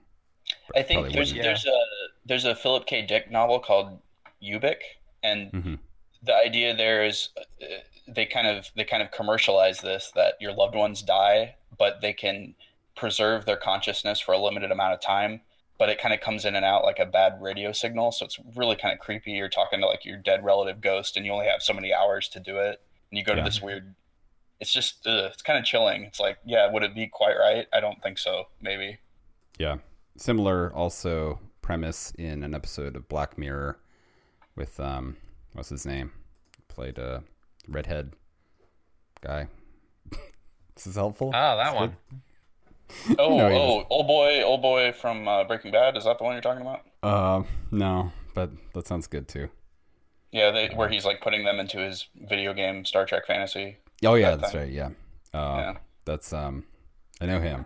I 0.76 0.82
think 0.84 1.02
Probably 1.02 1.14
there's 1.14 1.30
wouldn't. 1.34 1.44
there's 1.44 1.66
a 1.66 1.80
there's 2.26 2.46
a 2.46 2.56
Philip 2.56 2.86
K. 2.86 3.02
Dick 3.06 3.30
novel 3.30 3.60
called 3.60 4.00
Ubik, 4.42 4.78
and 5.26 5.52
Mhm. 5.52 5.80
the 6.22 6.36
idea 6.36 6.74
there 6.76 7.04
is 7.04 7.30
uh, 7.38 7.66
they 8.08 8.26
kind 8.26 8.48
of 8.48 8.70
they 8.76 8.84
kind 8.84 9.02
of 9.04 9.12
commercialize 9.12 9.82
this 9.82 10.12
that 10.12 10.36
your 10.40 10.54
loved 10.54 10.76
ones 10.76 11.02
die, 11.02 11.56
but 11.78 12.02
they 12.02 12.14
can 12.14 12.56
preserve 12.96 13.46
their 13.46 13.58
consciousness 13.58 14.20
for 14.20 14.34
a 14.34 14.38
limited 14.38 14.72
amount 14.72 14.94
of 14.94 15.02
time. 15.02 15.42
But 15.78 15.90
it 15.90 16.00
kind 16.00 16.14
of 16.14 16.22
comes 16.22 16.46
in 16.46 16.56
and 16.56 16.64
out 16.64 16.84
like 16.86 17.00
a 17.00 17.06
bad 17.06 17.42
radio 17.42 17.74
signal, 17.74 18.12
so 18.14 18.26
it's 18.26 18.40
really 18.56 18.78
kind 18.78 18.94
of 18.94 19.00
creepy. 19.00 19.32
You're 19.34 19.50
talking 19.50 19.82
to 19.82 19.88
like 19.88 20.06
your 20.06 20.18
dead 20.18 20.44
relative 20.46 20.80
ghost, 20.80 21.18
and 21.18 21.26
you 21.26 21.34
only 21.34 21.48
have 21.48 21.62
so 21.62 21.74
many 21.74 21.94
hours 21.94 22.30
to 22.30 22.40
do 22.40 22.58
it, 22.60 22.82
and 23.12 23.18
you 23.18 23.24
go 23.26 23.34
Yeah. 23.34 23.40
to 23.40 23.44
this 23.44 23.62
weird. 23.62 23.94
It's 24.62 24.72
just 24.72 25.06
ugh, 25.06 25.32
it's 25.34 25.42
kind 25.42 25.60
of 25.60 25.66
chilling. 25.66 26.04
It's 26.06 26.20
like, 26.20 26.38
yeah, 26.46 26.72
would 26.72 26.84
it 26.84 26.96
be 26.96 27.08
quite 27.08 27.36
right? 27.38 27.68
I 27.74 27.82
don't 27.82 28.02
think 28.02 28.18
so. 28.18 28.48
Maybe. 28.62 29.00
Yeah, 29.58 29.78
similar 30.16 30.72
also 30.74 31.42
premise 31.62 32.12
in 32.12 32.42
an 32.44 32.54
episode 32.56 32.96
of 32.96 33.10
Black 33.10 33.38
Mirror 33.38 33.78
with 34.56 34.80
um 34.80 35.18
what's 35.54 35.70
his 35.70 35.86
name? 35.86 36.12
Played 36.68 36.98
a 36.98 37.24
redhead 37.68 38.14
guy. 39.22 39.48
this 40.76 40.88
is 40.88 40.96
helpful. 40.96 41.32
Ah, 41.34 41.56
that 41.56 41.68
It's 41.72 41.76
one. 41.76 41.96
Oh, 43.18 43.36
No, 43.38 43.48
oh, 43.52 43.88
old 43.90 44.06
boy, 44.08 44.44
old 44.44 44.62
boy 44.62 44.92
from 44.92 45.28
uh, 45.28 45.44
Breaking 45.46 45.72
Bad. 45.72 45.98
Is 45.98 46.04
that 46.04 46.20
the 46.20 46.24
one 46.24 46.34
you're 46.34 46.42
talking 46.42 46.62
about? 46.62 46.82
good. 47.02 47.10
Um, 47.10 47.48
no, 47.72 48.12
but 48.36 48.52
that 48.74 48.86
sounds 48.88 49.08
good 49.08 49.28
too. 49.28 49.50
Yeah, 50.32 50.52
they, 50.52 50.68
where 50.68 50.88
he's 50.88 51.04
like 51.04 51.20
putting 51.20 51.46
them 51.46 51.60
into 51.60 51.80
his 51.80 52.08
video 52.16 52.54
game 52.54 52.86
Star 52.86 53.06
Trek 53.06 53.26
Fantasy. 53.26 53.78
Oh 54.06 54.14
yeah, 54.16 54.32
That 54.32 54.42
that's 54.42 54.52
thing. 54.54 54.62
right. 54.62 54.72
Yeah. 54.72 54.90
Uh, 55.34 55.58
Yeah. 55.58 55.78
That's 56.06 56.32
um, 56.32 56.66
I 57.20 57.26
know 57.26 57.40
him. 57.42 57.66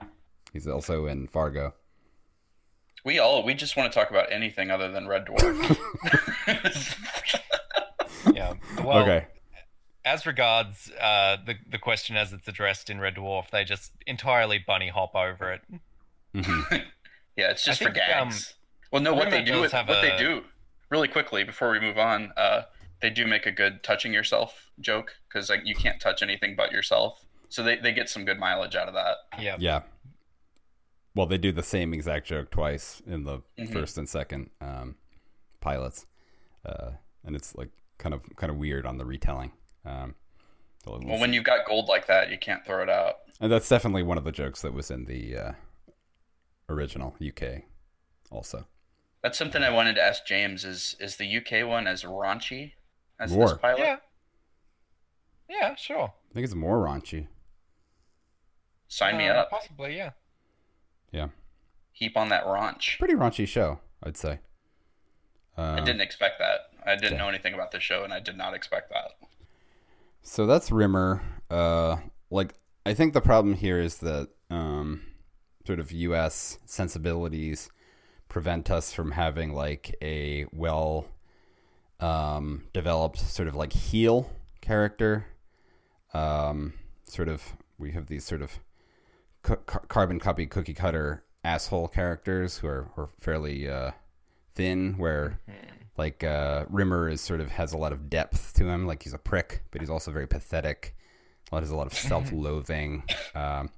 He's 0.54 0.68
also 0.68 1.06
in 1.08 1.28
Fargo. 1.28 1.74
We 3.06 3.20
all 3.20 3.44
we 3.44 3.54
just 3.54 3.78
want 3.78 3.92
to 3.92 3.98
talk 3.98 4.10
about 4.10 4.32
anything 4.32 4.72
other 4.72 4.92
than 4.92 5.08
Red 5.08 5.26
Dwarf. 5.26 5.78
Yeah. 8.34 8.54
Well, 8.84 9.00
okay. 9.00 9.28
as 10.06 10.26
regards 10.26 10.92
uh, 11.00 11.38
the 11.46 11.56
the 11.70 11.78
question 11.78 12.16
as 12.16 12.34
it's 12.34 12.48
addressed 12.48 12.90
in 12.90 13.00
Red 13.00 13.16
Dwarf, 13.16 13.50
they 13.50 13.64
just 13.64 13.92
entirely 14.06 14.64
bunny 14.66 14.90
hop 14.90 15.16
over 15.16 15.52
it. 15.54 15.62
yeah, 17.36 17.52
it's 17.52 17.64
just 17.64 17.82
I 17.82 17.86
for 17.86 17.92
think, 17.92 18.04
um, 18.16 18.30
gags. 18.30 18.56
well, 18.92 19.02
no, 19.02 19.14
what 19.14 19.30
they 19.30 19.44
do 19.44 19.54
does 19.54 19.62
with 19.62 19.72
have 19.74 19.88
what 19.88 20.02
they 20.02 20.18
do 20.18 20.44
really 20.90 21.08
quickly 21.08 21.44
before 21.44 21.72
we 21.72 21.80
move 21.80 21.98
on. 21.98 22.32
Uh, 22.38 22.64
they 23.02 23.10
do 23.10 23.26
make 23.26 23.46
a 23.46 23.52
good 23.52 23.84
touching 23.84 24.14
yourself 24.14 24.70
joke 24.80 25.16
because 25.28 25.50
like 25.50 25.62
you 25.66 25.76
can't 25.76 26.00
touch 26.02 26.22
anything 26.22 26.56
but 26.56 26.72
yourself. 26.72 27.26
So 27.50 27.64
they, 27.64 27.78
they 27.78 27.94
get 27.94 28.10
some 28.10 28.26
good 28.26 28.38
mileage 28.40 28.76
out 28.76 28.88
of 28.88 28.94
that. 28.94 29.18
Yeah. 29.42 29.56
Yeah. 29.60 29.82
Well, 31.20 31.28
they 31.28 31.38
do 31.38 31.52
the 31.52 31.64
same 31.64 31.94
exact 31.94 32.28
joke 32.28 32.50
twice 32.50 33.02
in 33.06 33.26
the 33.26 33.42
Mhm. 33.58 33.74
first 33.74 33.98
and 33.98 34.08
second 34.08 34.52
um, 34.62 34.96
pilots, 35.60 36.06
uh, 36.64 36.92
and 37.26 37.36
it's 37.36 37.54
like 37.56 37.72
kind 37.98 38.16
of 38.16 38.24
kind 38.38 38.50
of 38.50 38.56
weird 38.58 38.86
on 38.86 38.98
the 38.98 39.04
retelling. 39.06 39.52
Um, 39.84 40.16
so 40.82 40.94
let's 40.94 41.04
Well, 41.06 41.20
when 41.20 41.34
you've 41.34 41.44
got 41.44 41.68
gold 41.68 41.90
like 41.90 42.08
that, 42.08 42.30
you 42.30 42.38
can't 42.38 42.66
throw 42.66 42.82
it 42.84 42.90
out. 42.90 43.18
and 43.42 43.52
that's 43.52 43.68
definitely 43.68 44.02
one 44.02 44.18
of 44.18 44.24
the 44.24 44.32
jokes 44.32 44.62
that 44.62 44.72
was 44.72 44.90
in 44.90 45.04
the 45.06 45.36
uh, 45.38 45.52
original 46.70 47.18
UK, 47.20 47.66
also. 48.32 48.66
That's 49.22 49.38
something 49.38 49.62
I 49.62 49.72
wanted 49.72 49.96
to 49.96 50.02
ask 50.02 50.26
James. 50.26 50.64
Is 50.64 50.96
is 51.02 51.18
the 51.18 51.26
UK 51.28 51.66
one 51.68 51.86
as 51.86 52.04
raunchy 52.04 52.76
as 53.20 53.34
More. 53.36 53.50
this 53.50 53.58
pilot? 53.58 53.80
Yeah. 53.82 53.98
Yeah, 55.50 55.76
sure. 55.76 56.14
I 56.30 56.34
think 56.34 56.46
it's 56.46 56.56
more 56.56 56.78
raunchy. 56.78 57.28
Sign 58.88 59.18
me 59.18 59.28
Uh, 59.28 59.42
up. 59.42 59.50
Possibly, 59.50 59.98
yeah. 59.98 60.12
Yeah, 61.12 61.30
Heap 61.92 62.16
on 62.18 62.30
that 62.30 62.46
raunch. 62.46 63.00
pretty 63.00 63.16
raunchy 63.16 63.48
show, 63.48 63.80
I'd 64.04 64.18
say. 64.18 64.40
Uh, 65.58 65.74
I 65.74 65.80
didn't 65.82 66.02
expect 66.02 66.40
that. 66.40 66.70
I 66.86 66.96
didn't 66.96 67.14
yeah. 67.14 67.18
know 67.20 67.30
anything 67.30 67.54
about 67.54 67.72
the 67.72 67.80
show, 67.80 68.04
and 68.04 68.14
I 68.14 68.20
did 68.20 68.38
not 68.38 68.54
expect 68.54 68.90
that. 68.92 69.18
So 70.22 70.46
that's 70.46 70.72
Rimmer. 70.72 71.22
Uh, 71.50 71.98
like 72.30 72.56
I 72.86 72.94
think 72.94 73.14
the 73.14 73.22
problem 73.22 73.56
here 73.56 73.80
is 73.80 73.98
that 73.98 74.30
um, 74.50 75.02
sort 75.66 75.80
of 75.80 75.92
U.S. 75.92 76.58
sensibilities 76.66 77.70
prevent 78.30 78.70
us 78.70 78.94
from 78.94 79.12
having 79.12 79.54
like 79.54 79.96
a 80.02 80.46
well 80.54 81.08
um, 82.00 82.66
developed 82.74 83.20
sort 83.20 83.48
of 83.48 83.56
like 83.56 83.74
heel 83.74 84.32
character. 84.62 85.26
Um, 86.14 86.74
sort 87.04 87.28
of 87.28 87.56
we 87.78 87.92
have 87.92 88.08
these 88.08 88.26
sort 88.26 88.42
of 88.42 88.60
ca- 89.44 89.56
ca- 89.58 89.80
carbon 89.88 90.20
copy 90.20 90.46
cookie 90.46 90.74
cutter 90.74 91.24
asshole 91.44 91.88
characters 91.88 92.58
who 92.58 92.68
are, 92.68 92.92
who 92.96 93.04
are 93.04 93.10
fairly 93.20 93.68
uh, 93.70 93.92
thin, 94.56 94.96
where 94.98 95.40
like 95.98 96.24
uh, 96.24 96.66
Rimmer 96.70 97.10
is 97.10 97.22
sort 97.22 97.42
of 97.42 97.50
has 97.52 97.74
a 97.74 97.78
lot 97.78 97.92
of 97.92 98.10
depth 98.10 98.54
to 98.56 98.66
him. 98.68 98.86
Like 98.88 99.04
he's 99.04 99.14
a 99.14 99.18
prick, 99.18 99.64
but 99.72 99.82
he's 99.82 99.90
also 99.90 100.12
very 100.12 100.28
pathetic. 100.28 100.96
A 101.52 101.56
lot 101.56 101.64
has 101.64 101.72
a 101.72 101.76
lot 101.76 101.88
of 101.88 101.94
self-loathing. 102.10 103.04
um, 103.36 103.70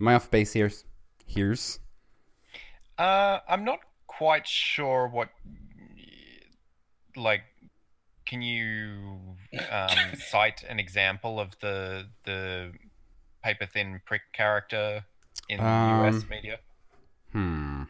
am 0.00 0.08
I 0.08 0.14
off 0.14 0.30
base 0.30 0.52
here? 0.52 0.70
Here's 1.26 1.78
Uh, 2.98 3.38
I'm 3.48 3.64
not 3.64 3.80
quite 4.06 4.46
sure 4.46 5.08
what, 5.08 5.28
like, 7.16 7.42
can 8.26 8.42
you 8.42 9.18
um, 9.70 9.88
cite 10.18 10.64
an 10.68 10.78
example 10.80 11.38
of 11.40 11.58
the 11.60 12.06
the 12.24 12.72
paper 13.42 13.66
thin 13.66 14.00
prick 14.04 14.22
character 14.32 15.04
in 15.48 15.58
the 15.58 15.64
U.S. 15.64 16.22
Um, 16.22 16.28
media? 16.30 16.58
hmm. 17.32 17.82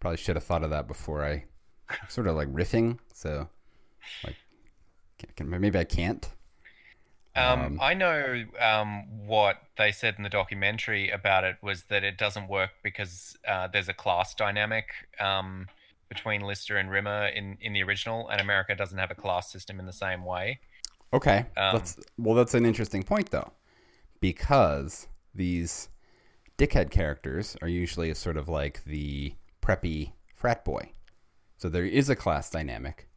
Probably 0.00 0.16
should 0.16 0.36
have 0.36 0.44
thought 0.44 0.64
of 0.64 0.70
that 0.70 0.88
before 0.88 1.24
I 1.24 1.44
sort 2.08 2.26
of 2.26 2.36
like 2.36 2.52
riffing. 2.52 2.98
So 3.12 3.48
like, 4.24 4.36
can, 5.18 5.28
can, 5.36 5.60
maybe 5.60 5.78
I 5.78 5.84
can't. 5.84 6.28
Um, 7.36 7.60
Um, 7.60 7.78
I 7.80 7.94
know 7.94 8.44
um, 8.58 9.04
what 9.26 9.56
they 9.78 9.92
said 9.92 10.14
in 10.16 10.24
the 10.24 10.30
documentary 10.30 11.10
about 11.10 11.44
it 11.44 11.56
was 11.62 11.84
that 11.84 12.02
it 12.02 12.18
doesn't 12.18 12.48
work 12.48 12.70
because 12.82 13.36
uh, 13.46 13.68
there's 13.68 13.88
a 13.88 13.94
class 13.94 14.34
dynamic 14.34 14.86
um, 15.20 15.68
between 16.08 16.40
Lister 16.40 16.76
and 16.76 16.90
Rimmer 16.90 17.28
in, 17.28 17.56
in 17.60 17.72
the 17.72 17.82
original, 17.82 18.28
and 18.28 18.40
America 18.40 18.74
doesn't 18.74 18.98
have 18.98 19.10
a 19.10 19.14
class 19.14 19.52
system 19.52 19.78
in 19.78 19.86
the 19.86 19.92
same 19.92 20.24
way. 20.24 20.58
Okay. 21.12 21.46
Um, 21.56 21.72
that's 21.72 21.98
well 22.18 22.34
that's 22.34 22.54
an 22.54 22.64
interesting 22.64 23.02
point 23.02 23.30
though. 23.30 23.50
Because 24.20 25.08
these 25.34 25.88
dickhead 26.58 26.90
characters 26.90 27.56
are 27.62 27.68
usually 27.68 28.12
sort 28.14 28.36
of 28.36 28.48
like 28.48 28.84
the 28.84 29.34
preppy 29.62 30.12
frat 30.34 30.64
boy. 30.64 30.92
So 31.56 31.68
there 31.68 31.84
is 31.86 32.08
a 32.10 32.16
class 32.16 32.50
dynamic. 32.50 33.08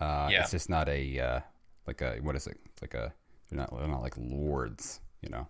Uh, 0.00 0.28
Yeah. 0.30 0.42
it's 0.42 0.50
just 0.50 0.70
not 0.70 0.88
a 0.88 1.18
uh, 1.20 1.40
like 1.86 2.00
a 2.02 2.16
what 2.20 2.36
is 2.36 2.46
it? 2.46 2.58
It's 2.66 2.82
like 2.82 2.94
a 2.94 3.12
they're 3.50 3.58
not 3.58 3.76
they're 3.76 3.88
not 3.88 4.02
like 4.02 4.14
lords, 4.16 5.00
you 5.22 5.28
know. 5.28 5.48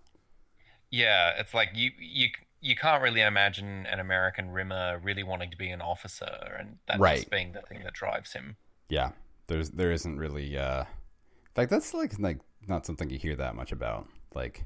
Yeah, 0.91 1.33
it's 1.39 1.53
like 1.53 1.69
you 1.75 1.91
you 1.99 2.29
you 2.61 2.75
can't 2.75 3.01
really 3.01 3.21
imagine 3.21 3.85
an 3.85 3.99
American 3.99 4.49
Rimmer 4.49 4.99
really 5.01 5.23
wanting 5.23 5.49
to 5.51 5.57
be 5.57 5.69
an 5.69 5.81
officer, 5.81 6.57
and 6.59 6.77
that 6.87 6.99
Right. 6.99 7.17
just 7.17 7.29
being 7.29 7.53
the 7.53 7.61
thing 7.61 7.83
that 7.83 7.93
drives 7.93 8.33
him. 8.33 8.57
Yeah. 8.89 9.11
There's 9.47 9.69
there 9.71 9.91
isn't 9.91 10.17
really 10.17 10.57
uh 10.57 10.81
in 10.81 11.53
fact 11.55 11.69
that's 11.71 11.93
like 11.93 12.17
like 12.19 12.39
not 12.67 12.85
something 12.85 13.09
you 13.09 13.17
hear 13.19 13.35
that 13.35 13.55
much 13.55 13.71
about. 13.71 14.07
Like 14.33 14.65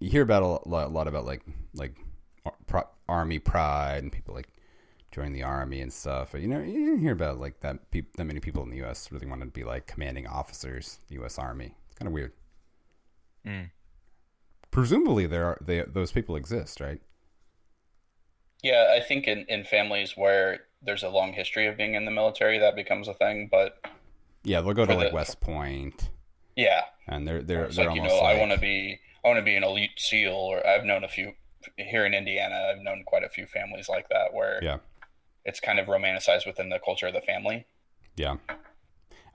you 0.00 0.10
hear 0.10 0.22
about 0.22 0.42
a 0.42 0.68
lot, 0.68 0.86
a 0.86 0.90
lot 0.90 1.06
about 1.08 1.24
like 1.24 1.42
like 1.74 1.94
pro- 2.66 2.88
army 3.08 3.38
pride 3.38 4.02
and 4.02 4.10
people 4.12 4.34
like 4.34 4.48
join 5.12 5.32
the 5.32 5.42
army 5.42 5.80
and 5.80 5.92
stuff. 5.92 6.30
But 6.32 6.40
you 6.40 6.48
know 6.48 6.60
you 6.60 6.96
hear 6.96 7.12
about 7.12 7.38
like 7.38 7.60
that 7.60 7.90
peop 7.90 8.16
that 8.16 8.24
many 8.24 8.40
people 8.40 8.62
in 8.62 8.70
the 8.70 8.82
US 8.84 9.12
really 9.12 9.26
want 9.26 9.42
to 9.42 9.46
be 9.46 9.64
like 9.64 9.86
commanding 9.86 10.26
officers, 10.26 10.98
the 11.08 11.22
US 11.22 11.38
Army. 11.38 11.74
It's 11.88 11.98
kind 11.98 12.06
of 12.06 12.12
weird. 12.12 12.32
Mm. 13.46 13.70
Presumably 14.70 15.26
there 15.26 15.44
are 15.44 15.58
they 15.60 15.82
those 15.82 16.12
people 16.12 16.36
exist, 16.36 16.80
right? 16.80 17.00
Yeah, 18.62 18.92
I 18.94 19.00
think 19.00 19.26
in, 19.26 19.46
in 19.48 19.64
families 19.64 20.16
where 20.16 20.60
there's 20.82 21.02
a 21.02 21.08
long 21.08 21.32
history 21.32 21.66
of 21.66 21.78
being 21.78 21.94
in 21.94 22.04
the 22.04 22.10
military, 22.10 22.58
that 22.58 22.76
becomes 22.76 23.08
a 23.08 23.14
thing. 23.14 23.48
But 23.50 23.82
Yeah, 24.44 24.60
they'll 24.60 24.74
go 24.74 24.84
to 24.84 24.94
like 24.94 25.10
the- 25.10 25.14
West 25.14 25.40
Point 25.40 26.10
yeah, 26.56 26.82
and 27.06 27.26
they're 27.26 27.42
they're 27.42 27.68
they're 27.68 27.86
like 27.86 27.94
you 27.94 28.02
almost 28.02 28.16
know, 28.16 28.22
like 28.22 28.36
I 28.36 28.40
want 28.40 28.52
to 28.52 28.58
be, 28.58 28.98
I 29.24 29.28
want 29.28 29.38
to 29.38 29.44
be 29.44 29.54
an 29.56 29.64
elite 29.64 29.90
SEAL. 29.96 30.32
Or 30.32 30.66
I've 30.66 30.84
known 30.84 31.04
a 31.04 31.08
few 31.08 31.32
here 31.76 32.06
in 32.06 32.14
Indiana. 32.14 32.72
I've 32.72 32.82
known 32.82 33.02
quite 33.06 33.24
a 33.24 33.28
few 33.28 33.46
families 33.46 33.88
like 33.88 34.08
that 34.10 34.32
where 34.32 34.58
Yeah. 34.62 34.78
it's 35.44 35.60
kind 35.60 35.78
of 35.78 35.86
romanticized 35.86 36.46
within 36.46 36.68
the 36.70 36.78
culture 36.84 37.06
of 37.06 37.14
the 37.14 37.20
family. 37.20 37.66
Yeah. 38.16 38.36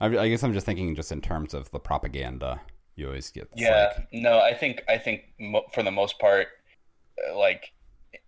I, 0.00 0.06
I 0.18 0.28
guess 0.28 0.42
I'm 0.42 0.52
just 0.52 0.66
thinking 0.66 0.94
just 0.94 1.12
in 1.12 1.20
terms 1.20 1.54
of 1.54 1.70
the 1.70 1.78
propaganda 1.80 2.60
you 2.96 3.06
always 3.06 3.30
get. 3.30 3.44
It's 3.52 3.62
Yeah, 3.62 3.92
like- 3.96 4.08
no, 4.12 4.38
I 4.40 4.54
think 4.54 4.82
I 4.88 4.98
think 4.98 5.22
mo- 5.38 5.66
for 5.72 5.82
the 5.82 5.90
most 5.90 6.18
part, 6.18 6.48
uh, 7.28 7.36
like 7.36 7.72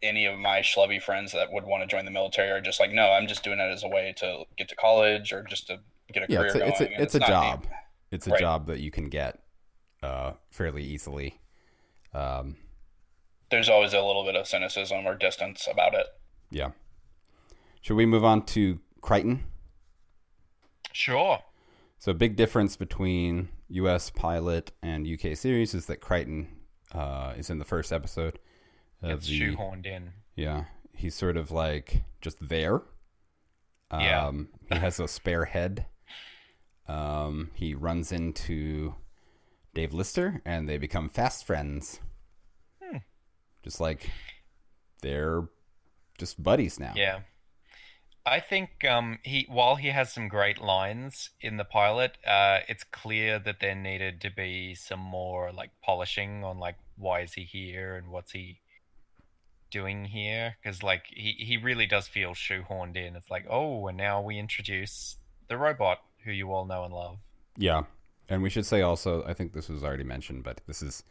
any 0.02 0.26
of 0.26 0.38
my 0.38 0.60
schlubby 0.60 1.00
friends 1.02 1.32
that 1.32 1.52
would 1.52 1.64
want 1.64 1.82
to 1.82 1.86
join 1.86 2.04
the 2.04 2.10
military 2.10 2.50
are 2.50 2.60
just 2.60 2.78
like, 2.80 2.92
no, 2.92 3.10
I'm 3.10 3.26
just 3.26 3.42
doing 3.42 3.58
it 3.58 3.70
as 3.70 3.82
a 3.84 3.88
way 3.88 4.14
to 4.18 4.44
get 4.56 4.68
to 4.68 4.76
college 4.76 5.32
or 5.32 5.42
just 5.42 5.66
to 5.68 5.78
get 6.12 6.22
a 6.28 6.32
yeah, 6.32 6.38
career 6.38 6.46
it's 6.46 6.54
a, 6.56 6.66
it's 6.68 6.80
a, 6.80 7.02
it's 7.02 7.14
a 7.16 7.20
job. 7.20 7.62
deep. 7.62 7.70
It's 8.10 8.26
a 8.26 8.30
Right. 8.30 8.40
job 8.40 8.66
that 8.66 8.80
you 8.80 8.90
can 8.90 9.08
get 9.08 9.38
uh, 10.02 10.32
fairly 10.50 10.82
easily. 10.84 11.40
Um, 12.14 12.56
There's 13.50 13.68
always 13.68 13.92
a 13.92 14.02
little 14.02 14.24
bit 14.24 14.34
of 14.36 14.46
cynicism 14.46 15.06
or 15.06 15.14
distance 15.14 15.66
about 15.70 15.94
it. 15.94 16.06
yeah. 16.50 16.70
Should 17.80 17.96
we 17.96 18.06
move 18.06 18.24
on 18.24 18.44
to 18.46 18.80
Kryten? 19.00 19.40
Sure. 20.92 21.40
So, 21.98 22.10
a 22.10 22.14
big 22.14 22.36
difference 22.36 22.76
between 22.76 23.48
U.S. 23.68 24.10
pilot 24.10 24.72
and 24.82 25.06
UK 25.06 25.36
series 25.36 25.74
is 25.74 25.86
that 25.86 26.00
Kryten 26.00 26.48
uh, 26.92 27.34
is 27.36 27.50
in 27.50 27.58
the 27.58 27.64
first 27.64 27.92
episode. 27.92 28.38
Of 29.02 29.18
It's 29.20 29.28
the, 29.28 29.40
shoehorned 29.40 29.86
in. 29.86 30.10
Yeah, 30.34 30.64
he's 30.94 31.14
sort 31.14 31.36
of 31.36 31.50
like 31.50 32.02
just 32.20 32.48
there. 32.48 32.82
Um, 33.90 34.00
Yeah. 34.00 34.32
he 34.72 34.78
has 34.80 34.98
a 35.00 35.08
spare 35.08 35.44
head. 35.46 35.86
Um, 36.88 37.50
he 37.54 37.74
runs 37.74 38.12
into 38.12 38.94
Dave 39.78 39.94
Lister, 39.94 40.42
and 40.44 40.68
they 40.68 40.76
become 40.76 41.08
fast 41.08 41.44
friends. 41.44 42.00
Hmm. 42.82 42.96
Just 43.62 43.80
like 43.80 44.10
they're 45.02 45.44
just 46.18 46.42
buddies 46.42 46.80
now. 46.80 46.94
Yeah. 46.96 47.20
I 48.26 48.40
think 48.40 48.84
um, 48.84 49.20
he 49.22 49.46
while 49.48 49.76
he 49.76 49.90
has 49.90 50.12
some 50.12 50.26
great 50.26 50.60
lines 50.60 51.30
in 51.40 51.58
the 51.58 51.64
pilot, 51.64 52.18
uh, 52.26 52.58
it's 52.66 52.82
clear 52.82 53.38
that 53.38 53.60
there 53.60 53.76
needed 53.76 54.20
to 54.22 54.30
be 54.32 54.74
some 54.74 54.98
more 54.98 55.52
like 55.52 55.70
polishing 55.80 56.42
on 56.42 56.58
like 56.58 56.74
why 56.96 57.20
is 57.20 57.34
he 57.34 57.44
here 57.44 57.94
and 57.94 58.08
what's 58.08 58.32
he 58.32 58.58
doing 59.70 60.06
here 60.06 60.56
because 60.60 60.82
like 60.82 61.04
he, 61.06 61.36
he 61.38 61.56
really 61.56 61.86
does 61.86 62.08
feel 62.08 62.32
shoehorned 62.32 62.96
in. 62.96 63.14
It's 63.14 63.30
like 63.30 63.46
oh, 63.48 63.86
and 63.86 63.96
now 63.96 64.20
we 64.20 64.40
introduce 64.40 65.18
the 65.46 65.56
robot 65.56 65.98
who 66.24 66.32
you 66.32 66.52
all 66.52 66.64
know 66.64 66.82
and 66.82 66.92
love. 66.92 67.18
Yeah, 67.56 67.82
and 68.28 68.42
we 68.42 68.50
should 68.50 68.66
say 68.66 68.82
also, 68.82 69.24
I 69.24 69.32
think 69.34 69.52
this 69.52 69.68
was 69.68 69.82
already 69.84 70.04
mentioned, 70.04 70.44
but 70.44 70.60
this 70.66 70.82
is 70.82 71.02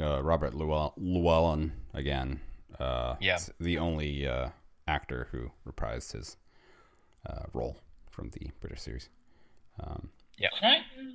uh, 0.00 0.22
Robert 0.22 0.54
Llewell- 0.54 0.94
Llewellyn 0.96 1.72
again. 1.94 2.40
Uh, 2.78 3.16
Yeah. 3.20 3.38
the 3.58 3.78
only 3.78 4.26
uh, 4.26 4.50
actor 4.86 5.28
who 5.32 5.50
reprised 5.66 6.12
his 6.12 6.36
uh, 7.28 7.44
role 7.52 7.78
from 8.10 8.30
the 8.30 8.50
British 8.60 8.82
series. 8.82 9.08
Um, 9.80 10.10
Kryten, 10.40 11.12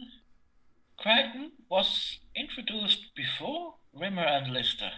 Kryten 1.00 1.52
was 1.70 2.20
introduced 2.36 3.14
before 3.16 3.76
Rimmer 3.94 4.24
and 4.26 4.54
Lister. 4.54 4.92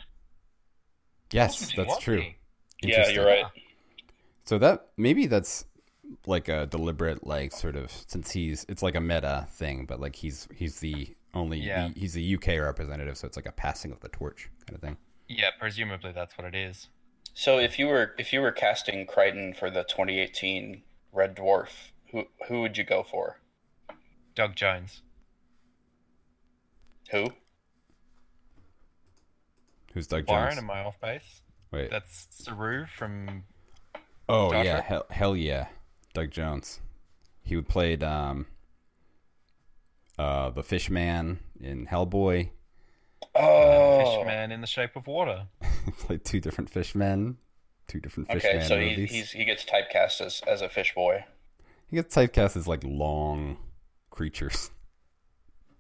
yes, 1.32 1.72
that's 1.76 1.98
true. 2.00 2.18
Yeah, 2.82 2.90
Interesting. 2.90 3.16
you're 3.16 3.26
right. 3.26 3.46
So 4.46 4.58
that 4.60 4.88
maybe 4.98 5.26
that's 5.28 5.66
like 6.26 6.48
a 6.50 6.66
deliberate, 6.66 7.26
like 7.26 7.52
sort 7.52 7.76
of 7.76 7.92
since 8.08 8.32
he's 8.32 8.66
it's 8.70 8.82
like 8.84 8.96
a 8.96 9.02
meta 9.02 9.48
thing, 9.52 9.86
but 9.86 10.00
like 10.00 10.16
he's 10.16 10.48
he's 10.54 10.80
the 10.80 11.16
only 11.34 11.60
Yeah. 11.60 11.90
he- 11.90 12.00
he's 12.02 12.14
the 12.14 12.36
UK 12.36 12.60
representative, 12.60 13.18
so 13.18 13.28
it's 13.28 13.36
like 13.38 13.46
a 13.46 13.52
passing 13.52 13.92
of 13.92 14.00
the 14.00 14.10
torch 14.10 14.50
kind 14.66 14.76
of 14.76 14.82
thing. 14.82 14.98
Yeah, 15.28 15.50
presumably 15.60 16.12
that's 16.12 16.38
what 16.38 16.46
it 16.48 16.56
is. 16.56 16.90
So 17.34 17.58
if 17.60 17.78
you 17.80 17.88
were 17.88 18.14
if 18.18 18.32
you 18.32 18.42
were 18.42 18.52
casting 18.52 19.06
Kryten 19.06 19.56
for 19.58 19.70
the 19.70 19.84
2018 19.84 20.84
Red 21.12 21.36
Dwarf, 21.36 21.92
who 22.12 22.26
who 22.48 22.62
would 22.62 22.78
you 22.78 22.84
go 22.84 23.04
for? 23.04 23.40
Doug 24.36 24.56
Jones. 24.56 25.02
Who? 27.12 27.34
Who's 29.94 30.08
Doug 30.08 30.26
Byron, 30.26 30.52
Jones? 30.52 30.58
am 30.64 30.72
I 30.72 30.80
off 30.84 31.00
base? 31.00 31.42
Wait, 31.72 31.90
That's 31.90 32.28
Saru 32.32 32.86
from 32.86 33.44
Oh 34.28 34.50
Star 34.50 34.64
yeah, 34.66 34.82
hell, 34.82 35.06
hell 35.10 35.36
yeah, 35.36 35.68
Doug 36.16 36.32
Jones. 36.32 36.80
He 37.44 37.56
would 37.56 37.68
played 37.68 38.04
um, 38.04 38.48
uh, 40.18 40.50
the 40.50 40.64
Fishman 40.64 41.40
in 41.60 41.86
Hellboy. 41.86 42.50
Oh, 43.36 44.18
Fishman 44.18 44.52
in 44.52 44.62
the 44.62 44.68
Shape 44.68 44.96
of 44.96 45.06
Water. 45.06 45.48
he 45.86 45.92
played 46.00 46.26
two 46.26 46.40
different 46.40 46.70
fishmen, 46.70 47.38
two 47.88 48.00
different 48.00 48.32
Fishman 48.32 48.58
okay. 48.58 48.68
So 48.68 48.80
he, 48.80 48.90
movies. 48.90 49.12
he's 49.12 49.32
he 49.32 49.46
gets 49.46 49.64
typecast 49.64 50.22
as 50.22 50.42
as 50.48 50.62
a 50.62 50.70
fish 50.70 50.96
boy. 50.96 51.26
He 51.88 51.98
gets 51.98 52.16
typecast 52.16 52.58
as 52.58 52.68
like 52.68 52.84
long 52.84 53.58
creatures. 54.10 54.72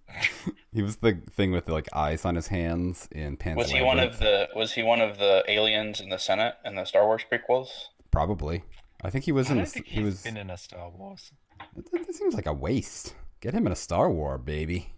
he 0.72 0.82
was 0.82 0.98
the 0.98 1.20
thing 1.32 1.52
with 1.52 1.68
like 1.70 1.88
eyes 1.94 2.26
on 2.26 2.36
his 2.36 2.48
hands 2.48 3.08
in 3.12 3.38
Pan's 3.38 3.58
Was 3.58 3.72
he 3.72 3.82
one 3.82 4.00
of 4.00 4.20
the 4.20 4.50
Was 4.56 4.74
he 4.74 4.84
one 4.84 5.02
of 5.02 5.18
the 5.18 5.44
aliens 5.48 6.00
in 6.00 6.10
the 6.10 6.20
Senate 6.20 6.56
in 6.64 6.76
the 6.76 6.86
Star 6.86 7.06
Wars 7.06 7.24
prequels? 7.32 7.70
Probably. 8.12 8.64
I 9.04 9.10
think 9.10 9.26
he 9.26 9.32
was 9.32 9.48
I 9.48 9.52
in. 9.52 9.58
don't 9.58 9.68
a- 9.68 9.70
think 9.70 9.88
he 9.88 10.04
was. 10.04 10.24
been 10.24 10.38
in 10.38 10.50
a 10.50 10.58
Star 10.58 10.90
Wars. 10.90 11.32
That, 11.76 11.92
that 11.92 12.16
seems 12.16 12.34
like 12.34 12.46
a 12.48 12.54
waste. 12.54 13.16
Get 13.42 13.54
him 13.54 13.66
in 13.68 13.72
a 13.72 13.76
Star 13.76 14.10
War, 14.10 14.38
baby. 14.38 14.94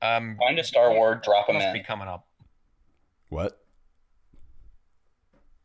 Um, 0.00 0.36
Find 0.38 0.58
a 0.58 0.64
Star 0.64 0.92
War, 0.92 1.14
drop 1.14 1.48
him 1.48 1.54
must 1.54 1.68
in. 1.68 1.72
be 1.74 1.80
coming 1.82 2.08
up. 2.08 2.26
What? 3.28 3.58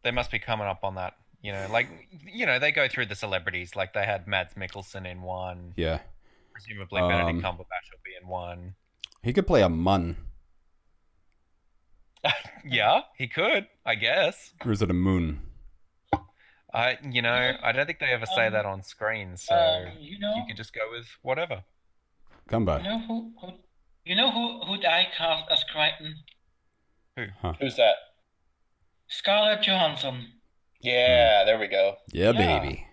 They 0.04 0.12
must 0.12 0.32
be 0.32 0.40
coming 0.40 0.68
up 0.68 0.84
on 0.84 0.96
that. 0.96 1.16
You 1.42 1.52
know, 1.54 1.68
like 1.72 1.88
you 2.26 2.46
know, 2.46 2.60
they 2.60 2.72
go 2.72 2.88
through 2.88 3.08
the 3.08 3.16
celebrities. 3.16 3.76
Like 3.76 3.94
they 3.94 4.04
had 4.06 4.28
Mads 4.28 4.54
Mikkelsen 4.56 5.06
in 5.10 5.22
one. 5.22 5.74
Yeah, 5.76 6.00
Presumably 6.54 7.02
Um, 7.02 7.10
Benedict 7.10 7.40
Cumberbatch 7.46 7.88
will 7.92 8.02
be 8.04 8.12
in 8.22 8.28
one. 8.28 8.76
he 9.22 9.34
could 9.34 9.46
play 9.48 9.62
a 9.62 9.68
Muun. 9.70 10.16
yeah, 12.66 13.02
he 13.18 13.28
could, 13.28 13.68
I 13.86 13.96
guess. 13.96 14.54
Or 14.66 14.72
is 14.72 14.82
it 14.82 14.90
a 14.90 14.94
moon? 14.96 15.42
I, 16.78 16.98
you 17.10 17.22
know, 17.22 17.54
I 17.64 17.72
don't 17.72 17.86
think 17.88 18.00
they 18.00 18.08
ever 18.14 18.26
say 18.28 18.48
Um, 18.48 18.54
that 18.54 18.66
on 18.66 18.84
screen, 18.84 19.36
so 19.38 19.56
Um, 19.56 19.98
you 20.00 20.20
know, 20.20 20.36
you 20.36 20.44
could 20.48 20.58
just 20.58 20.74
go 20.74 20.82
with 20.92 21.08
whatever. 21.22 21.64
Come 22.50 22.66
you 22.84 22.84
know 22.84 23.00
who, 23.00 23.34
who, 23.42 23.48
you 24.06 24.16
know 24.16 24.32
who, 24.32 24.64
who 24.66 24.74
I 24.86 25.08
cast 25.18 25.46
as 25.52 25.64
Kryten? 25.74 26.14
Who? 27.16 27.26
Who's 27.60 27.76
that? 27.78 27.96
Scarlett 29.08 29.64
Johansson. 29.64 30.34
Yeah, 30.80 31.44
there 31.46 31.58
we 31.60 31.68
go. 31.68 31.96
Yeah, 32.14 32.32
Yeah. 32.32 32.60
baby. 32.60 32.84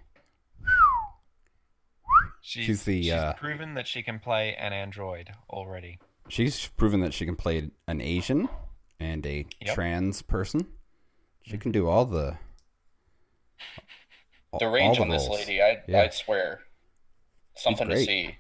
She's, 2.41 2.67
She's 2.67 2.83
the, 2.85 3.03
she's 3.03 3.13
uh, 3.13 3.33
proven 3.35 3.75
that 3.75 3.87
she 3.87 4.03
can 4.03 4.19
play 4.19 4.55
an 4.55 4.73
android 4.73 5.31
already. 5.49 5.99
She's 6.29 6.69
proven 6.69 7.01
that 7.01 7.15
she 7.15 7.25
can 7.25 7.37
play 7.37 7.71
an 7.89 8.01
Asian 8.01 8.49
and 9.01 9.27
a 9.27 9.47
Yep. 9.61 9.75
trans 9.75 10.23
person. 10.23 10.67
She 11.43 11.59
can 11.59 11.73
do 11.73 11.89
all 11.89 12.05
the. 12.05 12.37
The 14.59 14.67
all 14.67 14.73
range 14.73 14.97
the 14.97 15.03
on 15.03 15.09
this 15.09 15.29
lady, 15.29 15.63
I 15.63 15.83
Yeah. 15.87 16.03
I'd 16.03 16.15
swear, 16.15 16.61
something 17.57 17.89
to 17.89 17.97
see. 17.97 18.37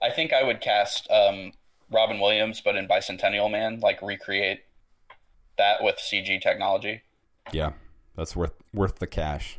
I 0.00 0.10
think 0.10 0.32
I 0.32 0.42
would 0.42 0.60
cast 0.60 1.10
um, 1.10 1.52
Robin 1.90 2.18
Williams, 2.20 2.60
but 2.60 2.76
in 2.76 2.88
Bicentennial 2.88 3.50
Man, 3.50 3.80
like 3.80 4.02
recreate 4.02 4.64
that 5.58 5.82
with 5.82 5.96
CG 5.96 6.40
technology. 6.40 7.02
Yeah, 7.52 7.72
that's 8.16 8.34
worth 8.34 8.54
worth 8.74 8.98
the 8.98 9.06
cash. 9.06 9.58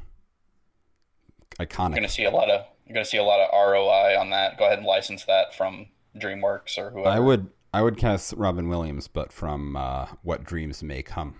You're 1.59 1.67
Iconic. 1.67 1.95
gonna 1.95 2.09
see 2.09 2.25
a 2.25 2.31
lot 2.31 2.49
of 2.49 2.65
you're 2.85 2.93
gonna 2.93 3.05
see 3.05 3.17
a 3.17 3.23
lot 3.23 3.39
of 3.39 3.49
ROI 3.53 4.17
on 4.19 4.31
that. 4.31 4.57
Go 4.57 4.65
ahead 4.65 4.79
and 4.79 4.87
license 4.87 5.25
that 5.25 5.53
from 5.55 5.87
DreamWorks 6.17 6.77
or 6.77 6.91
whoever. 6.91 7.09
I 7.09 7.19
would 7.19 7.49
I 7.73 7.81
would 7.81 7.97
cast 7.97 8.33
Robin 8.33 8.67
Williams, 8.69 9.07
but 9.07 9.31
from 9.31 9.75
uh, 9.75 10.07
What 10.23 10.43
Dreams 10.43 10.83
May 10.83 11.01
Come. 11.03 11.35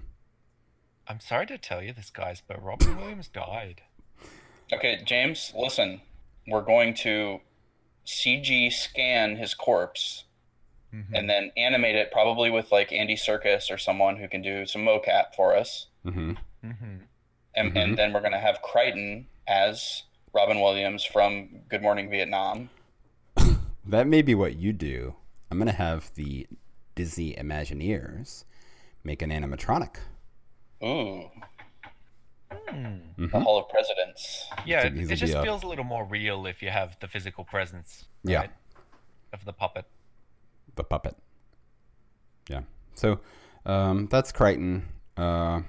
I'm 1.08 1.20
sorry 1.20 1.46
to 1.48 1.58
tell 1.58 1.84
you 1.84 1.94
this, 1.94 2.10
guys, 2.10 2.42
but 2.48 2.64
Robin 2.64 2.96
Williams 2.98 3.28
died. 3.28 3.82
Okay, 4.74 5.02
James, 5.06 5.54
listen. 5.56 6.02
We're 6.48 6.62
going 6.62 6.94
to 6.96 7.40
CG 8.06 8.72
scan 8.72 9.36
his 9.38 9.54
corpse 9.54 10.26
Mm-hmm. 10.94 11.16
and 11.16 11.28
then 11.28 11.52
animate 11.58 11.96
it, 11.96 12.12
probably 12.12 12.52
with 12.52 12.72
like 12.72 12.92
Andy 12.94 13.16
Serkis 13.16 13.72
or 13.72 13.80
someone 13.80 14.18
who 14.18 14.28
can 14.28 14.44
do 14.44 14.68
some 14.68 14.84
mocap 14.84 15.34
for 15.36 15.56
us. 15.58 15.88
hmm 16.04 16.34
hmm 16.64 16.98
And, 17.56 17.72
Mhm. 17.74 17.76
and 17.84 17.98
then 17.98 18.14
we're 18.14 18.20
going 18.20 18.32
to 18.34 18.38
have 18.40 18.60
Kryten 18.62 19.26
as 19.48 20.04
Robin 20.36 20.60
Williams 20.60 21.04
from 21.04 21.62
Good 21.68 21.82
Morning 21.82 22.12
Vietnam. 22.12 22.70
That 23.88 24.06
may 24.08 24.22
be 24.22 24.36
what 24.36 24.56
you 24.58 24.72
do. 24.72 25.16
I'm 25.50 25.58
gonna 25.58 25.72
have 25.72 26.12
the 26.16 26.46
Disney 26.96 27.34
Imagineers 27.34 28.44
make 29.04 29.22
an 29.24 29.30
animatronic. 29.32 29.96
Ooh, 30.84 31.30
Mhm. 32.70 33.32
the 33.32 33.40
Hall 33.40 33.60
of 33.60 33.70
Presidents. 33.70 34.48
Yeah, 34.66 34.86
it, 34.88 34.98
it 35.12 35.16
just 35.16 35.34
yeah. 35.34 35.42
feels 35.44 35.64
a 35.64 35.68
little 35.68 35.84
more 35.86 36.06
real 36.06 36.46
if 36.46 36.62
you 36.62 36.70
have 36.70 36.98
the 37.00 37.08
physical 37.08 37.44
presence. 37.44 38.06
Yeah. 38.24 38.40
right, 38.40 38.50
Of 39.32 39.46
the 39.46 39.54
puppet. 39.54 39.86
the 40.76 40.84
puppet. 40.84 41.16
Yeah. 42.50 42.62
So 42.96 43.20
um, 43.66 44.08
that's 44.10 44.32
Kryten. 44.32 44.84
Uh, 45.18 45.62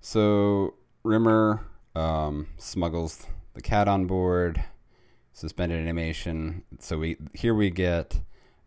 so 0.00 0.74
Rimmer 1.04 1.66
um, 1.94 2.48
smuggles 2.58 3.26
the 3.54 3.60
cat 3.62 3.88
on 3.88 4.06
board. 4.06 4.64
Suspended 5.32 5.80
animation. 5.80 6.64
So 6.80 6.98
we 6.98 7.16
here 7.34 7.54
we 7.54 7.70
get 7.70 8.20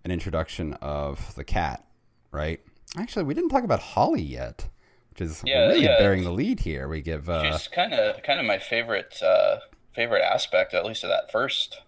an 0.06 0.12
introduction 0.12 0.74
of 0.76 1.36
the 1.36 1.44
cat, 1.44 1.86
right? 2.32 2.60
Actually, 2.98 3.24
we 3.26 3.34
didn't 3.34 3.50
talk 3.50 3.64
about 3.64 3.80
Holly 3.80 4.22
yet, 4.22 4.70
which 5.14 5.22
is 5.22 5.41
Yeah, 5.45 5.68
really 5.68 5.84
yeah. 5.84 5.97
bearing 5.99 6.24
the 6.24 6.32
lead 6.32 6.61
here. 6.61 6.88
We 6.88 7.01
give 7.01 7.30
uh, 7.30 7.51
She's 7.57 7.68
kind 7.68 7.93
of 7.93 8.24
kind 8.24 8.39
of 8.39 8.45
my 8.45 8.57
favorite 8.57 9.22
uh, 9.22 9.57
favorite 9.93 10.24
aspect, 10.24 10.74
at 10.74 10.86
least 10.86 11.03
of 11.03 11.09
that 11.09 11.32
first 11.32 11.82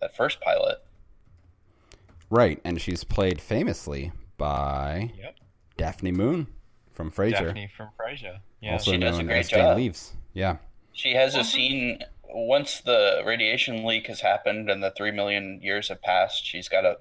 that 0.00 0.16
first 0.16 0.40
pilot. 0.40 0.78
right, 2.30 2.60
and 2.64 2.80
she's 2.80 3.04
played 3.04 3.40
famously 3.40 4.12
by 4.36 5.12
Yep. 5.18 5.36
Daphne 5.76 6.12
Moon 6.12 6.48
from 6.92 7.10
Frasier. 7.10 7.46
Daphne 7.46 7.68
from 7.76 7.88
Frasier. 7.98 8.38
Yeah. 8.60 8.72
also 8.72 8.92
She 8.92 8.98
does 8.98 9.18
a 9.18 9.24
great 9.24 9.40
as 9.40 9.48
Jane 9.50 9.58
job. 9.60 9.76
Leeves. 9.76 10.12
Yeah. 10.32 10.56
She 10.92 11.14
has 11.14 11.34
a 11.34 11.44
scene 11.44 12.00
once 12.28 12.80
the 12.80 13.22
radiation 13.24 13.84
leak 13.84 14.06
has 14.08 14.20
happened 14.20 14.68
and 14.70 14.82
the 14.82 14.90
three 14.90 15.10
million 15.12 15.60
years 15.62 15.88
have 15.88 16.02
passed. 16.02 16.44
She's 16.44 16.68
got 16.68 16.84
a 16.84 16.96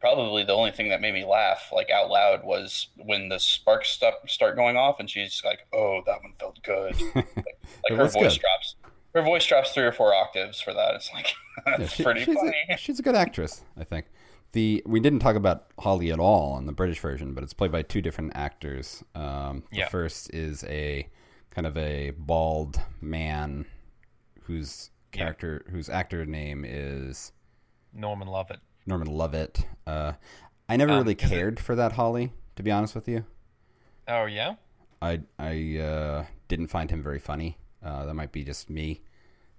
probably 0.00 0.44
the 0.44 0.52
only 0.52 0.70
thing 0.72 0.88
that 0.90 1.00
made 1.00 1.14
me 1.14 1.24
laugh 1.24 1.70
like 1.72 1.90
out 1.90 2.10
loud 2.10 2.44
was 2.44 2.88
when 2.96 3.28
the 3.28 3.38
sparks 3.38 3.88
start 3.90 4.14
start 4.26 4.56
going 4.56 4.76
off 4.76 5.00
and 5.00 5.08
she's 5.10 5.42
like, 5.44 5.60
"Oh, 5.72 6.02
that 6.06 6.22
one 6.22 6.34
felt 6.38 6.62
good." 6.62 6.94
like 7.14 7.36
like 7.36 7.98
her 7.98 8.04
voice 8.08 8.34
good. 8.34 8.40
drops. 8.40 8.76
Her 9.14 9.22
voice 9.22 9.46
drops 9.46 9.72
three 9.72 9.84
or 9.84 9.92
four 9.92 10.12
octaves 10.14 10.60
for 10.60 10.74
that. 10.74 10.94
It's 10.94 11.10
like 11.14 11.32
that's 11.64 11.80
Yeah, 11.80 11.86
she- 11.88 12.02
pretty 12.04 12.24
she's, 12.24 12.34
funny. 12.34 12.54
A, 12.70 12.76
she's 12.78 12.98
a 12.98 13.02
good 13.02 13.14
actress, 13.14 13.62
I 13.78 13.84
think. 13.84 14.06
The 14.52 14.82
we 14.86 15.00
didn't 15.00 15.18
talk 15.20 15.36
about 15.36 15.66
Holly 15.78 16.12
at 16.12 16.18
all 16.20 16.56
in 16.58 16.66
the 16.66 16.72
British 16.72 17.00
version, 17.00 17.34
but 17.34 17.42
it's 17.42 17.52
played 17.54 17.72
by 17.72 17.82
two 17.82 18.00
different 18.02 18.32
actors. 18.34 19.02
Um, 19.14 19.64
the 19.70 19.78
Yeah. 19.78 19.88
first 19.88 20.32
is 20.34 20.64
a 20.64 21.08
kind 21.50 21.66
of 21.66 21.76
a 21.76 22.10
bald 22.16 22.80
man 23.00 23.66
whose 24.42 24.90
Yeah. 25.12 25.18
character, 25.18 25.64
whose 25.70 25.88
actor 25.88 26.24
name 26.26 26.64
is 26.66 27.32
Norman 27.92 28.28
Lovett. 28.28 28.60
Norman 28.86 29.08
Lovett. 29.08 29.66
Uh, 29.86 30.12
I 30.68 30.76
never 30.76 30.92
Um, 30.92 30.98
really 30.98 31.14
is 31.14 31.30
it- 31.30 31.34
cared 31.34 31.60
for 31.60 31.74
that 31.74 31.92
Holly, 31.92 32.32
to 32.56 32.62
be 32.62 32.70
honest 32.70 32.94
with 32.94 33.08
you. 33.08 33.24
Oh 34.08 34.24
yeah. 34.26 34.54
I 35.02 35.20
I 35.38 35.78
uh, 35.78 36.26
didn't 36.48 36.68
find 36.68 36.90
him 36.90 37.02
very 37.02 37.18
funny. 37.18 37.58
Uh, 37.82 38.06
that 38.06 38.14
might 38.14 38.32
be 38.32 38.42
just 38.44 38.70
me, 38.70 39.02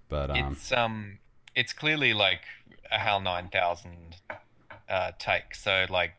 but 0.08 0.30
um, 0.30 0.52
It's 0.52 0.72
um, 0.72 1.18
it's 1.54 1.72
clearly 1.72 2.12
like 2.14 2.42
a 2.90 2.98
HAL 2.98 3.20
nine 3.20 3.48
thousand 3.48 4.16
uh, 4.88 5.12
take. 5.18 5.54
So 5.54 5.86
like 5.88 6.14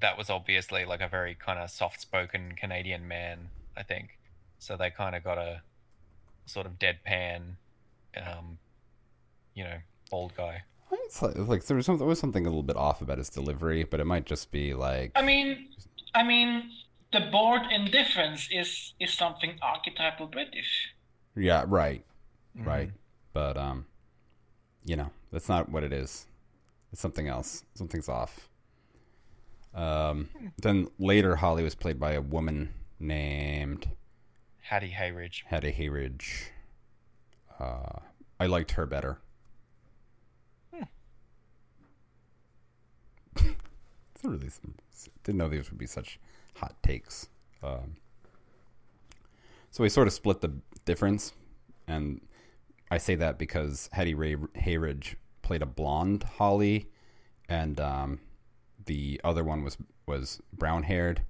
that 0.00 0.16
was 0.16 0.30
obviously 0.30 0.84
like 0.84 1.00
a 1.02 1.08
very 1.08 1.34
kind 1.34 1.58
of 1.58 1.70
soft-spoken 1.70 2.54
Canadian 2.56 3.06
man, 3.06 3.50
I 3.76 3.82
think. 3.82 4.18
So 4.58 4.76
they 4.76 4.90
kind 4.90 5.14
of 5.14 5.22
got 5.22 5.36
a 5.38 5.60
sort 6.46 6.64
of 6.66 6.78
deadpan, 6.78 7.56
um, 8.16 8.58
you 9.54 9.64
know, 9.64 9.78
old 10.10 10.34
guy. 10.34 10.62
It's 11.04 11.22
like, 11.22 11.36
like 11.36 11.64
there 11.66 11.76
was, 11.76 11.86
some, 11.86 11.98
there 11.98 12.06
was 12.06 12.18
something 12.20 12.44
a 12.46 12.48
little 12.48 12.62
bit 12.62 12.76
off 12.76 13.00
about 13.02 13.18
his 13.18 13.28
delivery, 13.28 13.84
but 13.84 14.00
it 14.00 14.04
might 14.06 14.26
just 14.26 14.50
be 14.50 14.74
like 14.74 15.12
I 15.14 15.22
mean, 15.22 15.68
I 16.14 16.22
mean, 16.22 16.70
the 17.12 17.20
bored 17.32 17.62
indifference 17.70 18.48
is 18.50 18.94
is 19.00 19.12
something 19.12 19.58
archetypal 19.62 20.26
British. 20.26 20.94
yeah, 21.36 21.64
right, 21.66 22.04
Mm-hmm. 22.56 22.68
right. 22.68 22.90
But 23.32 23.56
um, 23.56 23.86
you 24.84 24.96
know, 24.96 25.10
that's 25.32 25.48
not 25.48 25.70
what 25.70 25.82
it 25.84 25.92
is. 25.92 26.26
It's 26.92 27.00
something 27.00 27.26
else. 27.28 27.64
Something's 27.74 28.08
off. 28.08 28.48
Um, 29.74 30.28
then 30.60 30.88
later, 30.98 31.36
Holly 31.36 31.62
was 31.62 31.74
played 31.74 31.98
by 31.98 32.12
a 32.12 32.20
woman 32.20 32.74
named 33.00 33.88
Hattie 34.60 34.90
Hayridge. 34.98 35.44
Hattie 35.46 35.72
Hayridge. 35.72 36.48
Uh, 37.58 38.00
I 38.38 38.46
liked 38.46 38.72
her 38.72 38.84
better. 38.84 39.18
It's 44.22 44.30
really 44.30 44.48
some, 44.50 44.74
didn't 45.24 45.38
know 45.38 45.48
these 45.48 45.68
would 45.70 45.78
be 45.78 45.86
such 45.86 46.20
hot 46.54 46.76
takes. 46.82 47.28
Um, 47.62 47.96
so 49.70 49.82
we 49.82 49.88
sort 49.88 50.06
of 50.06 50.12
split 50.12 50.40
the 50.40 50.52
difference, 50.84 51.32
and 51.88 52.20
I 52.90 52.98
say 52.98 53.14
that 53.16 53.38
because 53.38 53.88
Hetty 53.92 54.14
Ray 54.14 54.36
Hayridge 54.36 55.16
played 55.42 55.62
a 55.62 55.66
blonde 55.66 56.22
Holly, 56.22 56.88
and 57.48 57.80
um, 57.80 58.20
the 58.86 59.20
other 59.24 59.42
one 59.42 59.64
was 59.64 59.76
was 60.06 60.40
brown 60.52 60.84
haired. 60.84 61.22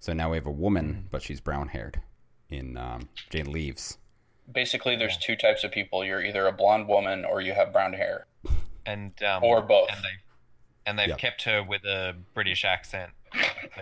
So 0.00 0.12
now 0.12 0.30
we 0.30 0.36
have 0.36 0.46
a 0.46 0.50
woman, 0.50 1.06
but 1.10 1.22
she's 1.22 1.40
brown 1.40 1.68
haired 1.68 2.00
in 2.48 2.76
um, 2.76 3.10
Jane 3.28 3.52
Leeves. 3.52 3.98
Basically, 4.50 4.96
there's 4.96 5.16
two 5.18 5.36
types 5.36 5.62
of 5.62 5.70
people. 5.70 6.04
You're 6.04 6.24
either 6.24 6.46
a 6.46 6.52
blonde 6.52 6.88
woman 6.88 7.24
or 7.24 7.40
you 7.40 7.52
have 7.52 7.72
brown 7.72 7.92
hair. 7.92 8.26
and 8.86 9.12
um, 9.22 9.44
Or 9.44 9.62
both. 9.62 9.90
And 9.92 10.02
they 10.02 10.08
and 10.86 10.98
they've 10.98 11.08
Yeah. 11.08 11.16
kept 11.16 11.42
her 11.44 11.62
with 11.62 11.84
a 11.84 12.16
British 12.34 12.64
accent. 12.64 13.12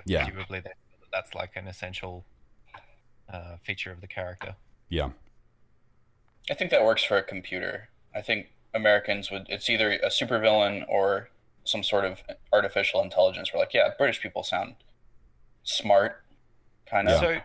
Yeah. 0.04 0.24
Presumably, 0.24 0.60
that- 0.60 0.76
that's 1.12 1.34
like 1.34 1.56
an 1.56 1.66
essential 1.66 2.24
uh, 3.32 3.56
feature 3.62 3.90
of 3.90 4.00
the 4.00 4.06
character. 4.06 4.54
Yeah, 4.90 5.10
I 6.50 6.54
think 6.54 6.70
that 6.70 6.82
works 6.84 7.02
for 7.04 7.16
a 7.18 7.22
computer. 7.22 7.88
I 8.14 8.20
think 8.22 8.48
Americans 8.74 9.30
would. 9.30 9.46
It's 9.48 9.68
either 9.70 9.92
a 9.92 10.08
supervillain 10.08 10.84
or 10.88 11.28
some 11.64 11.82
sort 11.82 12.04
of 12.04 12.22
artificial 12.52 13.02
intelligence. 13.02 13.50
We're 13.52 13.60
like, 13.60 13.74
yeah, 13.74 13.90
British 13.98 14.20
people 14.20 14.42
sound 14.42 14.76
smart, 15.62 16.22
kind 16.86 17.08
of. 17.08 17.20
So, 17.20 17.40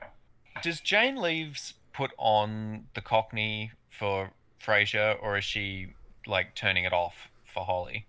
does 0.61 0.79
Jane 0.79 1.15
Leeves 1.21 1.73
put 1.93 2.11
on 2.17 2.87
the 2.95 3.01
Cockney 3.01 3.71
for 3.89 4.31
Frasier, 4.61 5.17
or 5.21 5.37
is 5.37 5.43
she 5.43 5.93
like 6.25 6.55
turning 6.55 6.85
it 6.85 6.93
off 6.93 7.29
for 7.45 7.65
Holly? 7.65 8.05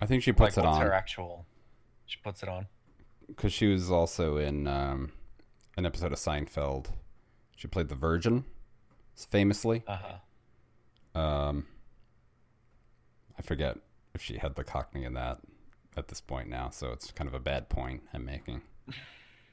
I 0.00 0.06
think 0.06 0.22
she 0.22 0.32
puts 0.32 0.56
like, 0.56 0.64
it 0.64 0.68
on 0.68 0.80
her 0.80 0.92
actual? 0.92 1.46
She 2.06 2.18
puts 2.22 2.42
it 2.42 2.48
on. 2.48 2.66
because 3.26 3.52
she 3.52 3.66
was 3.66 3.90
also 3.90 4.36
in 4.36 4.66
um, 4.66 5.12
an 5.76 5.86
episode 5.86 6.12
of 6.12 6.18
Seinfeld. 6.18 6.86
She 7.56 7.68
played 7.68 7.88
the 7.88 7.94
Virgin, 7.94 8.44
famously. 9.16 9.82
Uh 9.86 9.98
huh. 11.14 11.20
Um, 11.20 11.66
I 13.38 13.42
forget 13.42 13.78
if 14.14 14.22
she 14.22 14.38
had 14.38 14.54
the 14.54 14.64
Cockney 14.64 15.04
in 15.04 15.14
that 15.14 15.38
at 15.96 16.08
this 16.08 16.20
point 16.20 16.48
now, 16.48 16.70
so 16.70 16.92
it's 16.92 17.10
kind 17.10 17.28
of 17.28 17.34
a 17.34 17.40
bad 17.40 17.68
point 17.68 18.02
I'm 18.12 18.24
making. 18.24 18.62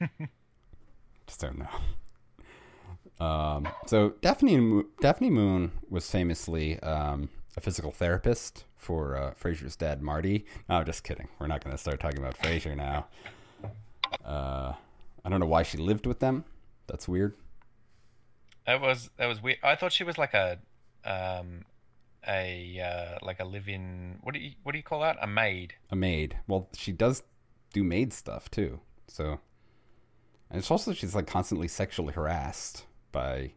Just 1.26 1.40
don't 1.40 1.58
know. 1.58 3.24
Um, 3.24 3.68
so 3.86 4.10
Daphne 4.20 4.84
Daphne 5.00 5.30
Moon 5.30 5.72
was 5.88 6.08
famously 6.10 6.78
um, 6.80 7.30
a 7.56 7.60
physical 7.60 7.90
therapist 7.90 8.64
for 8.76 9.16
uh, 9.16 9.32
Frasier's 9.40 9.76
dad, 9.76 10.02
Marty. 10.02 10.44
No, 10.68 10.84
just 10.84 11.04
kidding. 11.04 11.28
We're 11.38 11.46
not 11.46 11.64
going 11.64 11.74
to 11.74 11.78
start 11.80 12.00
talking 12.00 12.18
about 12.18 12.38
Frasier 12.38 12.76
now. 12.76 13.06
Uh, 14.24 14.74
I 15.24 15.28
don't 15.28 15.40
know 15.40 15.46
why 15.46 15.62
she 15.62 15.78
lived 15.78 16.06
with 16.06 16.20
them. 16.20 16.44
That's 16.86 17.08
weird. 17.08 17.34
That 18.66 18.80
was 18.80 19.10
that 19.16 19.26
was 19.26 19.42
weird. 19.42 19.58
I 19.62 19.76
thought 19.76 19.92
she 19.92 20.04
was 20.04 20.18
like 20.18 20.34
a 20.34 20.58
um 21.04 21.64
a 22.26 22.80
uh, 22.80 23.24
like 23.24 23.40
a 23.40 23.44
live-in. 23.44 24.18
What 24.22 24.34
do 24.34 24.40
you 24.40 24.52
what 24.62 24.72
do 24.72 24.78
you 24.78 24.84
call 24.84 25.00
that? 25.00 25.16
A 25.20 25.26
maid. 25.26 25.74
a 25.90 25.96
maid. 25.96 26.38
Well, 26.46 26.68
she 26.74 26.92
does 26.92 27.22
do 27.72 27.84
maid 27.84 28.12
stuff 28.12 28.50
too. 28.50 28.80
So, 29.08 29.38
and 30.50 30.58
it's 30.58 30.70
also 30.70 30.92
she's 30.92 31.14
like 31.14 31.26
constantly 31.26 31.68
sexually 31.68 32.12
harassed 32.12 32.84
by 33.12 33.52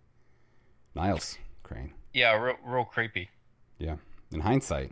Niles 0.95 1.37
Crane. 1.63 1.93
Yeah, 2.13 2.35
real, 2.35 2.55
real 2.65 2.85
creepy, 2.85 3.29
Yeah. 3.79 3.95
In 4.31 4.41
hindsight, 4.41 4.91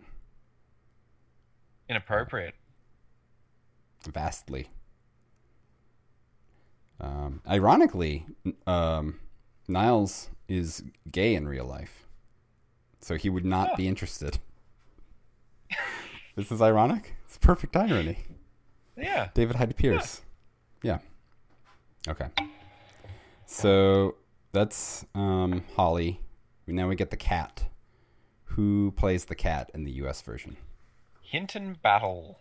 inappropriate. 1.87 2.55
vastly. 4.09 4.67
Um, 6.99 7.41
ironically, 7.47 8.25
um, 8.65 9.19
Niles 9.67 10.29
is 10.47 10.83
gay 11.11 11.35
in 11.35 11.47
real 11.47 11.65
life, 11.65 12.07
so 12.99 13.15
he 13.15 13.29
would 13.29 13.45
not 13.45 13.77
be 13.77 13.87
interested. 13.87 14.39
this 16.35 16.51
is 16.51 16.61
ironic. 16.61 17.15
It's 17.25 17.37
perfect 17.37 17.75
irony. 17.75 18.19
Yeah. 18.97 19.29
David 19.35 19.57
Hyde 19.57 19.75
Pierce. 19.75 20.21
Yeah. 20.81 20.97
Okay. 22.07 22.29
So 23.45 24.15
that's 24.53 25.05
um, 25.13 25.63
Holly. 25.75 26.21
Now 26.65 26.87
we 26.87 26.95
get 26.95 27.11
the 27.11 27.17
cat. 27.17 27.65
Who 28.51 28.91
plays 28.95 29.25
the 29.25 29.35
cat 29.35 29.69
in 29.73 29.83
the 29.83 29.91
U.S. 29.93 30.21
version? 30.21 30.57
Hinton 31.21 31.77
Battle. 31.81 32.39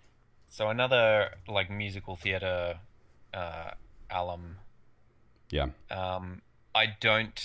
So 0.48 0.68
another 0.68 1.30
like 1.48 1.70
musical 1.70 2.16
theater 2.16 2.78
uh, 3.34 3.70
alum. 4.10 4.56
Yeah. 5.50 5.68
Um, 5.90 6.42
I 6.74 6.96
don't 7.00 7.40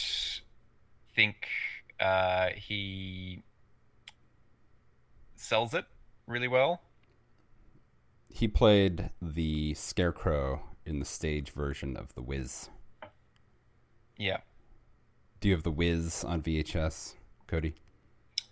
think 1.16 1.48
uh, 2.00 2.50
he 2.56 3.44
sells 5.36 5.74
it 5.74 5.86
really 6.28 6.48
well. 6.48 6.82
He 8.30 8.48
played 8.48 9.10
the 9.22 9.74
Scarecrow 9.74 10.62
in 10.86 11.00
the 11.00 11.06
stage 11.06 11.52
version 11.52 11.98
of 11.98 12.14
The 12.16 12.22
Wiz. 12.22 12.70
Yeah. 14.18 14.38
Do 15.40 15.50
you 15.50 15.54
have 15.56 15.64
The 15.64 15.72
Wiz 15.72 16.24
on 16.24 16.42
VHS, 16.42 17.16
Cody? 17.48 17.76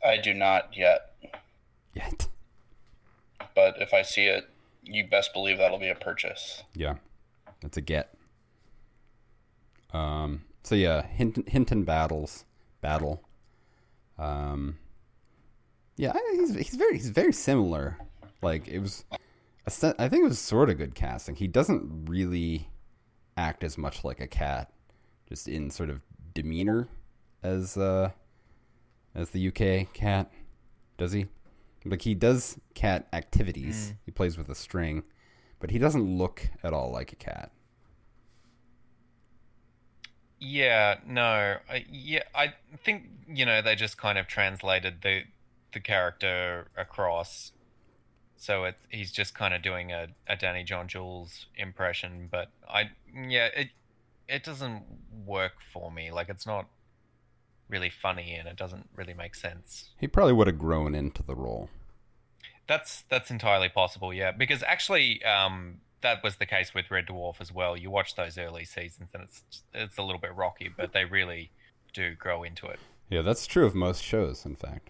I 0.04 0.18
do 0.18 0.34
not 0.34 0.70
yet, 0.78 1.14
Yet. 1.94 2.28
but 3.56 3.76
if 3.82 3.94
I 3.94 4.02
see 4.02 4.26
it, 4.26 4.50
you 4.84 5.08
best 5.08 5.34
believe 5.34 5.58
that'll 5.58 5.78
be 5.80 5.90
a 5.90 5.96
purchase. 5.96 6.64
Yeah. 6.74 6.96
That's 7.62 7.78
a 7.78 7.82
get. 7.82 8.14
Um, 9.94 10.44
so 10.64 10.76
yeah, 10.76 11.06
Hinton, 11.06 11.44
Hinton 11.48 11.84
battles 11.84 12.46
battle. 12.82 13.24
Um, 14.18 14.78
yeah, 15.98 16.12
I- 16.16 16.36
he's 16.40 16.56
he's 16.56 16.76
very 16.76 16.94
he's 16.98 17.10
very 17.10 17.34
similar. 17.34 17.98
Like 18.42 18.68
it 18.68 18.80
was, 18.80 19.04
a 19.12 19.96
I 20.00 20.08
think 20.08 20.24
it 20.24 20.28
was 20.28 20.40
sort 20.40 20.70
of 20.70 20.78
good 20.78 20.96
casting. 20.96 21.36
He 21.36 21.48
doesn't 21.48 22.06
really 22.10 22.70
act 23.36 23.64
as 23.64 23.78
much 23.78 24.04
like 24.04 24.20
a 24.22 24.28
cat, 24.28 24.72
just 25.28 25.48
in 25.48 25.70
sort 25.70 25.90
of 25.90 26.02
demeanor 26.34 26.88
as 27.44 27.76
uh 27.78 28.12
as 29.16 29.32
the 29.32 29.48
UK 29.48 29.94
cat. 29.94 30.32
Does 30.98 31.12
he? 31.14 31.28
Like 31.86 32.02
he 32.02 32.14
does 32.14 32.60
cat 32.74 33.08
activities. 33.14 33.92
Mm. 33.92 33.98
He 34.06 34.12
plays 34.12 34.38
with 34.38 34.50
a 34.50 34.56
string, 34.56 35.04
but 35.60 35.72
he 35.72 35.80
doesn't 35.80 36.18
look 36.18 36.50
at 36.64 36.74
all 36.74 36.92
like 36.92 37.12
a 37.12 37.16
cat. 37.16 37.52
Yeah, 40.40 40.96
no. 41.06 41.58
I, 41.70 41.86
yeah, 41.92 42.24
I 42.34 42.54
think 42.84 43.04
you 43.28 43.46
know 43.46 43.62
they 43.62 43.76
just 43.76 43.98
kind 43.98 44.18
of 44.18 44.28
translated 44.28 45.02
the 45.02 45.24
the 45.74 45.80
character 45.80 46.68
across, 46.78 47.52
so 48.38 48.66
it 48.66 48.76
he's 48.90 49.12
just 49.12 49.34
kind 49.34 49.54
of 49.54 49.62
doing 49.62 49.92
a, 49.92 50.08
a 50.28 50.36
Danny 50.36 50.64
John 50.64 50.88
Jules 50.88 51.48
impression. 51.56 52.28
But 52.32 52.52
I 52.68 52.92
yeah, 53.14 53.48
it 53.48 53.70
it 54.28 54.44
doesn't 54.44 54.84
work 55.26 55.54
for 55.74 55.92
me. 55.92 56.12
Like 56.12 56.30
it's 56.30 56.46
not 56.46 56.68
really 57.70 57.90
funny 57.90 58.34
and 58.34 58.48
it 58.48 58.56
doesn't 58.58 58.90
really 58.96 59.14
make 59.14 59.36
sense. 59.36 59.90
He 60.00 60.08
probably 60.08 60.34
would 60.34 60.48
have 60.48 60.58
grown 60.58 60.96
into 60.96 61.24
the 61.24 61.36
role. 61.36 61.70
That's 62.68 63.04
that's 63.10 63.32
entirely 63.32 63.70
possible, 63.70 64.14
yeah. 64.14 64.32
Because 64.32 64.62
actually, 64.64 65.24
um, 65.24 65.78
that 66.02 66.24
was 66.24 66.36
the 66.38 66.46
case 66.46 66.74
with 66.74 66.90
Red 66.92 67.08
Dwarf 67.08 67.36
as 67.40 67.52
well. 67.54 67.76
You 67.78 67.90
watch 67.90 68.16
those 68.16 68.38
early 68.38 68.66
seasons 68.66 69.10
and 69.14 69.24
it's 69.24 69.44
it's 69.74 69.98
a 69.98 70.04
little 70.04 70.22
bit 70.22 70.36
rocky, 70.36 70.70
but 70.76 70.94
they 70.94 71.06
really 71.06 71.52
do 71.94 72.16
grow 72.16 72.44
into 72.44 72.68
it. 72.68 72.80
Yeah, 73.10 73.22
that's 73.24 73.48
true 73.48 73.66
of 73.66 73.74
most 73.74 74.04
shows, 74.04 74.46
in 74.46 74.56
fact. 74.56 74.90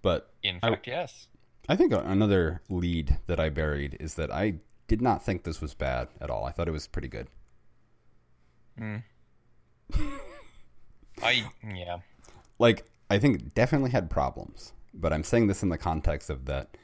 But 0.00 0.30
In 0.42 0.58
I- 0.62 0.70
fact, 0.70 0.86
yes. 0.86 1.28
I 1.68 1.76
think 1.76 1.92
another 1.92 2.60
lead 2.68 3.18
that 3.28 3.38
I 3.38 3.48
buried 3.48 3.96
is 4.00 4.14
that 4.16 4.32
I 4.32 4.54
did 4.88 5.00
not 5.00 5.22
think 5.24 5.44
this 5.44 5.60
was 5.60 5.74
bad 5.74 6.08
at 6.20 6.28
all. 6.30 6.44
I 6.44 6.50
thought 6.50 6.66
it 6.68 6.72
was 6.72 6.86
pretty 6.88 7.08
good. 7.08 7.28
I 11.22 11.44
yeah. 11.74 11.98
Like, 12.58 12.84
I 13.10 13.18
think 13.18 13.36
it 13.40 13.54
definitely 13.54 13.90
had 13.90 14.10
problems, 14.10 14.72
but 14.94 15.12
I'm 15.12 15.24
saying 15.24 15.46
this 15.48 15.62
in 15.62 15.68
the 15.68 15.78
context 15.78 16.30
of 16.30 16.44
that, 16.46 16.76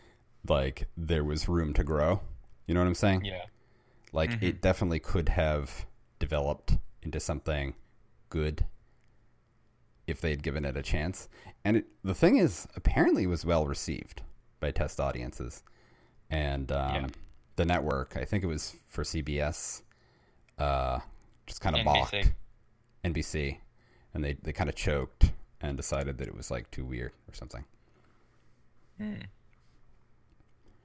like, 0.48 0.88
there 0.96 1.24
was 1.24 1.48
room 1.48 1.72
to 1.74 1.84
grow. 1.84 2.20
You 2.66 2.74
know 2.74 2.80
what 2.80 2.86
I'm 2.86 2.94
saying? 2.94 3.24
Yeah. 3.24 3.44
Like, 4.12 4.42
it 4.42 4.60
definitely 4.62 5.00
could 5.00 5.28
have 5.30 5.86
developed 6.18 6.76
into 7.02 7.20
something 7.20 7.74
good 8.30 8.64
if 10.06 10.20
they 10.20 10.30
had 10.30 10.42
given 10.42 10.64
it 10.64 10.76
a 10.76 10.82
chance. 10.82 11.28
And 11.64 11.76
it, 11.78 11.86
the 12.02 12.14
thing 12.14 12.36
is, 12.36 12.66
apparently, 12.76 13.24
it 13.24 13.28
was 13.28 13.44
well 13.44 13.66
received 13.66 14.22
by 14.60 14.70
test 14.70 14.98
audiences. 15.00 15.62
And 16.30 16.72
um, 16.72 16.94
Yeah. 16.94 17.06
the 17.56 17.64
network, 17.66 18.16
I 18.16 18.24
think 18.24 18.42
it 18.44 18.46
was 18.46 18.74
for 18.88 19.04
CBS, 19.04 19.82
uh, 20.58 21.00
just 21.46 21.60
kind 21.60 21.76
of 21.76 21.82
NBC. 21.82 21.84
balked. 21.84 22.32
NBC. 23.04 23.58
And 24.18 24.24
they, 24.24 24.32
they 24.42 24.52
kind 24.52 24.68
of 24.68 24.74
choked 24.74 25.30
and 25.60 25.76
decided 25.76 26.18
that 26.18 26.26
it 26.26 26.34
was 26.34 26.50
like 26.50 26.68
too 26.72 26.84
weird 26.84 27.12
or 27.28 27.34
something. 27.34 27.64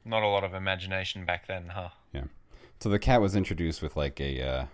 Not 0.06 0.22
a 0.22 0.28
lot 0.28 0.44
of 0.44 0.54
imagination 0.54 1.26
back 1.26 1.48
then, 1.48 1.70
huh? 1.74 1.90
Yeah. 2.14 2.26
So 2.80 2.90
the 2.90 3.00
cat 3.00 3.22
was 3.22 3.36
introduced 3.36 3.82
with 3.82 3.96
like 3.96 4.22
a 4.22 4.40
uh, 4.48 4.66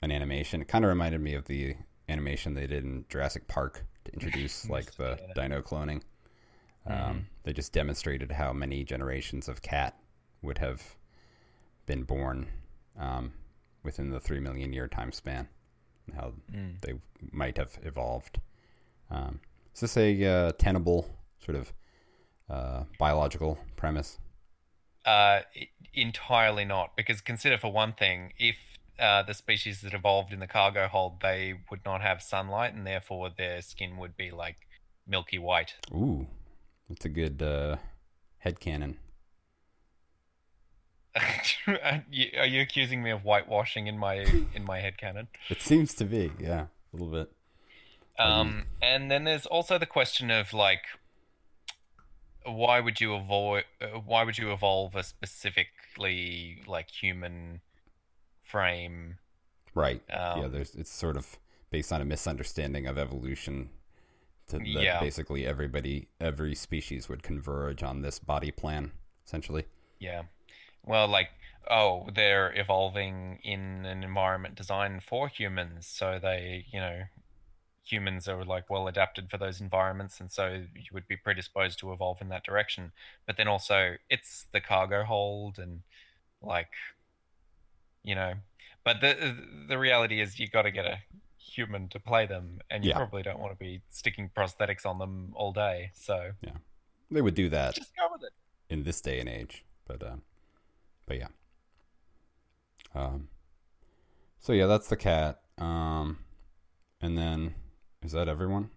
an 0.00 0.10
animation. 0.10 0.62
It 0.62 0.68
kind 0.68 0.82
of 0.82 0.88
reminded 0.88 1.20
me 1.20 1.34
of 1.34 1.44
the 1.44 1.76
animation 2.08 2.54
they 2.54 2.66
did 2.66 2.84
in 2.84 3.04
Jurassic 3.10 3.48
Park 3.48 3.84
to 4.06 4.12
introduce 4.14 4.66
like 4.70 4.92
the 4.96 5.20
dino 5.34 5.60
cloning. 5.60 6.00
Um, 6.86 7.26
They 7.42 7.52
just 7.52 7.74
demonstrated 7.74 8.32
how 8.32 8.54
many 8.54 8.82
generations 8.82 9.46
of 9.46 9.60
cat 9.60 9.94
would 10.40 10.56
have 10.56 10.96
been 11.84 12.04
born 12.04 12.46
um, 12.98 13.34
within 13.82 14.08
the 14.08 14.20
three 14.20 14.40
million 14.40 14.72
year 14.72 14.88
time 14.88 15.12
span, 15.12 15.48
how 16.14 16.32
they 16.82 16.94
might 17.32 17.56
have 17.56 17.78
evolved. 17.82 18.40
Um, 19.10 19.40
is 19.74 19.80
this 19.80 19.96
a 19.96 20.24
uh, 20.24 20.52
tenable 20.52 21.08
sort 21.44 21.56
of 21.56 21.72
uh, 22.48 22.84
biological 22.98 23.58
premise? 23.76 24.18
Uh, 25.04 25.40
entirely 25.94 26.64
not, 26.64 26.96
because 26.96 27.20
consider 27.20 27.58
for 27.58 27.72
one 27.72 27.92
thing, 27.92 28.32
if 28.38 28.56
uh, 28.98 29.22
the 29.22 29.34
species 29.34 29.82
that 29.82 29.94
evolved 29.94 30.32
in 30.32 30.40
the 30.40 30.46
cargo 30.46 30.88
hold, 30.88 31.20
they 31.20 31.54
would 31.70 31.84
not 31.84 32.00
have 32.00 32.22
sunlight, 32.22 32.74
and 32.74 32.86
therefore 32.86 33.30
their 33.36 33.60
skin 33.62 33.96
would 33.98 34.16
be 34.16 34.30
like 34.30 34.66
milky 35.06 35.38
white. 35.38 35.74
Ooh, 35.92 36.26
that's 36.88 37.04
a 37.04 37.08
good 37.08 37.42
uh, 37.42 37.76
headcanon. 38.44 38.96
Are 41.66 42.46
you 42.46 42.60
accusing 42.60 43.02
me 43.02 43.10
of 43.10 43.22
whitewashing 43.22 43.86
in 43.86 43.98
my 43.98 44.26
in 44.54 44.64
my 44.64 44.80
head 44.80 44.98
canon? 44.98 45.28
It 45.48 45.60
seems 45.62 45.94
to 45.94 46.04
be, 46.04 46.32
yeah, 46.38 46.66
a 46.92 46.96
little 46.96 47.08
bit. 47.12 47.32
Um, 48.18 48.64
and 48.80 49.10
then 49.10 49.24
there's 49.24 49.46
also 49.46 49.78
the 49.78 49.86
question 49.86 50.30
of 50.30 50.52
like, 50.52 50.82
why 52.44 52.80
would 52.80 53.00
you 53.00 53.14
avoid? 53.14 53.64
Uh, 53.80 53.98
why 53.98 54.24
would 54.24 54.38
you 54.38 54.52
evolve 54.52 54.94
a 54.94 55.02
specifically 55.02 56.62
like 56.66 56.90
human 56.90 57.60
frame? 58.42 59.18
Right. 59.74 60.02
yeah, 60.08 60.32
Um, 60.44 60.52
there's 60.52 60.74
it's 60.74 60.90
sort 60.90 61.16
of 61.16 61.38
based 61.70 61.92
on 61.92 62.00
a 62.00 62.04
misunderstanding 62.04 62.86
of 62.86 62.96
evolution. 62.98 63.70
To, 64.48 64.58
that 64.58 64.66
Yeah. 64.66 65.00
basically 65.00 65.44
everybody, 65.44 66.06
every 66.20 66.54
species 66.54 67.08
would 67.08 67.22
converge 67.24 67.82
on 67.82 68.02
this 68.02 68.20
body 68.20 68.52
plan, 68.52 68.92
essentially. 69.26 69.64
Yeah. 69.98 70.22
Well, 70.86 71.08
like, 71.08 71.30
oh, 71.70 72.08
they're 72.14 72.52
evolving 72.58 73.40
in 73.42 73.84
an 73.84 74.02
environment 74.04 74.54
designed 74.54 75.02
for 75.02 75.28
humans, 75.28 75.86
so 75.86 76.18
they, 76.22 76.64
you 76.72 76.80
know, 76.80 77.02
humans 77.84 78.28
are 78.28 78.44
like 78.44 78.68
well 78.70 78.88
adapted 78.88 79.30
for 79.30 79.38
those 79.38 79.60
environments, 79.60 80.20
and 80.20 80.30
so 80.30 80.46
you 80.74 80.90
would 80.92 81.08
be 81.08 81.16
predisposed 81.16 81.78
to 81.80 81.92
evolve 81.92 82.20
in 82.20 82.28
that 82.30 82.44
direction. 82.44 82.92
But 83.26 83.36
then 83.36 83.48
also, 83.48 83.96
it's 84.10 84.46
the 84.52 84.60
cargo 84.60 85.04
hold, 85.04 85.58
and 85.58 85.82
like, 86.40 86.70
you 88.04 88.14
know, 88.14 88.34
but 88.84 89.00
the 89.00 89.36
the 89.68 89.78
reality 89.78 90.20
is 90.20 90.38
you've 90.38 90.52
got 90.52 90.62
to 90.62 90.70
get 90.70 90.84
a 90.86 90.98
human 91.38 91.88
to 91.88 91.98
play 92.00 92.26
them, 92.26 92.60
and 92.70 92.84
you 92.84 92.90
Yeah. 92.90 92.96
probably 92.96 93.22
don't 93.22 93.38
want 93.40 93.52
to 93.52 93.58
be 93.58 93.82
sticking 93.88 94.30
prosthetics 94.36 94.86
on 94.86 94.98
them 94.98 95.32
all 95.34 95.52
day. 95.52 95.90
So 95.94 96.32
yeah, 96.42 96.58
They 97.10 97.22
would 97.22 97.34
do 97.34 97.48
that 97.48 97.74
just 97.74 97.92
go 97.96 98.08
with 98.12 98.22
it. 98.22 98.32
in 98.68 98.84
this 98.84 99.00
day 99.00 99.18
and 99.20 99.28
age, 99.28 99.64
but 99.86 100.02
uh, 100.02 100.16
but 101.06 101.18
yeah. 101.18 101.28
Um. 102.94 103.28
So 104.38 104.52
yeah, 104.52 104.66
that's 104.66 104.88
the 104.88 104.96
cat. 104.96 105.40
Um, 105.58 106.18
and 107.00 107.16
then 107.16 107.54
is 108.02 108.12
that 108.12 108.28
everyone? 108.28 108.70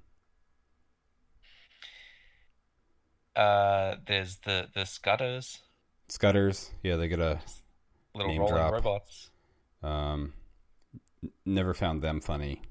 Uh, 3.35 3.95
there's 4.07 4.37
the 4.37 4.67
the 4.73 4.85
scutters. 4.85 5.59
Scutters. 6.07 6.71
Yeah, 6.83 6.95
they 6.95 7.07
get 7.07 7.19
a 7.19 7.39
little 8.15 8.31
Name 8.31 8.41
rolling 8.41 8.55
drop. 8.55 8.73
robots. 8.73 9.29
um. 9.83 10.33
Never 11.45 11.73
found 11.73 12.01
them 12.01 12.21
funny. 12.21 12.61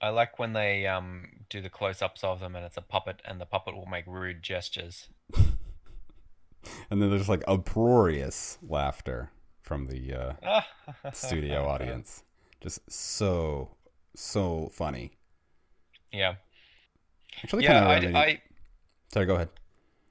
I 0.00 0.08
like 0.10 0.38
when 0.38 0.52
they 0.52 0.86
um 0.86 1.26
do 1.48 1.60
the 1.60 1.68
close-ups 1.68 2.22
of 2.24 2.40
them 2.40 2.54
and 2.56 2.64
it's 2.64 2.76
a 2.76 2.82
puppet 2.82 3.20
and 3.24 3.40
the 3.40 3.44
puppet 3.46 3.74
will 3.74 3.86
make 3.86 4.06
rude 4.06 4.42
gestures. 4.42 5.08
And 6.90 7.00
then 7.00 7.10
there's 7.10 7.28
like 7.28 7.42
uproarious 7.48 8.58
laughter 8.62 9.30
from 9.62 9.86
the 9.86 10.14
uh, 10.14 10.60
studio 11.12 11.66
audience. 11.66 12.24
Just 12.60 12.90
so 12.90 13.70
so 14.14 14.70
funny. 14.72 15.12
Yeah, 16.12 16.34
Actually, 17.42 17.64
yeah. 17.64 17.80
kind 17.80 18.04
of. 18.04 18.14
I, 18.14 18.18
I 18.18 18.42
Sorry, 19.12 19.26
go 19.26 19.34
ahead. 19.34 19.48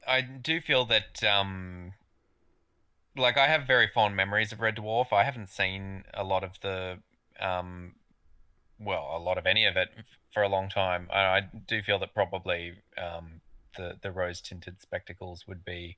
I 0.08 0.22
do 0.22 0.60
feel 0.60 0.86
that 0.86 1.24
um 1.24 1.94
like 3.16 3.38
I 3.38 3.48
have 3.48 3.68
very 3.68 3.88
fond 3.88 4.16
memories 4.16 4.52
of 4.52 4.60
Red 4.60 4.78
Dwarf. 4.78 5.14
I 5.14 5.24
haven't 5.24 5.50
seen 5.50 6.04
a 6.14 6.24
lot 6.24 6.44
of 6.44 6.60
the 6.62 7.00
um 7.40 7.94
well, 8.80 9.14
a 9.16 9.20
lot 9.20 9.38
of 9.38 9.46
any 9.46 9.66
of 9.66 9.76
it 9.76 9.90
for 10.34 10.42
a 10.42 10.48
long 10.48 10.70
time. 10.70 11.08
I, 11.12 11.20
I 11.20 11.42
do 11.68 11.82
feel 11.82 12.00
that 12.00 12.14
probably 12.14 12.74
um 12.98 13.42
the 13.78 13.98
the 14.02 14.12
rose 14.12 14.42
tinted 14.42 14.82
spectacles 14.82 15.48
would 15.48 15.64
be 15.64 15.98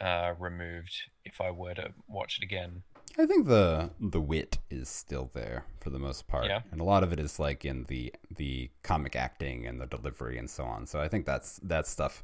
uh 0.00 0.34
removed 0.38 0.94
if 1.24 1.40
I 1.40 1.50
were 1.50 1.74
to 1.74 1.92
watch 2.08 2.38
it 2.38 2.44
again. 2.44 2.82
I 3.18 3.26
think 3.26 3.46
the 3.46 3.90
the 4.00 4.20
wit 4.20 4.58
is 4.70 4.88
still 4.88 5.30
there 5.34 5.64
for 5.80 5.90
the 5.90 5.98
most 5.98 6.26
part, 6.28 6.46
Yeah. 6.46 6.60
and 6.72 6.80
a 6.80 6.84
lot 6.84 7.02
of 7.02 7.12
it 7.12 7.18
is 7.20 7.38
like 7.38 7.64
in 7.64 7.84
the 7.84 8.12
the 8.36 8.70
comic 8.82 9.16
acting 9.16 9.66
and 9.66 9.80
the 9.80 9.86
delivery 9.86 10.38
and 10.38 10.48
so 10.48 10.64
on. 10.64 10.86
So 10.86 11.00
I 11.00 11.08
think 11.08 11.26
that's 11.26 11.56
that 11.62 11.86
stuff 11.86 12.22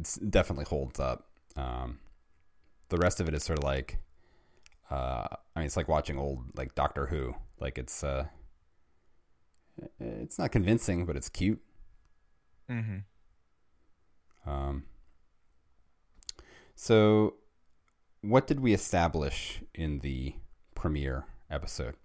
s- 0.00 0.16
definitely 0.16 0.64
holds 0.66 0.98
up. 1.00 1.28
Um, 1.56 2.00
the 2.88 2.98
rest 2.98 3.20
of 3.20 3.28
it 3.28 3.34
is 3.34 3.42
sort 3.44 3.58
of 3.58 3.64
like, 3.64 3.98
uh, 4.90 5.28
I 5.54 5.58
mean, 5.60 5.66
it's 5.66 5.76
like 5.76 5.88
watching 5.88 6.18
old 6.18 6.40
like 6.56 6.74
Doctor 6.74 7.06
Who. 7.06 7.34
Like 7.60 7.78
it's 7.78 8.02
uh, 8.04 8.26
it's 10.00 10.38
not 10.38 10.50
convincing, 10.52 11.06
but 11.06 11.16
it's 11.16 11.28
cute. 11.28 11.60
Mhm. 12.68 13.04
Um, 14.44 14.84
so, 16.74 17.34
what 18.20 18.46
did 18.46 18.60
we 18.60 18.72
establish 18.72 19.62
in 19.74 20.00
the 20.00 20.34
premiere 20.74 21.26
episode? 21.50 21.96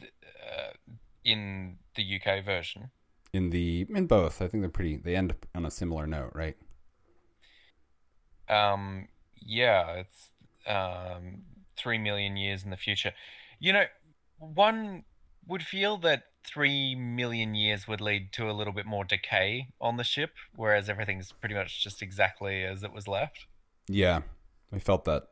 uh, 0.00 0.72
in 1.24 1.78
the 1.94 2.20
UK 2.20 2.44
version. 2.44 2.90
In 3.32 3.50
the 3.50 3.86
in 3.94 4.06
both, 4.06 4.40
I 4.40 4.48
think 4.48 4.62
they're 4.62 4.70
pretty. 4.70 4.96
They 4.96 5.16
end 5.16 5.34
on 5.54 5.66
a 5.66 5.70
similar 5.70 6.06
note, 6.06 6.32
right? 6.34 6.56
Um, 8.48 9.08
yeah, 9.36 10.02
it's 10.02 10.28
um, 10.66 11.42
three 11.76 11.98
million 11.98 12.36
years 12.36 12.64
in 12.64 12.70
the 12.70 12.76
future. 12.76 13.12
You 13.58 13.72
know, 13.72 13.84
one 14.38 15.04
would 15.46 15.62
feel 15.62 15.98
that 15.98 16.24
three 16.46 16.94
million 16.94 17.54
years 17.54 17.88
would 17.88 18.00
lead 18.00 18.32
to 18.32 18.50
a 18.50 18.52
little 18.52 18.72
bit 18.72 18.86
more 18.86 19.04
decay 19.04 19.68
on 19.80 19.96
the 19.96 20.04
ship, 20.04 20.32
whereas 20.54 20.88
everything's 20.88 21.32
pretty 21.32 21.54
much 21.54 21.82
just 21.82 22.02
exactly 22.02 22.62
as 22.64 22.82
it 22.82 22.92
was 22.92 23.08
left. 23.08 23.46
Yeah, 23.88 24.22
I 24.72 24.78
felt 24.78 25.04
that 25.06 25.28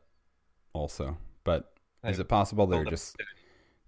also, 0.73 1.17
but 1.43 1.73
Is 2.03 2.19
it 2.19 2.27
possible 2.27 2.67
they're 2.67 2.83
the- 2.83 2.89
just 2.89 3.17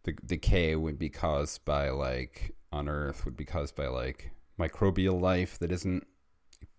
the 0.04 0.14
decay 0.26 0.76
would 0.76 0.98
be 0.98 1.10
caused 1.10 1.66
by 1.66 1.90
like 1.90 2.56
on 2.72 2.88
Earth 2.90 3.26
would 3.26 3.36
be 3.38 3.46
caused 3.46 3.76
by 3.76 3.88
like 3.88 4.32
microbial 4.60 5.20
life 5.20 5.60
that 5.60 5.72
isn't 5.72 6.08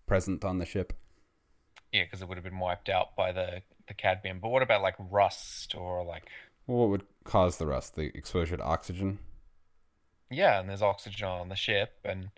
present 0.07 0.43
on 0.43 0.57
the 0.57 0.65
ship? 0.65 0.93
Yeah, 1.91 2.03
because 2.03 2.21
it 2.21 2.27
would 2.27 2.37
have 2.37 2.43
been 2.43 2.59
wiped 2.59 2.89
out 2.89 3.15
by 3.15 3.31
the 3.31 3.61
the 3.87 3.93
cadmium. 3.93 4.39
But 4.39 4.49
what 4.49 4.61
about 4.61 4.81
like 4.81 4.95
rust 4.99 5.73
or 5.75 6.03
like 6.03 6.23
Well, 6.67 6.77
what 6.79 6.89
would 6.89 7.05
cause 7.23 7.57
the 7.57 7.65
rust? 7.67 7.95
The 7.95 8.15
exposure 8.15 8.57
to 8.57 8.63
oxygen? 8.63 9.19
Yeah, 10.29 10.59
and 10.59 10.69
there's 10.69 10.81
oxygen 10.81 11.27
on 11.27 11.49
the 11.49 11.55
ship 11.55 11.91
and 12.03 12.29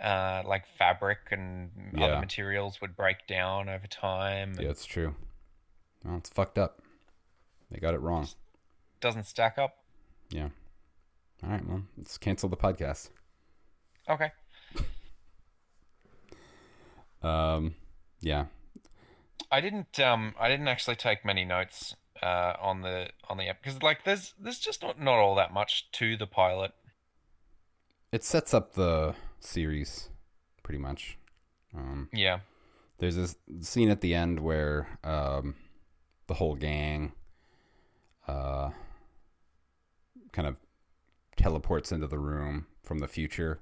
uh, 0.00 0.42
like 0.46 0.66
fabric 0.66 1.18
and 1.30 1.70
Yeah. 1.94 2.06
other 2.06 2.20
materials 2.20 2.80
would 2.80 2.96
break 2.96 3.26
down 3.26 3.68
over 3.68 3.86
time. 3.86 4.54
Yeah, 4.58 4.68
it's 4.70 4.86
true. 4.86 5.14
Well, 6.04 6.16
it's 6.16 6.30
fucked 6.30 6.58
up. 6.58 6.80
They 7.70 7.78
got 7.78 7.94
it 7.94 8.00
wrong. 8.00 8.28
Doesn't 9.00 9.26
stack 9.26 9.58
up. 9.58 9.76
Yeah. 10.30 10.48
All 11.42 11.50
right, 11.50 11.66
well, 11.66 11.82
let's 11.98 12.18
cancel 12.18 12.48
the 12.48 12.56
podcast. 12.56 13.10
Okay. 14.08 14.30
Um, 17.22 17.74
yeah. 18.20 18.46
I 19.50 19.60
didn't 19.60 19.98
um 20.00 20.34
I 20.38 20.48
didn't 20.48 20.68
actually 20.68 20.96
take 20.96 21.24
many 21.24 21.44
notes 21.44 21.94
uh 22.22 22.54
on 22.60 22.82
the 22.82 23.08
on 23.28 23.36
the 23.36 23.48
app 23.48 23.62
because 23.62 23.82
like 23.82 24.04
there's 24.04 24.32
there's 24.38 24.58
just 24.58 24.82
not 24.82 25.00
not 25.00 25.14
all 25.18 25.34
that 25.34 25.52
much 25.52 25.90
to 25.92 26.16
the 26.16 26.26
pilot. 26.26 26.72
It 28.12 28.24
sets 28.24 28.52
up 28.52 28.74
the 28.74 29.14
series 29.38 30.08
pretty 30.62 30.78
much. 30.78 31.16
Um, 31.74 32.08
Yeah. 32.12 32.40
there's 32.98 33.16
this 33.16 33.36
scene 33.60 33.88
at 33.88 34.00
the 34.00 34.14
end 34.14 34.40
where 34.40 34.98
um, 35.04 35.54
the 36.26 36.34
whole 36.34 36.54
gang 36.54 37.12
uh, 38.26 38.70
kind 40.32 40.48
of 40.48 40.56
teleports 41.36 41.92
into 41.92 42.06
the 42.06 42.18
room 42.18 42.66
from 42.82 42.98
the 42.98 43.08
future, 43.08 43.60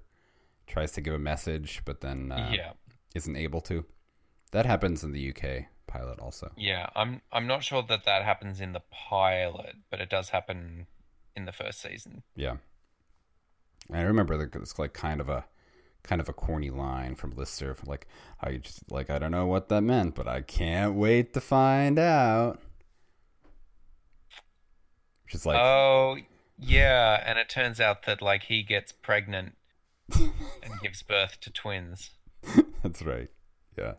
tries 0.67 0.93
to 0.93 1.01
give 1.01 1.15
a 1.15 1.19
message, 1.19 1.83
but 1.85 2.01
then 2.01 2.33
uh, 2.33 2.51
yeah. 2.53 2.73
isn't 3.15 3.37
able 3.37 3.61
to. 3.63 3.85
That 4.53 4.67
happens 4.67 5.05
in 5.05 5.13
the 5.13 5.31
UK 5.31 5.67
pilot 5.87 6.19
also. 6.21 6.51
Yeah. 6.57 6.89
I'm 6.97 7.21
I'm 7.33 7.47
not 7.47 7.63
sure 7.63 7.83
that 7.83 8.05
that 8.05 8.25
happens 8.25 8.61
in 8.61 8.73
the 8.73 8.83
pilot, 8.91 9.77
but 9.91 10.01
it 10.01 10.09
does 10.09 10.31
happen 10.31 10.87
in 11.37 11.45
the 11.45 11.53
first 11.53 11.81
season. 11.81 12.23
Yeah. 12.35 12.57
I 13.93 14.03
remember 14.03 14.49
it's 14.55 14.79
like 14.79 14.93
kind 14.93 15.21
of 15.21 15.29
a 15.29 15.47
kind 16.03 16.21
of 16.21 16.29
a 16.29 16.33
corny 16.33 16.71
line 16.71 17.15
from 17.15 17.33
Lister, 17.33 17.77
like 17.85 18.07
I 18.41 18.57
just 18.57 18.91
like 18.91 19.11
I 19.11 19.19
don't 19.19 19.31
know 19.31 19.47
what 19.47 19.69
that 19.69 19.83
meant, 19.83 20.15
but 20.15 20.29
I 20.29 20.43
can't 20.43 20.95
wait 20.95 21.35
to 21.35 21.41
find 21.41 21.99
out. 21.99 22.61
Is 25.31 25.45
like 25.45 25.59
oh, 25.59 26.17
yeah, 26.59 27.23
and 27.27 27.39
it 27.39 27.49
turns 27.49 27.81
out 27.81 28.05
that 28.05 28.23
like 28.23 28.45
he 28.45 28.63
gets 28.63 28.93
pregnant 28.93 29.57
and 30.19 30.33
gives 30.83 31.03
birth 31.03 31.39
to 31.43 31.51
twins. 31.51 32.11
that's 32.83 33.03
right. 33.03 33.29
Yeah. 33.77 33.95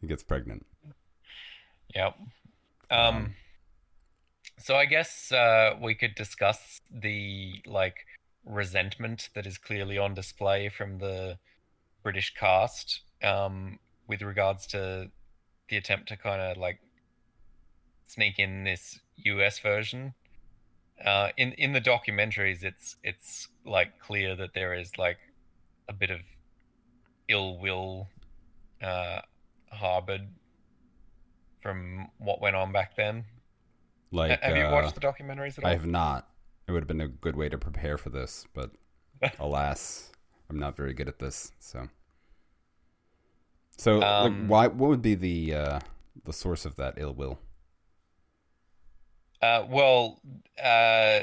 He 0.00 0.06
gets 0.06 0.22
pregnant. 0.22 0.66
Yep. 1.94 2.16
Um, 2.90 3.34
so 4.58 4.76
I 4.76 4.84
guess 4.84 5.32
uh, 5.32 5.74
we 5.80 5.94
could 5.94 6.14
discuss 6.14 6.80
the 6.90 7.62
like 7.66 8.06
resentment 8.46 9.28
that 9.34 9.46
is 9.46 9.58
clearly 9.58 9.98
on 9.98 10.14
display 10.14 10.68
from 10.68 10.98
the 10.98 11.38
British 12.02 12.32
cast 12.34 13.00
um, 13.22 13.78
with 14.06 14.22
regards 14.22 14.66
to 14.68 15.10
the 15.68 15.76
attempt 15.76 16.08
to 16.08 16.16
kind 16.16 16.40
of 16.40 16.56
like 16.56 16.78
sneak 18.06 18.38
in 18.38 18.64
this 18.64 19.00
US 19.16 19.58
version. 19.58 20.14
Uh, 21.04 21.28
in 21.36 21.52
in 21.52 21.72
the 21.72 21.80
documentaries, 21.80 22.62
it's 22.62 22.96
it's 23.02 23.48
like 23.64 23.98
clear 23.98 24.34
that 24.36 24.54
there 24.54 24.72
is 24.72 24.96
like 24.96 25.18
a 25.88 25.92
bit 25.92 26.10
of 26.10 26.20
ill 27.28 27.58
will 27.58 28.08
uh, 28.82 29.20
harbored 29.70 30.28
from 31.60 32.08
what 32.18 32.40
went 32.40 32.56
on 32.56 32.72
back 32.72 32.96
then. 32.96 33.24
Like 34.12 34.40
have 34.40 34.56
you 34.56 34.64
uh, 34.64 34.72
watched 34.72 34.94
the 34.94 35.00
documentaries 35.00 35.58
at 35.58 35.64
all? 35.64 35.70
I 35.70 35.72
have 35.72 35.86
not. 35.86 36.28
It 36.68 36.72
would 36.72 36.82
have 36.82 36.88
been 36.88 37.00
a 37.00 37.08
good 37.08 37.36
way 37.36 37.48
to 37.48 37.58
prepare 37.58 37.96
for 37.98 38.10
this, 38.10 38.46
but 38.52 38.70
alas, 39.38 40.10
I'm 40.50 40.58
not 40.58 40.76
very 40.76 40.92
good 40.94 41.08
at 41.08 41.18
this. 41.18 41.52
So, 41.58 41.88
so 43.76 44.04
like, 44.20 44.32
Um, 44.32 44.48
why? 44.48 44.66
What 44.68 44.88
would 44.88 45.02
be 45.02 45.14
the 45.14 45.54
uh, 45.54 45.80
the 46.24 46.32
source 46.32 46.64
of 46.64 46.76
that 46.76 46.94
ill 46.96 47.14
will? 47.14 47.38
Uh, 49.42 49.64
well, 49.68 50.20
uh, 50.62 51.20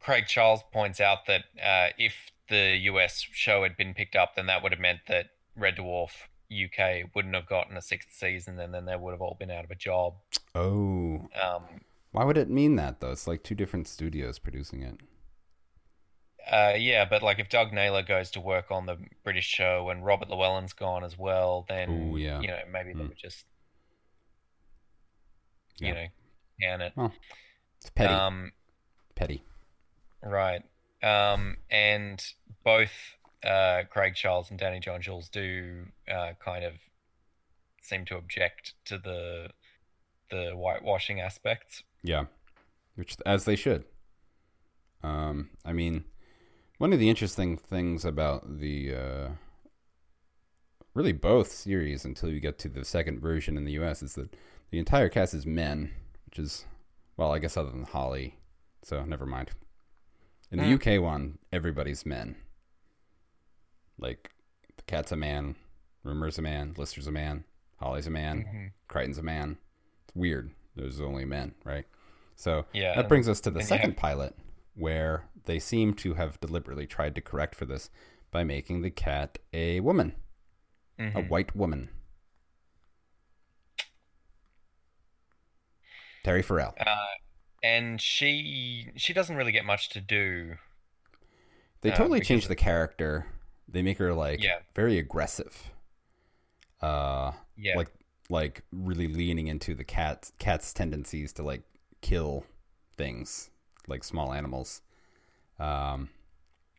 Craig 0.00 0.26
Charles 0.26 0.62
points 0.72 1.00
out 1.00 1.26
that 1.26 1.44
uh, 1.62 1.92
if 1.98 2.32
the 2.48 2.76
US 2.92 3.20
show 3.32 3.62
had 3.62 3.76
been 3.76 3.94
picked 3.94 4.16
up, 4.16 4.34
then 4.36 4.46
that 4.46 4.62
would 4.62 4.72
have 4.72 4.80
meant 4.80 5.00
that 5.08 5.26
Red 5.56 5.76
Dwarf 5.76 6.10
UK 6.52 7.14
wouldn't 7.14 7.34
have 7.34 7.46
gotten 7.48 7.76
a 7.76 7.82
sixth 7.82 8.12
season, 8.12 8.58
and 8.60 8.74
then 8.74 8.84
they 8.84 8.96
would 8.96 9.12
have 9.12 9.20
all 9.20 9.36
been 9.38 9.50
out 9.50 9.64
of 9.64 9.70
a 9.70 9.74
job. 9.76 10.14
Oh, 10.54 11.28
Um, 11.40 11.82
why 12.16 12.24
would 12.24 12.38
it 12.38 12.48
mean 12.48 12.76
that 12.76 13.00
though? 13.00 13.12
It's 13.12 13.26
like 13.26 13.42
two 13.42 13.54
different 13.54 13.86
studios 13.88 14.38
producing 14.38 14.82
it. 14.82 14.96
uh, 16.50 16.74
yeah, 16.78 17.04
but 17.04 17.22
like 17.22 17.38
if 17.38 17.48
Doug 17.48 17.72
Naylor 17.72 18.02
goes 18.02 18.30
to 18.30 18.40
work 18.40 18.70
on 18.70 18.86
the 18.86 18.96
British 19.24 19.44
show 19.46 19.90
and 19.90 20.04
Robert 20.04 20.30
Llewellyn's 20.30 20.72
gone 20.72 21.04
as 21.04 21.18
well, 21.18 21.66
then 21.68 21.90
Ooh, 21.90 22.16
yeah. 22.16 22.40
you 22.40 22.48
know 22.48 22.58
maybe 22.72 22.92
they 22.94 23.00
Hmm. 23.02 23.08
would 23.08 23.18
just 23.18 23.44
you 25.78 25.88
Yeah. 25.88 25.92
know 25.94 26.06
can 26.60 26.80
it. 26.80 26.92
It's 27.80 27.90
petty, 27.90 28.14
Um, 28.14 28.52
petty. 29.14 29.42
Right. 30.22 30.62
Um, 31.02 31.58
and 31.70 32.24
both 32.64 32.92
uh, 33.44 33.82
Craig 33.90 34.14
Charles 34.14 34.48
and 34.50 34.58
Danny 34.58 34.80
John 34.80 35.02
Jules 35.02 35.28
do 35.28 35.86
uh, 36.10 36.32
kind 36.42 36.64
of 36.64 36.74
seem 37.82 38.04
to 38.06 38.16
object 38.16 38.74
to 38.86 38.96
the 38.98 39.50
the 40.30 40.52
whitewashing 40.56 41.20
aspects. 41.20 41.82
Yeah, 42.06 42.26
which 42.94 43.16
as 43.26 43.44
they 43.44 43.56
should. 43.56 43.84
Um, 45.02 45.50
I 45.64 45.72
mean, 45.72 46.04
one 46.78 46.92
of 46.92 46.98
the 46.98 47.10
interesting 47.10 47.56
things 47.56 48.04
about 48.04 48.58
the 48.60 48.94
uh, 48.94 49.28
really 50.94 51.12
both 51.12 51.50
series 51.50 52.04
until 52.04 52.28
you 52.30 52.40
get 52.40 52.58
to 52.60 52.68
the 52.68 52.84
second 52.84 53.20
version 53.20 53.56
in 53.56 53.64
the 53.64 53.72
U.S. 53.72 54.02
is 54.02 54.14
that 54.14 54.34
the 54.70 54.78
entire 54.78 55.08
cast 55.08 55.34
is 55.34 55.46
men, 55.46 55.92
which 56.26 56.38
is 56.38 56.64
well, 57.16 57.32
I 57.32 57.38
guess 57.38 57.56
other 57.56 57.70
than 57.70 57.84
Holly, 57.84 58.38
so 58.82 59.04
never 59.04 59.26
mind. 59.26 59.50
In 60.52 60.58
the 60.58 60.64
Hmm. 60.64 60.74
UK 60.74 61.02
one, 61.02 61.38
everybody's 61.52 62.06
men. 62.06 62.36
Like 63.98 64.30
the 64.76 64.82
cat's 64.84 65.10
a 65.12 65.16
man, 65.16 65.56
Rimmer's 66.04 66.38
a 66.38 66.42
man, 66.42 66.74
Lister's 66.76 67.06
a 67.06 67.12
man, 67.12 67.44
Holly's 67.80 68.06
a 68.06 68.10
man, 68.10 68.44
Mhm. 68.44 68.72
Kryten's 68.88 69.18
a 69.18 69.22
man. 69.22 69.56
It's 70.04 70.14
weird. 70.14 70.52
There's 70.76 71.00
only 71.00 71.24
men, 71.24 71.54
right? 71.64 71.86
So 72.36 72.66
Yeah, 72.72 72.94
that 72.94 73.08
brings 73.08 73.28
us 73.28 73.40
to 73.42 73.50
the 73.50 73.62
second 73.62 73.90
have- 73.92 73.96
pilot, 73.98 74.36
where 74.74 75.24
they 75.46 75.58
seem 75.58 75.94
to 75.94 76.14
have 76.14 76.38
deliberately 76.40 76.86
tried 76.86 77.14
to 77.16 77.20
correct 77.20 77.54
for 77.54 77.64
this 77.64 77.90
by 78.30 78.44
making 78.44 78.82
the 78.82 78.90
cat 78.90 79.38
a 79.52 79.80
woman, 79.80 80.14
a 80.98 81.02
Mhm. 81.02 81.28
white 81.28 81.56
woman. 81.56 81.88
Terry 86.24 86.42
Farrell. 86.42 86.74
Uh, 86.78 87.06
and 87.62 88.00
she 88.00 88.90
she 88.96 89.12
doesn't 89.12 89.36
really 89.36 89.52
get 89.52 89.64
much 89.64 89.88
to 89.90 90.00
do. 90.00 90.56
They 91.80 91.92
uh, 91.92 91.96
totally 91.96 92.20
change 92.20 92.44
of- 92.44 92.48
the 92.48 92.56
character. 92.56 93.26
They 93.68 93.82
make 93.82 93.98
her 93.98 94.12
like 94.12 94.42
Yeah. 94.42 94.60
very 94.74 94.98
aggressive. 94.98 95.70
Uh 96.80 97.32
Yeah. 97.56 97.76
like 97.76 97.88
like 98.28 98.62
really 98.72 99.06
leaning 99.06 99.46
into 99.46 99.74
the 99.74 99.84
cat 99.84 100.30
cat's 100.38 100.72
tendencies 100.72 101.32
to 101.34 101.42
like 101.44 101.62
kill 102.08 102.44
things, 102.96 103.50
like 103.88 104.04
small 104.04 104.32
animals. 104.32 104.82
Um 105.58 106.08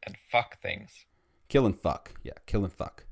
and 0.05 0.15
fuck 0.31 0.61
things. 0.61 1.05
kill 1.49 1.65
and 1.65 1.77
fuck. 1.77 2.13
Yeah, 2.23 2.37
kill 2.45 2.63
and 2.63 2.71
fuck. 2.73 3.05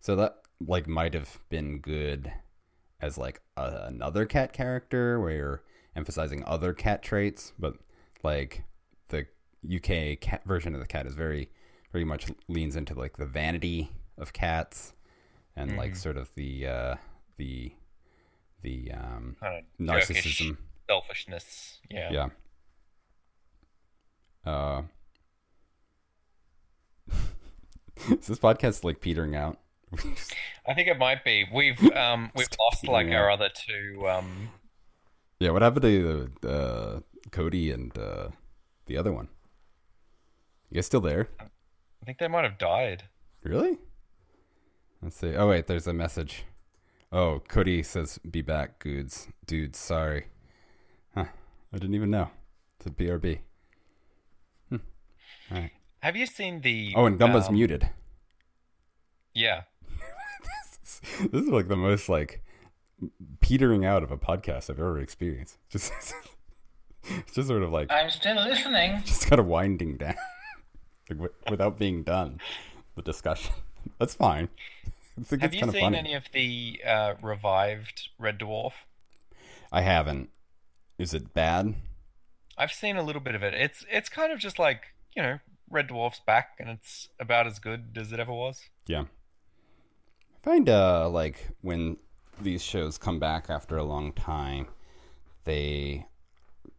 So 0.00 0.16
that 0.16 0.38
like 0.66 0.86
might 0.86 1.14
have 1.14 1.40
been 1.50 1.78
good 1.78 2.32
as 3.00 3.18
like 3.18 3.40
a, 3.56 3.84
another 3.86 4.24
cat 4.26 4.52
character 4.52 5.20
where 5.20 5.32
you're 5.32 5.62
emphasizing 5.96 6.42
other 6.46 6.72
cat 6.72 7.02
traits, 7.02 7.52
but 7.58 7.74
like 8.22 8.64
the 9.08 9.26
UK 9.78 10.18
cat 10.20 10.42
version 10.46 10.74
of 10.74 10.80
the 10.80 10.86
cat 10.86 11.06
is 11.06 11.14
very 11.14 11.50
very 11.92 12.04
much 12.04 12.26
leans 12.48 12.76
into 12.76 12.94
like 12.94 13.16
the 13.18 13.26
vanity 13.26 13.90
of 14.16 14.32
cats 14.32 14.94
and 15.56 15.76
like 15.76 15.92
Mhm. 15.92 15.96
sort 15.96 16.16
of 16.16 16.30
the 16.34 16.66
uh 16.66 16.94
the 17.36 17.72
the 18.62 18.90
um 18.92 19.36
Kind 19.40 19.56
of 19.58 19.64
narcissism. 19.86 20.56
Selfishness. 20.88 21.80
Yeah. 21.90 22.10
Yeah. 22.10 22.28
Uh, 24.44 24.82
is 28.10 28.26
this 28.26 28.38
podcast 28.38 28.84
like 28.84 29.00
petering 29.00 29.36
out? 29.36 29.58
I 30.66 30.74
think 30.74 30.88
it 30.88 30.98
might 30.98 31.24
be. 31.24 31.46
We've 31.52 31.80
um 31.96 32.30
we've 32.34 32.48
lost 32.60 32.86
like 32.86 33.06
eating 33.06 33.16
our 33.16 33.30
other 33.30 33.50
two 33.54 34.08
um 34.08 34.48
Yeah, 35.38 35.50
what 35.50 35.62
happened 35.62 35.82
to 35.82 36.48
uh, 36.48 37.00
Cody 37.30 37.70
and 37.70 37.96
uh, 37.96 38.28
the 38.86 38.96
other 38.96 39.12
one? 39.12 39.28
You 40.70 40.76
guys 40.76 40.86
still 40.86 41.00
there? 41.00 41.28
I 41.40 42.04
think 42.04 42.18
they 42.18 42.28
might 42.28 42.44
have 42.44 42.58
died. 42.58 43.04
Really? 43.44 43.78
Let's 45.02 45.16
see. 45.16 45.34
Oh 45.36 45.48
wait, 45.48 45.66
there's 45.66 45.86
a 45.86 45.92
message. 45.92 46.44
Oh, 47.12 47.42
Cody 47.46 47.82
says, 47.82 48.18
"Be 48.18 48.40
back, 48.40 48.78
goods, 48.78 49.28
dudes. 49.46 49.78
Sorry." 49.78 50.26
Huh? 51.14 51.24
I 51.72 51.78
didn't 51.78 51.94
even 51.94 52.10
know. 52.10 52.30
It's 52.78 52.86
a 52.86 52.90
BRB. 52.90 53.40
Hmm. 54.68 54.76
All 55.50 55.58
right. 55.58 55.70
Have 56.00 56.16
you 56.16 56.26
seen 56.26 56.60
the? 56.60 56.92
Oh, 56.96 57.06
and 57.06 57.18
Gumba's 57.18 57.48
um, 57.48 57.54
muted. 57.54 57.88
Yeah, 59.34 59.62
This 61.30 61.42
is 61.42 61.48
like 61.48 61.68
the 61.68 61.76
most 61.76 62.08
like 62.08 62.42
petering 63.40 63.84
out 63.84 64.02
of 64.02 64.10
a 64.10 64.16
podcast 64.16 64.70
I've 64.70 64.78
ever 64.78 64.98
experienced. 64.98 65.58
Just, 65.70 65.92
it's 67.04 67.34
just 67.34 67.48
sort 67.48 67.62
of 67.64 67.72
like 67.72 67.90
I'm 67.90 68.10
still 68.10 68.36
listening. 68.36 69.02
just 69.04 69.26
kind 69.26 69.40
of 69.40 69.46
winding 69.46 69.96
down 69.96 70.14
like, 71.10 71.18
wi- 71.18 71.34
without 71.50 71.78
being 71.78 72.04
done. 72.04 72.40
The 72.94 73.02
discussion. 73.02 73.54
That's 73.98 74.14
fine. 74.14 74.50
Have 75.40 75.52
you 75.52 75.62
seen 75.62 75.72
funny. 75.72 75.98
any 75.98 76.14
of 76.14 76.24
the 76.32 76.80
uh, 76.86 77.14
revived 77.20 78.10
Red 78.18 78.38
Dwarf? 78.38 78.72
I 79.72 79.80
haven't. 79.80 80.28
Is 81.02 81.12
it 81.14 81.34
bad? 81.34 81.74
I've 82.56 82.70
seen 82.72 82.96
a 82.96 83.02
little 83.02 83.20
bit 83.20 83.34
of 83.34 83.42
it. 83.42 83.54
It's 83.54 83.84
it's 83.90 84.08
kind 84.08 84.32
of 84.32 84.38
just 84.38 84.56
like 84.58 84.82
you 85.16 85.22
know 85.22 85.38
Red 85.68 85.88
Dwarf's 85.88 86.20
back, 86.20 86.50
and 86.60 86.68
it's 86.70 87.08
about 87.18 87.48
as 87.48 87.58
good 87.58 87.96
as 87.96 88.12
it 88.12 88.20
ever 88.20 88.32
was. 88.32 88.62
Yeah. 88.86 89.02
I 89.02 90.44
find 90.44 90.68
uh 90.68 91.08
like 91.08 91.48
when 91.60 91.96
these 92.40 92.62
shows 92.62 92.98
come 92.98 93.18
back 93.18 93.46
after 93.50 93.76
a 93.76 93.82
long 93.84 94.12
time, 94.12 94.68
they 95.42 96.06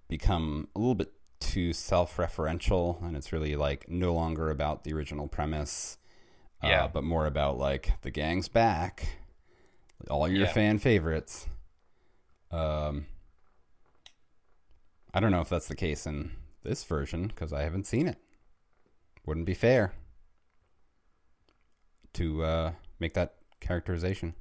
become 0.08 0.70
a 0.74 0.80
little 0.80 0.96
bit 0.96 1.12
too 1.42 1.74
self-referential 1.74 3.04
and 3.06 3.18
it's 3.18 3.34
really 3.34 3.58
like 3.58 3.90
no 3.90 4.14
longer 4.14 4.50
about 4.50 4.86
the 4.86 4.94
original 4.94 5.28
premise. 5.28 5.98
uh, 6.64 6.68
Yeah. 6.68 6.88
but 6.88 7.04
more 7.04 7.26
about 7.26 7.58
like 7.58 7.92
the 8.04 8.12
gang's 8.12 8.48
back. 8.48 9.18
All 10.10 10.30
your 10.30 10.46
Yeah. 10.46 10.54
fan 10.54 10.80
favorites. 10.80 11.48
Um 12.52 13.08
I 15.14 15.20
don't 15.20 15.32
know 15.32 15.42
if 15.42 15.50
that's 15.50 15.68
the 15.68 15.76
case 15.76 16.08
in 16.08 16.32
this 16.64 16.84
version 16.84 17.28
because 17.28 17.54
I 17.54 17.64
haven't 17.64 17.86
seen 17.86 18.08
it. 18.08 18.18
Wouldn't 19.26 19.46
be 19.46 19.54
fair 19.54 19.94
to 22.14 22.44
uh, 22.44 22.72
make 23.00 23.14
that 23.14 23.36
characterization. 23.60 24.34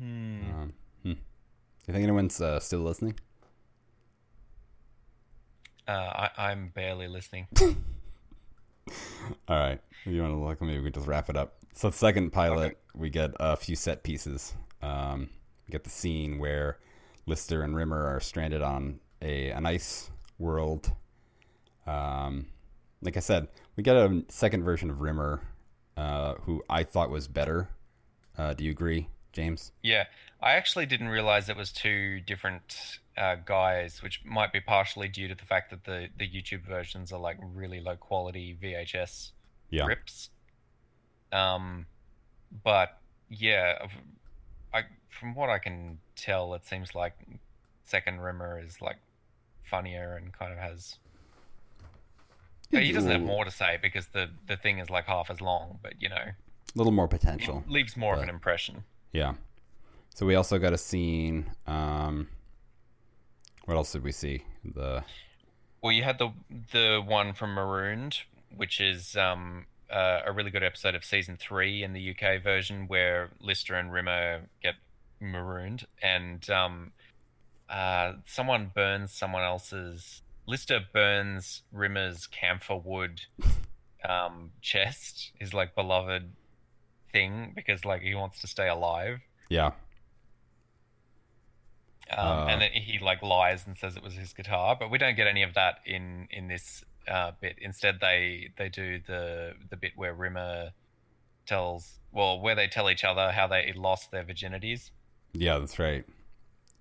Um, 0.00 0.72
hmm. 1.02 1.10
You 1.10 1.94
think 1.94 2.02
anyone's 2.02 2.40
uh, 2.40 2.60
still 2.60 2.80
listening? 2.80 3.18
Uh, 5.88 5.92
I, 5.92 6.30
I'm 6.38 6.68
barely 6.74 7.08
listening. 7.08 7.48
All 7.60 7.76
right. 9.48 9.80
You 10.04 10.22
want 10.22 10.34
to 10.34 10.38
look? 10.38 10.60
Maybe 10.60 10.80
we 10.80 10.90
just 10.90 11.06
wrap 11.06 11.30
it 11.30 11.36
up. 11.36 11.54
So, 11.74 11.90
the 11.90 11.96
second 11.96 12.32
pilot, 12.32 12.78
we 12.94 13.10
get 13.10 13.30
a 13.40 13.56
few 13.56 13.76
set 13.76 14.02
pieces. 14.02 14.54
Um, 14.82 15.30
we 15.66 15.72
get 15.72 15.84
the 15.84 15.90
scene 15.90 16.38
where 16.38 16.78
Lister 17.26 17.62
and 17.62 17.74
Rimmer 17.76 18.06
are 18.06 18.20
stranded 18.20 18.62
on 18.62 19.00
a 19.22 19.50
an 19.50 19.64
ice 19.66 20.10
world. 20.38 20.92
Um, 21.86 22.46
like 23.00 23.16
I 23.16 23.20
said, 23.20 23.48
we 23.76 23.82
get 23.82 23.96
a 23.96 24.22
second 24.28 24.64
version 24.64 24.90
of 24.90 25.00
Rimmer, 25.00 25.42
uh, 25.96 26.34
who 26.42 26.62
I 26.68 26.84
thought 26.84 27.10
was 27.10 27.26
better. 27.28 27.68
Uh, 28.36 28.54
do 28.54 28.64
you 28.64 28.70
agree, 28.70 29.08
James? 29.32 29.72
Yeah, 29.82 30.04
I 30.40 30.52
actually 30.52 30.86
didn't 30.86 31.08
realize 31.08 31.48
it 31.48 31.56
was 31.56 31.72
two 31.72 32.20
different 32.20 32.98
uh, 33.16 33.36
guys, 33.44 34.02
which 34.02 34.22
might 34.24 34.52
be 34.52 34.60
partially 34.60 35.08
due 35.08 35.28
to 35.28 35.34
the 35.34 35.44
fact 35.44 35.70
that 35.70 35.84
the 35.84 36.08
the 36.18 36.28
YouTube 36.28 36.66
versions 36.66 37.12
are 37.12 37.20
like 37.20 37.36
really 37.54 37.80
low 37.80 37.96
quality 37.96 38.56
VHS 38.62 39.32
Yeah. 39.70 39.86
rips. 39.86 40.30
Um, 41.32 41.86
but 42.64 42.98
yeah, 43.28 43.86
I 44.72 44.82
from 45.08 45.34
what 45.34 45.50
I 45.50 45.58
can 45.58 45.98
tell, 46.16 46.54
it 46.54 46.64
seems 46.66 46.94
like 46.94 47.14
second 47.84 48.20
Rimmer 48.20 48.60
is 48.64 48.80
like 48.80 48.96
funnier 49.62 50.16
and 50.16 50.32
kind 50.32 50.52
of 50.52 50.58
has. 50.58 50.96
He 52.70 52.90
doesn't 52.92 53.10
have 53.10 53.20
more 53.20 53.44
to 53.44 53.50
say 53.50 53.78
because 53.82 54.06
the 54.08 54.30
the 54.46 54.56
thing 54.56 54.78
is 54.78 54.88
like 54.88 55.04
half 55.04 55.30
as 55.30 55.40
long, 55.42 55.78
but 55.82 55.94
you 56.00 56.08
know, 56.08 56.16
A 56.16 56.34
little 56.74 56.92
more 56.92 57.08
potential. 57.08 57.62
leaves 57.68 57.96
more 57.96 58.14
of 58.14 58.20
but- 58.20 58.24
an 58.24 58.34
impression. 58.34 58.84
Yeah. 59.12 59.34
So 60.14 60.24
we 60.26 60.34
also 60.34 60.58
got 60.58 60.72
a 60.72 60.78
scene. 60.78 61.50
Um, 61.66 62.28
what 63.66 63.76
else 63.76 63.92
did 63.92 64.02
we 64.04 64.12
see? 64.12 64.44
The 64.64 65.04
Well, 65.82 65.92
you 65.92 66.02
had 66.02 66.18
the 66.18 66.32
the 66.72 67.02
one 67.04 67.34
from 67.34 67.52
Marooned, 67.54 68.20
which 68.56 68.80
is 68.80 69.16
um, 69.16 69.66
uh, 69.90 70.20
a 70.24 70.32
really 70.32 70.50
good 70.50 70.62
episode 70.62 70.94
of 70.94 71.04
season 71.04 71.36
three 71.36 71.82
in 71.82 71.92
the 71.92 72.10
UK 72.14 72.42
version, 72.42 72.88
where 72.88 73.30
Lister 73.40 73.74
and 73.74 73.92
Rimmer 73.92 74.48
get 74.62 74.74
marooned, 75.20 75.86
and 76.02 76.48
um, 76.50 76.92
uh, 77.68 78.14
someone 78.26 78.70
burns 78.74 79.12
someone 79.12 79.42
else's. 79.42 80.22
Lister 80.46 80.80
burns 80.92 81.62
Rimmer's 81.72 82.26
camphor 82.26 82.76
wood 82.76 83.20
um, 84.08 84.50
chest, 84.60 85.30
his 85.38 85.54
like 85.54 85.74
beloved 85.74 86.32
thing, 87.12 87.52
because 87.54 87.84
like 87.84 88.02
he 88.02 88.14
wants 88.14 88.40
to 88.40 88.46
stay 88.46 88.68
alive. 88.68 89.20
yeah, 89.48 89.72
Um, 92.10 92.28
Uh, 92.28 92.46
and 92.46 92.60
then 92.60 92.72
he 92.72 92.98
like 92.98 93.22
lies 93.22 93.66
and 93.66 93.76
says 93.76 93.96
it 93.96 94.02
was 94.02 94.14
his 94.14 94.32
guitar, 94.32 94.76
but 94.78 94.90
we 94.90 94.98
don't 94.98 95.14
get 95.16 95.26
any 95.26 95.42
of 95.42 95.54
that 95.54 95.78
in 95.86 96.26
in 96.30 96.48
this 96.48 96.84
uh, 97.08 97.32
bit. 97.40 97.56
Instead, 97.60 97.98
they 98.00 98.50
they 98.56 98.68
do 98.68 99.00
the 99.06 99.54
the 99.70 99.76
bit 99.76 99.92
where 99.96 100.12
Rimmer 100.14 100.72
tells 101.46 102.00
well 102.12 102.40
where 102.40 102.54
they 102.54 102.66
tell 102.68 102.90
each 102.90 103.04
other 103.04 103.32
how 103.32 103.46
they 103.46 103.72
lost 103.74 104.10
their 104.10 104.24
virginities, 104.24 104.90
yeah, 105.32 105.58
that's 105.58 105.78
right. 105.78 106.04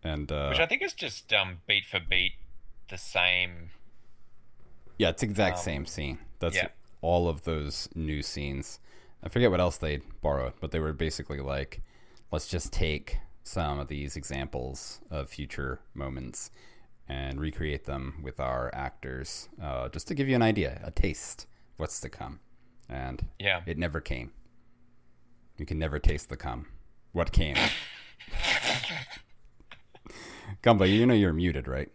And 0.03 0.31
uh, 0.31 0.47
which 0.49 0.59
I 0.59 0.65
think 0.65 0.81
is 0.81 0.93
just 0.93 1.31
um, 1.33 1.59
beat 1.67 1.85
for 1.85 1.99
beat 1.99 2.33
the 2.89 2.97
same. 2.97 3.69
yeah, 4.97 5.09
it's 5.09 5.23
exact 5.23 5.57
um, 5.57 5.63
same 5.63 5.85
scene. 5.85 6.19
That's 6.39 6.55
yeah. 6.55 6.69
all 7.01 7.27
of 7.27 7.43
those 7.43 7.87
new 7.95 8.21
scenes. 8.21 8.79
I 9.23 9.29
forget 9.29 9.51
what 9.51 9.59
else 9.59 9.77
they 9.77 10.01
borrowed, 10.21 10.53
but 10.59 10.71
they 10.71 10.79
were 10.79 10.93
basically 10.93 11.39
like, 11.39 11.81
let's 12.31 12.47
just 12.47 12.73
take 12.73 13.19
some 13.43 13.79
of 13.79 13.87
these 13.87 14.15
examples 14.15 14.99
of 15.09 15.29
future 15.29 15.79
moments 15.93 16.51
and 17.07 17.39
recreate 17.39 17.85
them 17.85 18.21
with 18.23 18.39
our 18.39 18.71
actors, 18.73 19.49
uh, 19.61 19.89
just 19.89 20.07
to 20.07 20.15
give 20.15 20.29
you 20.29 20.35
an 20.35 20.41
idea, 20.41 20.81
a 20.83 20.91
taste 20.91 21.43
of 21.43 21.79
what's 21.79 21.99
to 22.01 22.09
come. 22.09 22.39
And 22.89 23.27
Yeah, 23.39 23.61
It 23.65 23.77
never 23.77 24.01
came. 24.01 24.31
You 25.57 25.65
can 25.65 25.77
never 25.77 25.99
taste 25.99 26.29
the 26.29 26.37
cum. 26.37 26.67
What 27.11 27.31
came? 27.31 27.55
Gumba, 30.63 30.87
you 30.91 31.05
know 31.05 31.13
you're 31.13 31.33
muted, 31.33 31.67
right? 31.67 31.89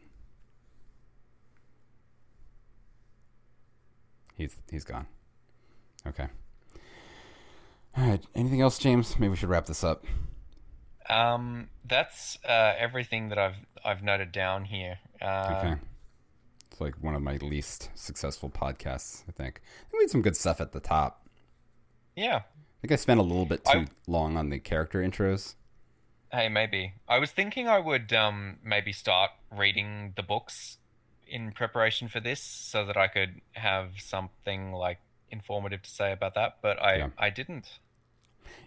He's 4.35 4.57
he's 4.71 4.85
gone. 4.85 5.07
Okay. 6.07 6.27
All 7.97 8.07
right. 8.07 8.23
Anything 8.35 8.61
else, 8.61 8.79
James? 8.79 9.19
Maybe 9.19 9.31
we 9.31 9.37
should 9.37 9.49
wrap 9.49 9.67
this 9.67 9.83
up. 9.83 10.05
um, 11.09 11.69
that's 11.89 12.39
uh, 12.47 12.75
everything 12.79 13.29
that 13.31 13.39
I've 13.39 13.57
I've 13.85 14.03
noted 14.03 14.33
down 14.33 14.65
here. 14.65 14.99
Uh, 15.23 15.55
Okay. 15.59 15.75
It's 16.71 16.81
like 16.81 16.95
one 17.03 17.15
of 17.15 17.23
my 17.23 17.37
least 17.39 17.89
successful 17.95 18.51
podcasts. 18.51 19.23
I 19.29 19.33
think. 19.33 19.63
I 19.65 19.91
think 19.91 19.93
we 19.95 20.03
had 20.03 20.11
some 20.11 20.23
good 20.23 20.37
stuff 20.37 20.61
at 20.61 20.73
the 20.73 20.81
top. 20.81 21.27
Yeah, 22.15 22.37
I 22.37 22.43
think 22.83 22.93
I 22.93 22.97
spent 22.97 23.21
a 23.21 23.23
little 23.23 23.47
bit 23.47 23.65
too 23.65 23.79
I- 23.81 23.87
long 24.07 24.37
on 24.37 24.51
the 24.51 24.59
character 24.59 25.01
intros. 25.01 25.55
Hey, 26.33 26.49
maybe. 26.49 26.95
I 27.09 27.19
was 27.19 27.31
thinking 27.31 27.69
I 27.69 27.79
would 27.79 28.13
um, 28.13 28.57
maybe 28.65 28.93
start 28.93 29.31
reading 29.51 30.13
the 30.17 30.23
books 30.23 30.79
in 31.27 31.53
preparation 31.53 32.09
for 32.09 32.21
this 32.21 32.41
so 32.41 32.85
that 32.85 32.97
I 32.97 33.09
could 33.09 33.41
have 33.53 34.01
something 34.01 34.73
like 34.73 34.99
informative 35.31 35.83
to 35.83 35.91
say 35.91 36.13
about 36.13 36.35
that, 36.35 36.59
but 36.63 36.81
I, 36.83 36.97
Yeah. 36.97 37.09
I 37.19 37.31
didn't. 37.31 37.79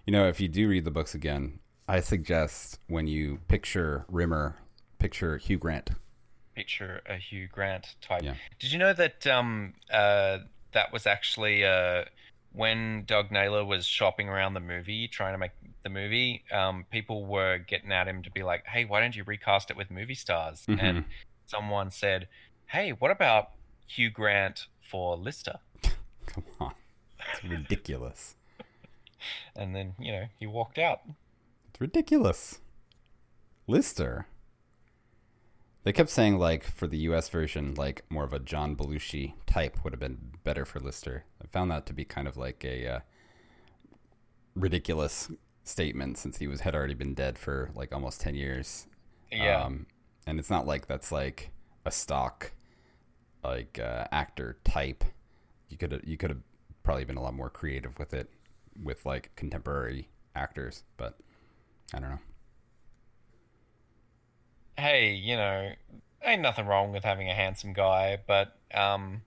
You 0.05 0.13
know, 0.13 0.27
if 0.27 0.39
you 0.39 0.47
do 0.47 0.67
read 0.67 0.85
the 0.85 0.91
books 0.91 1.13
again, 1.13 1.59
I 1.87 1.99
suggest 2.01 2.79
when 2.87 3.07
you 3.07 3.39
picture 3.47 4.05
Rimmer, 4.07 4.57
picture 4.97 5.37
Hugh 5.37 5.57
Grant. 5.57 5.91
Picture 6.55 7.01
a 7.07 7.15
Hugh 7.15 7.47
Grant 7.47 7.95
type. 8.01 8.23
Yeah. 8.23 8.35
Did 8.59 8.71
you 8.71 8.79
know 8.79 8.93
that 8.93 9.25
um, 9.27 9.73
uh, 9.91 10.39
that 10.73 10.91
was 10.91 11.07
actually 11.07 11.63
uh, 11.65 12.05
when 12.51 13.03
Doug 13.05 13.31
Naylor 13.31 13.63
was 13.63 13.85
shopping 13.85 14.27
around 14.29 14.53
the 14.53 14.59
movie, 14.59 15.07
trying 15.07 15.33
to 15.33 15.37
make 15.37 15.51
the 15.83 15.89
movie, 15.89 16.43
um, 16.51 16.85
people 16.91 17.25
were 17.25 17.57
getting 17.59 17.91
at 17.91 18.07
him 18.07 18.23
to 18.23 18.31
be 18.31 18.43
like, 18.43 18.65
hey, 18.65 18.85
why 18.85 18.99
don't 18.99 19.15
you 19.15 19.23
recast 19.23 19.69
it 19.69 19.77
with 19.77 19.91
movie 19.91 20.15
stars? 20.15 20.65
Mhm. 20.67 20.81
And 20.81 21.05
someone 21.45 21.91
said, 21.91 22.27
hey, 22.67 22.91
what 22.91 23.11
about 23.11 23.51
Hugh 23.87 24.09
Grant 24.09 24.67
for 24.79 25.15
Lister? 25.15 25.59
Come 26.25 26.43
on. 26.59 26.73
It's 27.33 27.43
ridiculous. 27.43 28.35
And 29.55 29.75
then, 29.75 29.93
you 29.99 30.11
know, 30.11 30.25
he 30.39 30.47
walked 30.47 30.77
out. 30.79 31.01
It's 31.69 31.81
ridiculous. 31.81 32.59
Lister. 33.67 34.27
They 35.83 35.93
kept 35.93 36.09
saying 36.09 36.37
like 36.37 36.63
for 36.63 36.87
the 36.87 36.97
U.S. 36.99 37.29
version, 37.29 37.73
like 37.75 38.03
more 38.09 38.23
of 38.23 38.33
a 38.33 38.39
John 38.39 38.75
Belushi 38.75 39.33
type 39.45 39.83
would 39.83 39.93
have 39.93 39.99
been 39.99 40.31
better 40.43 40.65
for 40.65 40.79
Lister. 40.79 41.23
I 41.41 41.47
found 41.47 41.71
that 41.71 41.85
to 41.87 41.93
be 41.93 42.05
kind 42.05 42.27
of 42.27 42.37
like 42.37 42.63
a 42.65 42.87
uh, 42.87 42.99
ridiculous 44.55 45.31
statement 45.63 46.17
since 46.17 46.37
he 46.37 46.47
was 46.47 46.61
had 46.61 46.75
already 46.75 46.95
been 46.95 47.13
dead 47.13 47.37
for 47.37 47.71
like 47.75 47.93
almost 47.93 48.21
ten 48.21 48.35
years. 48.35 48.87
Yeah. 49.31 49.63
Um, 49.63 49.85
and 50.27 50.39
it's 50.39 50.49
not 50.49 50.67
like 50.67 50.87
that's 50.87 51.11
like 51.11 51.51
a 51.85 51.91
stock 51.91 52.51
like 53.43 53.79
uh, 53.79 54.05
actor 54.11 54.57
type. 54.63 55.03
You 55.69 55.77
could 55.77 56.01
you 56.05 56.17
could 56.17 56.29
have 56.29 56.41
probably 56.83 57.05
been 57.05 57.17
a 57.17 57.21
lot 57.21 57.33
more 57.33 57.49
creative 57.49 57.97
with 57.99 58.13
it 58.13 58.29
with 58.81 59.05
like 59.05 59.31
contemporary 59.35 60.09
actors, 60.35 60.83
but 60.97 61.17
I 61.93 61.99
don't 61.99 62.09
know. 62.09 62.19
Hey, 64.79 65.13
you 65.13 65.35
know, 65.35 65.71
ain't 66.23 66.41
nothing 66.41 66.65
wrong 66.65 66.91
with 66.91 67.03
having 67.03 67.29
a 67.29 67.33
handsome 67.35 67.73
guy, 67.73 68.17
but 68.27 68.57
um, 68.73 69.21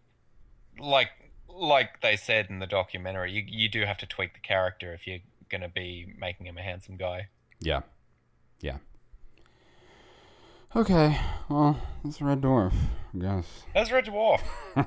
like 0.78 1.11
like 1.48 2.00
they 2.00 2.16
said 2.16 2.46
in 2.50 2.59
the 2.59 2.66
documentary, 2.66 3.32
you 3.32 3.44
you 3.46 3.68
do 3.68 3.84
have 3.84 3.98
to 3.98 4.07
tweak 4.07 4.34
the 4.34 4.40
character 4.40 4.92
if 4.92 5.07
you're 5.07 5.18
gonna 5.50 5.68
be 5.68 6.07
making 6.18 6.46
him 6.46 6.57
a 6.59 6.62
handsome 6.62 6.96
guy. 6.96 7.28
Yeah. 7.61 7.82
Yeah. 8.61 8.78
Okay. 10.74 11.18
Well, 11.48 11.78
that's 12.05 12.20
Red 12.22 12.40
Dwarf, 12.40 12.72
I 13.14 13.18
guess. 13.18 13.46
That's 13.74 13.90
Red 13.92 14.07
Dwarf. 14.07 14.40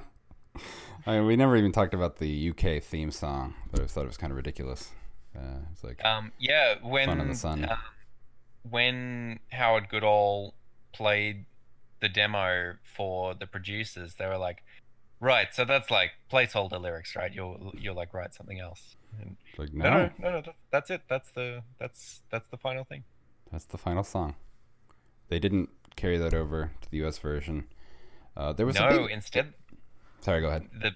I 1.08 1.18
mean, 1.18 1.28
we 1.28 1.36
never 1.36 1.56
even 1.56 1.72
talked 1.72 1.94
about 1.94 2.18
the 2.18 2.50
UK 2.50 2.82
theme 2.82 3.12
song, 3.12 3.54
but 3.72 3.80
I 3.82 3.86
thought 3.86 4.04
it 4.06 4.08
was 4.08 4.18
kind 4.18 4.32
of 4.32 4.38
ridiculous. 4.38 4.90
Uh, 5.38 5.60
it's 5.72 5.84
like, 5.84 6.04
Um, 6.04 6.32
yeah, 6.40 6.76
when 6.82 7.08
Fun 7.08 7.22
in 7.22 7.28
the 7.30 7.36
Sun. 7.36 7.66
um, 7.70 7.78
when 8.70 9.40
Howard 9.52 9.90
Goodall 9.90 10.54
played 10.94 11.46
the 12.02 12.10
demo 12.10 12.76
for 12.96 13.34
the 13.34 13.48
producers, 13.48 14.16
they 14.16 14.26
were 14.28 14.38
like, 14.38 14.64
"Right, 15.20 15.48
so 15.54 15.66
that's 15.66 15.90
like 15.92 16.12
placeholder 16.32 16.80
lyrics, 16.80 17.16
right? 17.16 17.34
You'll 17.34 17.74
you'll 17.78 17.96
like 17.96 18.14
write 18.14 18.34
something 18.34 18.60
else." 18.60 18.96
And, 19.22 19.38
like 19.58 19.74
no, 19.74 19.90
no, 19.90 20.10
no, 20.20 20.32
no, 20.32 20.40
no, 20.42 20.54
that's 20.72 20.90
it. 20.90 21.02
That's 21.10 21.32
the 21.32 21.64
that's 21.80 22.22
that's 22.32 22.48
the 22.50 22.58
final 22.58 22.84
thing. 22.84 23.04
that's 23.52 23.66
the 23.66 23.78
final 23.78 24.04
song. 24.04 24.36
They 25.30 25.40
didn't 25.40 25.70
carry 25.96 26.18
that 26.18 26.34
over 26.34 26.72
to 26.82 26.92
the 26.92 27.06
US 27.06 27.18
version. 27.18 27.66
Uh, 28.36 28.52
there 28.54 28.66
was 28.66 28.76
No, 28.76 28.90
big... 29.04 29.12
instead 29.12 29.54
Sorry, 30.22 30.42
go 30.42 30.50
ahead. 30.50 30.68
the 30.74 30.92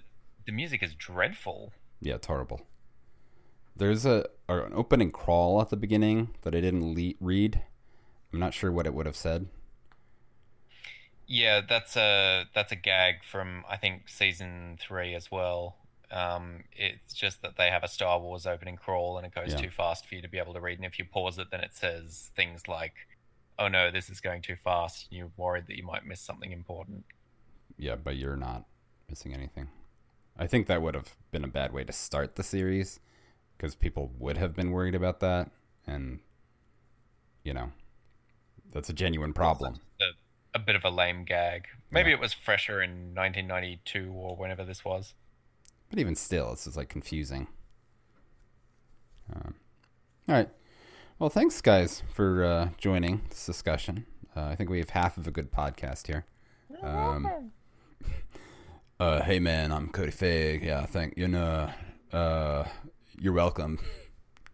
the 0.46 0.52
music 0.52 0.82
is 0.82 0.94
dreadful. 0.94 1.72
Yeah, 2.00 2.14
it's 2.16 2.26
horrible. 2.26 2.60
There's 3.76 4.04
a 4.04 4.26
an 4.48 4.72
opening 4.74 5.10
crawl 5.10 5.60
at 5.60 5.68
the 5.70 5.76
beginning 5.76 6.34
that 6.42 6.54
I 6.54 6.60
didn't 6.60 6.94
le- 6.94 7.14
read. 7.20 7.62
I'm 8.32 8.38
not 8.40 8.52
sure 8.54 8.70
what 8.72 8.86
it 8.86 8.94
would 8.94 9.06
have 9.06 9.16
said. 9.16 9.46
Yeah, 11.26 11.60
that's 11.66 11.96
a 11.96 12.46
that's 12.54 12.72
a 12.72 12.76
gag 12.76 13.22
from 13.24 13.64
I 13.68 13.76
think 13.76 14.08
season 14.08 14.76
three 14.80 15.14
as 15.14 15.30
well. 15.30 15.76
Um, 16.10 16.64
it's 16.72 17.14
just 17.14 17.40
that 17.42 17.56
they 17.56 17.70
have 17.70 17.84
a 17.84 17.88
Star 17.88 18.18
Wars 18.18 18.44
opening 18.44 18.76
crawl 18.76 19.16
and 19.16 19.24
it 19.24 19.32
goes 19.32 19.52
Yeah. 19.52 19.58
too 19.58 19.70
fast 19.70 20.06
for 20.06 20.16
you 20.16 20.22
to 20.22 20.28
be 20.28 20.38
able 20.38 20.54
to 20.54 20.60
read. 20.60 20.78
And 20.78 20.84
if 20.84 20.98
you 20.98 21.04
pause 21.04 21.38
it, 21.38 21.52
then 21.52 21.60
it 21.60 21.72
says 21.72 22.32
things 22.34 22.66
like, 22.66 22.94
"Oh 23.60 23.68
no, 23.68 23.92
this 23.92 24.10
is 24.10 24.20
going 24.20 24.42
too 24.42 24.56
fast." 24.56 25.06
And 25.08 25.18
you're 25.18 25.30
worried 25.36 25.68
that 25.68 25.76
you 25.76 25.84
might 25.84 26.04
miss 26.04 26.20
something 26.20 26.50
important. 26.50 27.04
Yeah, 27.78 27.94
but 27.94 28.16
you're 28.16 28.36
not 28.36 28.64
missing 29.08 29.32
anything. 29.32 29.68
I 30.36 30.48
think 30.48 30.66
that 30.66 30.82
would 30.82 30.94
have 30.96 31.14
been 31.30 31.44
a 31.44 31.48
bad 31.48 31.72
way 31.72 31.84
to 31.84 31.92
start 31.92 32.34
the 32.34 32.42
series 32.42 32.98
because 33.60 33.74
people 33.74 34.10
would 34.18 34.38
have 34.38 34.54
been 34.54 34.70
worried 34.70 34.94
about 34.94 35.20
that, 35.20 35.50
and 35.86 36.20
you 37.44 37.52
know, 37.52 37.70
that's 38.72 38.88
a 38.88 38.92
genuine 38.94 39.34
problem. 39.34 39.80
A, 40.00 40.56
a 40.56 40.58
bit 40.58 40.76
of 40.76 40.84
a 40.84 40.88
lame 40.88 41.24
gag. 41.26 41.66
Maybe 41.90 42.08
Yeah. 42.08 42.16
it 42.16 42.20
was 42.20 42.32
fresher 42.32 42.80
in 42.80 43.14
1992 43.14 44.10
or 44.10 44.34
whenever 44.34 44.64
this 44.64 44.82
was. 44.82 45.12
But 45.90 45.98
even 45.98 46.14
still, 46.14 46.52
it's 46.52 46.64
just 46.64 46.76
like 46.76 46.88
confusing. 46.88 47.48
Um, 49.34 49.54
all 50.26 50.36
right. 50.36 50.48
Well, 51.18 51.28
thanks, 51.28 51.60
guys, 51.60 52.02
for 52.14 52.42
uh, 52.42 52.68
joining 52.78 53.22
this 53.28 53.44
discussion. 53.44 54.06
Uh, 54.34 54.44
I 54.44 54.56
think 54.56 54.70
we 54.70 54.78
have 54.78 54.90
half 54.90 55.18
of 55.18 55.26
a 55.26 55.30
good 55.30 55.52
podcast 55.52 56.06
here. 56.06 56.24
Um, 56.82 57.52
uh, 59.00 59.22
hey, 59.22 59.38
man, 59.38 59.70
I'm 59.70 59.88
Cody 59.90 60.12
Fague. 60.12 60.62
Yeah, 60.62 60.86
thank 60.86 61.18
you. 61.18 61.28
Know, 61.28 61.68
uh, 62.12 62.64
you're 63.20 63.34
welcome. 63.34 63.78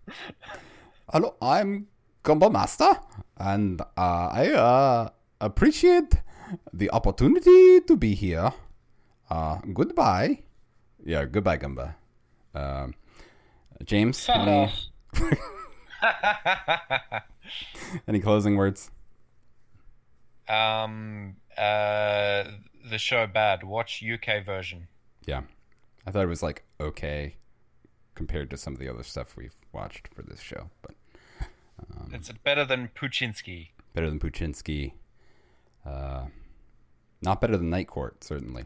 Hello, 1.12 1.37
I'm 1.41 1.87
Gumbamasta, 2.25 3.01
and 3.37 3.81
uh, 3.81 3.85
I 3.97 4.51
uh, 4.51 5.09
appreciate 5.41 6.17
the 6.73 6.91
opportunity 6.91 7.81
to 7.83 7.97
be 7.97 8.14
here. 8.14 8.51
Uh, 9.31 9.59
goodbye. 9.73 10.43
Yeah, 11.05 11.27
goodbye, 11.27 11.59
Gumba. 11.59 11.95
Um, 12.55 12.95
James, 13.85 14.27
Fuck 14.27 14.37
any, 14.49 14.73
any 18.09 18.21
closing 18.21 18.57
words? 18.57 18.91
um, 20.49 21.37
uh, 21.57 22.45
the 22.91 22.99
show 22.99 23.29
bad. 23.29 23.62
Watch 23.62 24.03
UK 24.03 24.45
version. 24.45 24.89
Yeah, 25.25 25.43
I 26.05 26.11
thought 26.11 26.25
it 26.25 26.29
was 26.29 26.43
like 26.43 26.64
okay 26.81 27.37
compared 28.17 28.51
to 28.51 28.57
some 28.57 28.73
of 28.73 28.81
the 28.81 28.89
other 28.89 29.05
stuff 29.05 29.37
we've 29.37 29.55
watched 29.73 30.09
for 30.12 30.23
this 30.23 30.41
show, 30.41 30.71
but 30.83 30.95
um, 31.95 32.11
It's 32.12 32.31
better 32.43 32.64
than 32.64 32.89
Poochinski. 32.89 33.69
better 33.95 34.09
than 34.11 34.19
Poochinski. 34.19 34.93
Uh, 35.85 36.25
not 37.23 37.41
better 37.41 37.57
than 37.57 37.71
Night 37.71 37.87
Court, 37.87 38.25
certainly. 38.25 38.64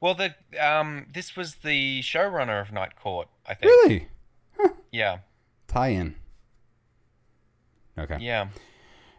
Well, 0.00 0.14
the 0.14 0.34
um, 0.64 1.06
this 1.12 1.34
was 1.36 1.56
the 1.56 2.00
showrunner 2.02 2.60
of 2.60 2.70
Night 2.72 2.94
Court, 2.96 3.28
I 3.46 3.54
think. 3.54 3.64
Really? 3.72 4.08
Yeah, 4.92 5.18
Tie-in. 5.68 6.14
Okay. 7.98 8.18
yeah. 8.20 8.48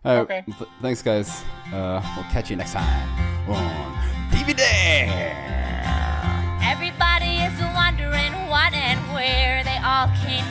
Uh, 0.05 0.09
Okay. 0.21 0.43
th- 0.45 0.69
thanks, 0.81 1.01
guys. 1.01 1.43
Uh, 1.73 2.01
we'll 2.15 2.25
catch 2.31 2.49
you 2.49 2.55
next 2.55 2.73
time 2.73 3.49
on 3.49 3.93
TV 4.31 4.55
Dare. 4.55 5.56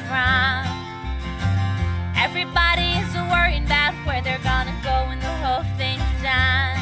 from. 0.08 0.62
Everybody 2.16 2.98
is 3.02 3.12
worrying 3.30 3.64
about 3.64 3.94
where 4.06 4.22
they're 4.22 4.46
gonna 4.52 4.74
go 4.82 5.06
when 5.08 5.18
the 5.20 5.34
whole 5.42 5.64
thing's 5.76 6.10
done. 6.22 6.78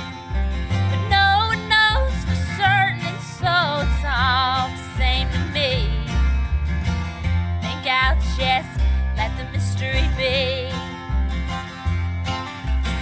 But 0.90 1.02
no 1.09 1.28
one 1.52 1.62
knows 1.68 2.14
for 2.28 2.36
certain, 2.60 3.01
and 3.01 3.20
so 3.40 3.55
it's 3.84 4.05
all 4.05 4.68
the 4.68 4.84
same 5.01 5.28
to 5.32 5.42
me. 5.56 5.88
Think 7.64 7.82
I'll 7.88 8.20
just 8.36 8.72
let 9.16 9.30
the 9.38 9.44
mystery 9.52 10.06
be. 10.20 10.70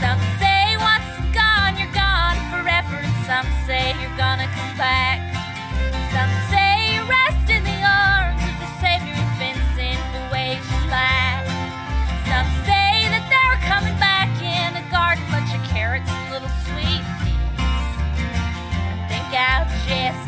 Some 0.01 0.21
say 0.39 0.77
once 0.79 1.11
gone, 1.35 1.77
you're 1.79 1.95
gone 1.95 2.39
forever, 2.51 2.97
and 2.97 3.17
some 3.27 3.49
say 3.67 3.95
you're 4.01 4.17
gonna 4.17 4.49
come 4.57 4.77
back. 4.79 5.12
Yes. 19.93 20.22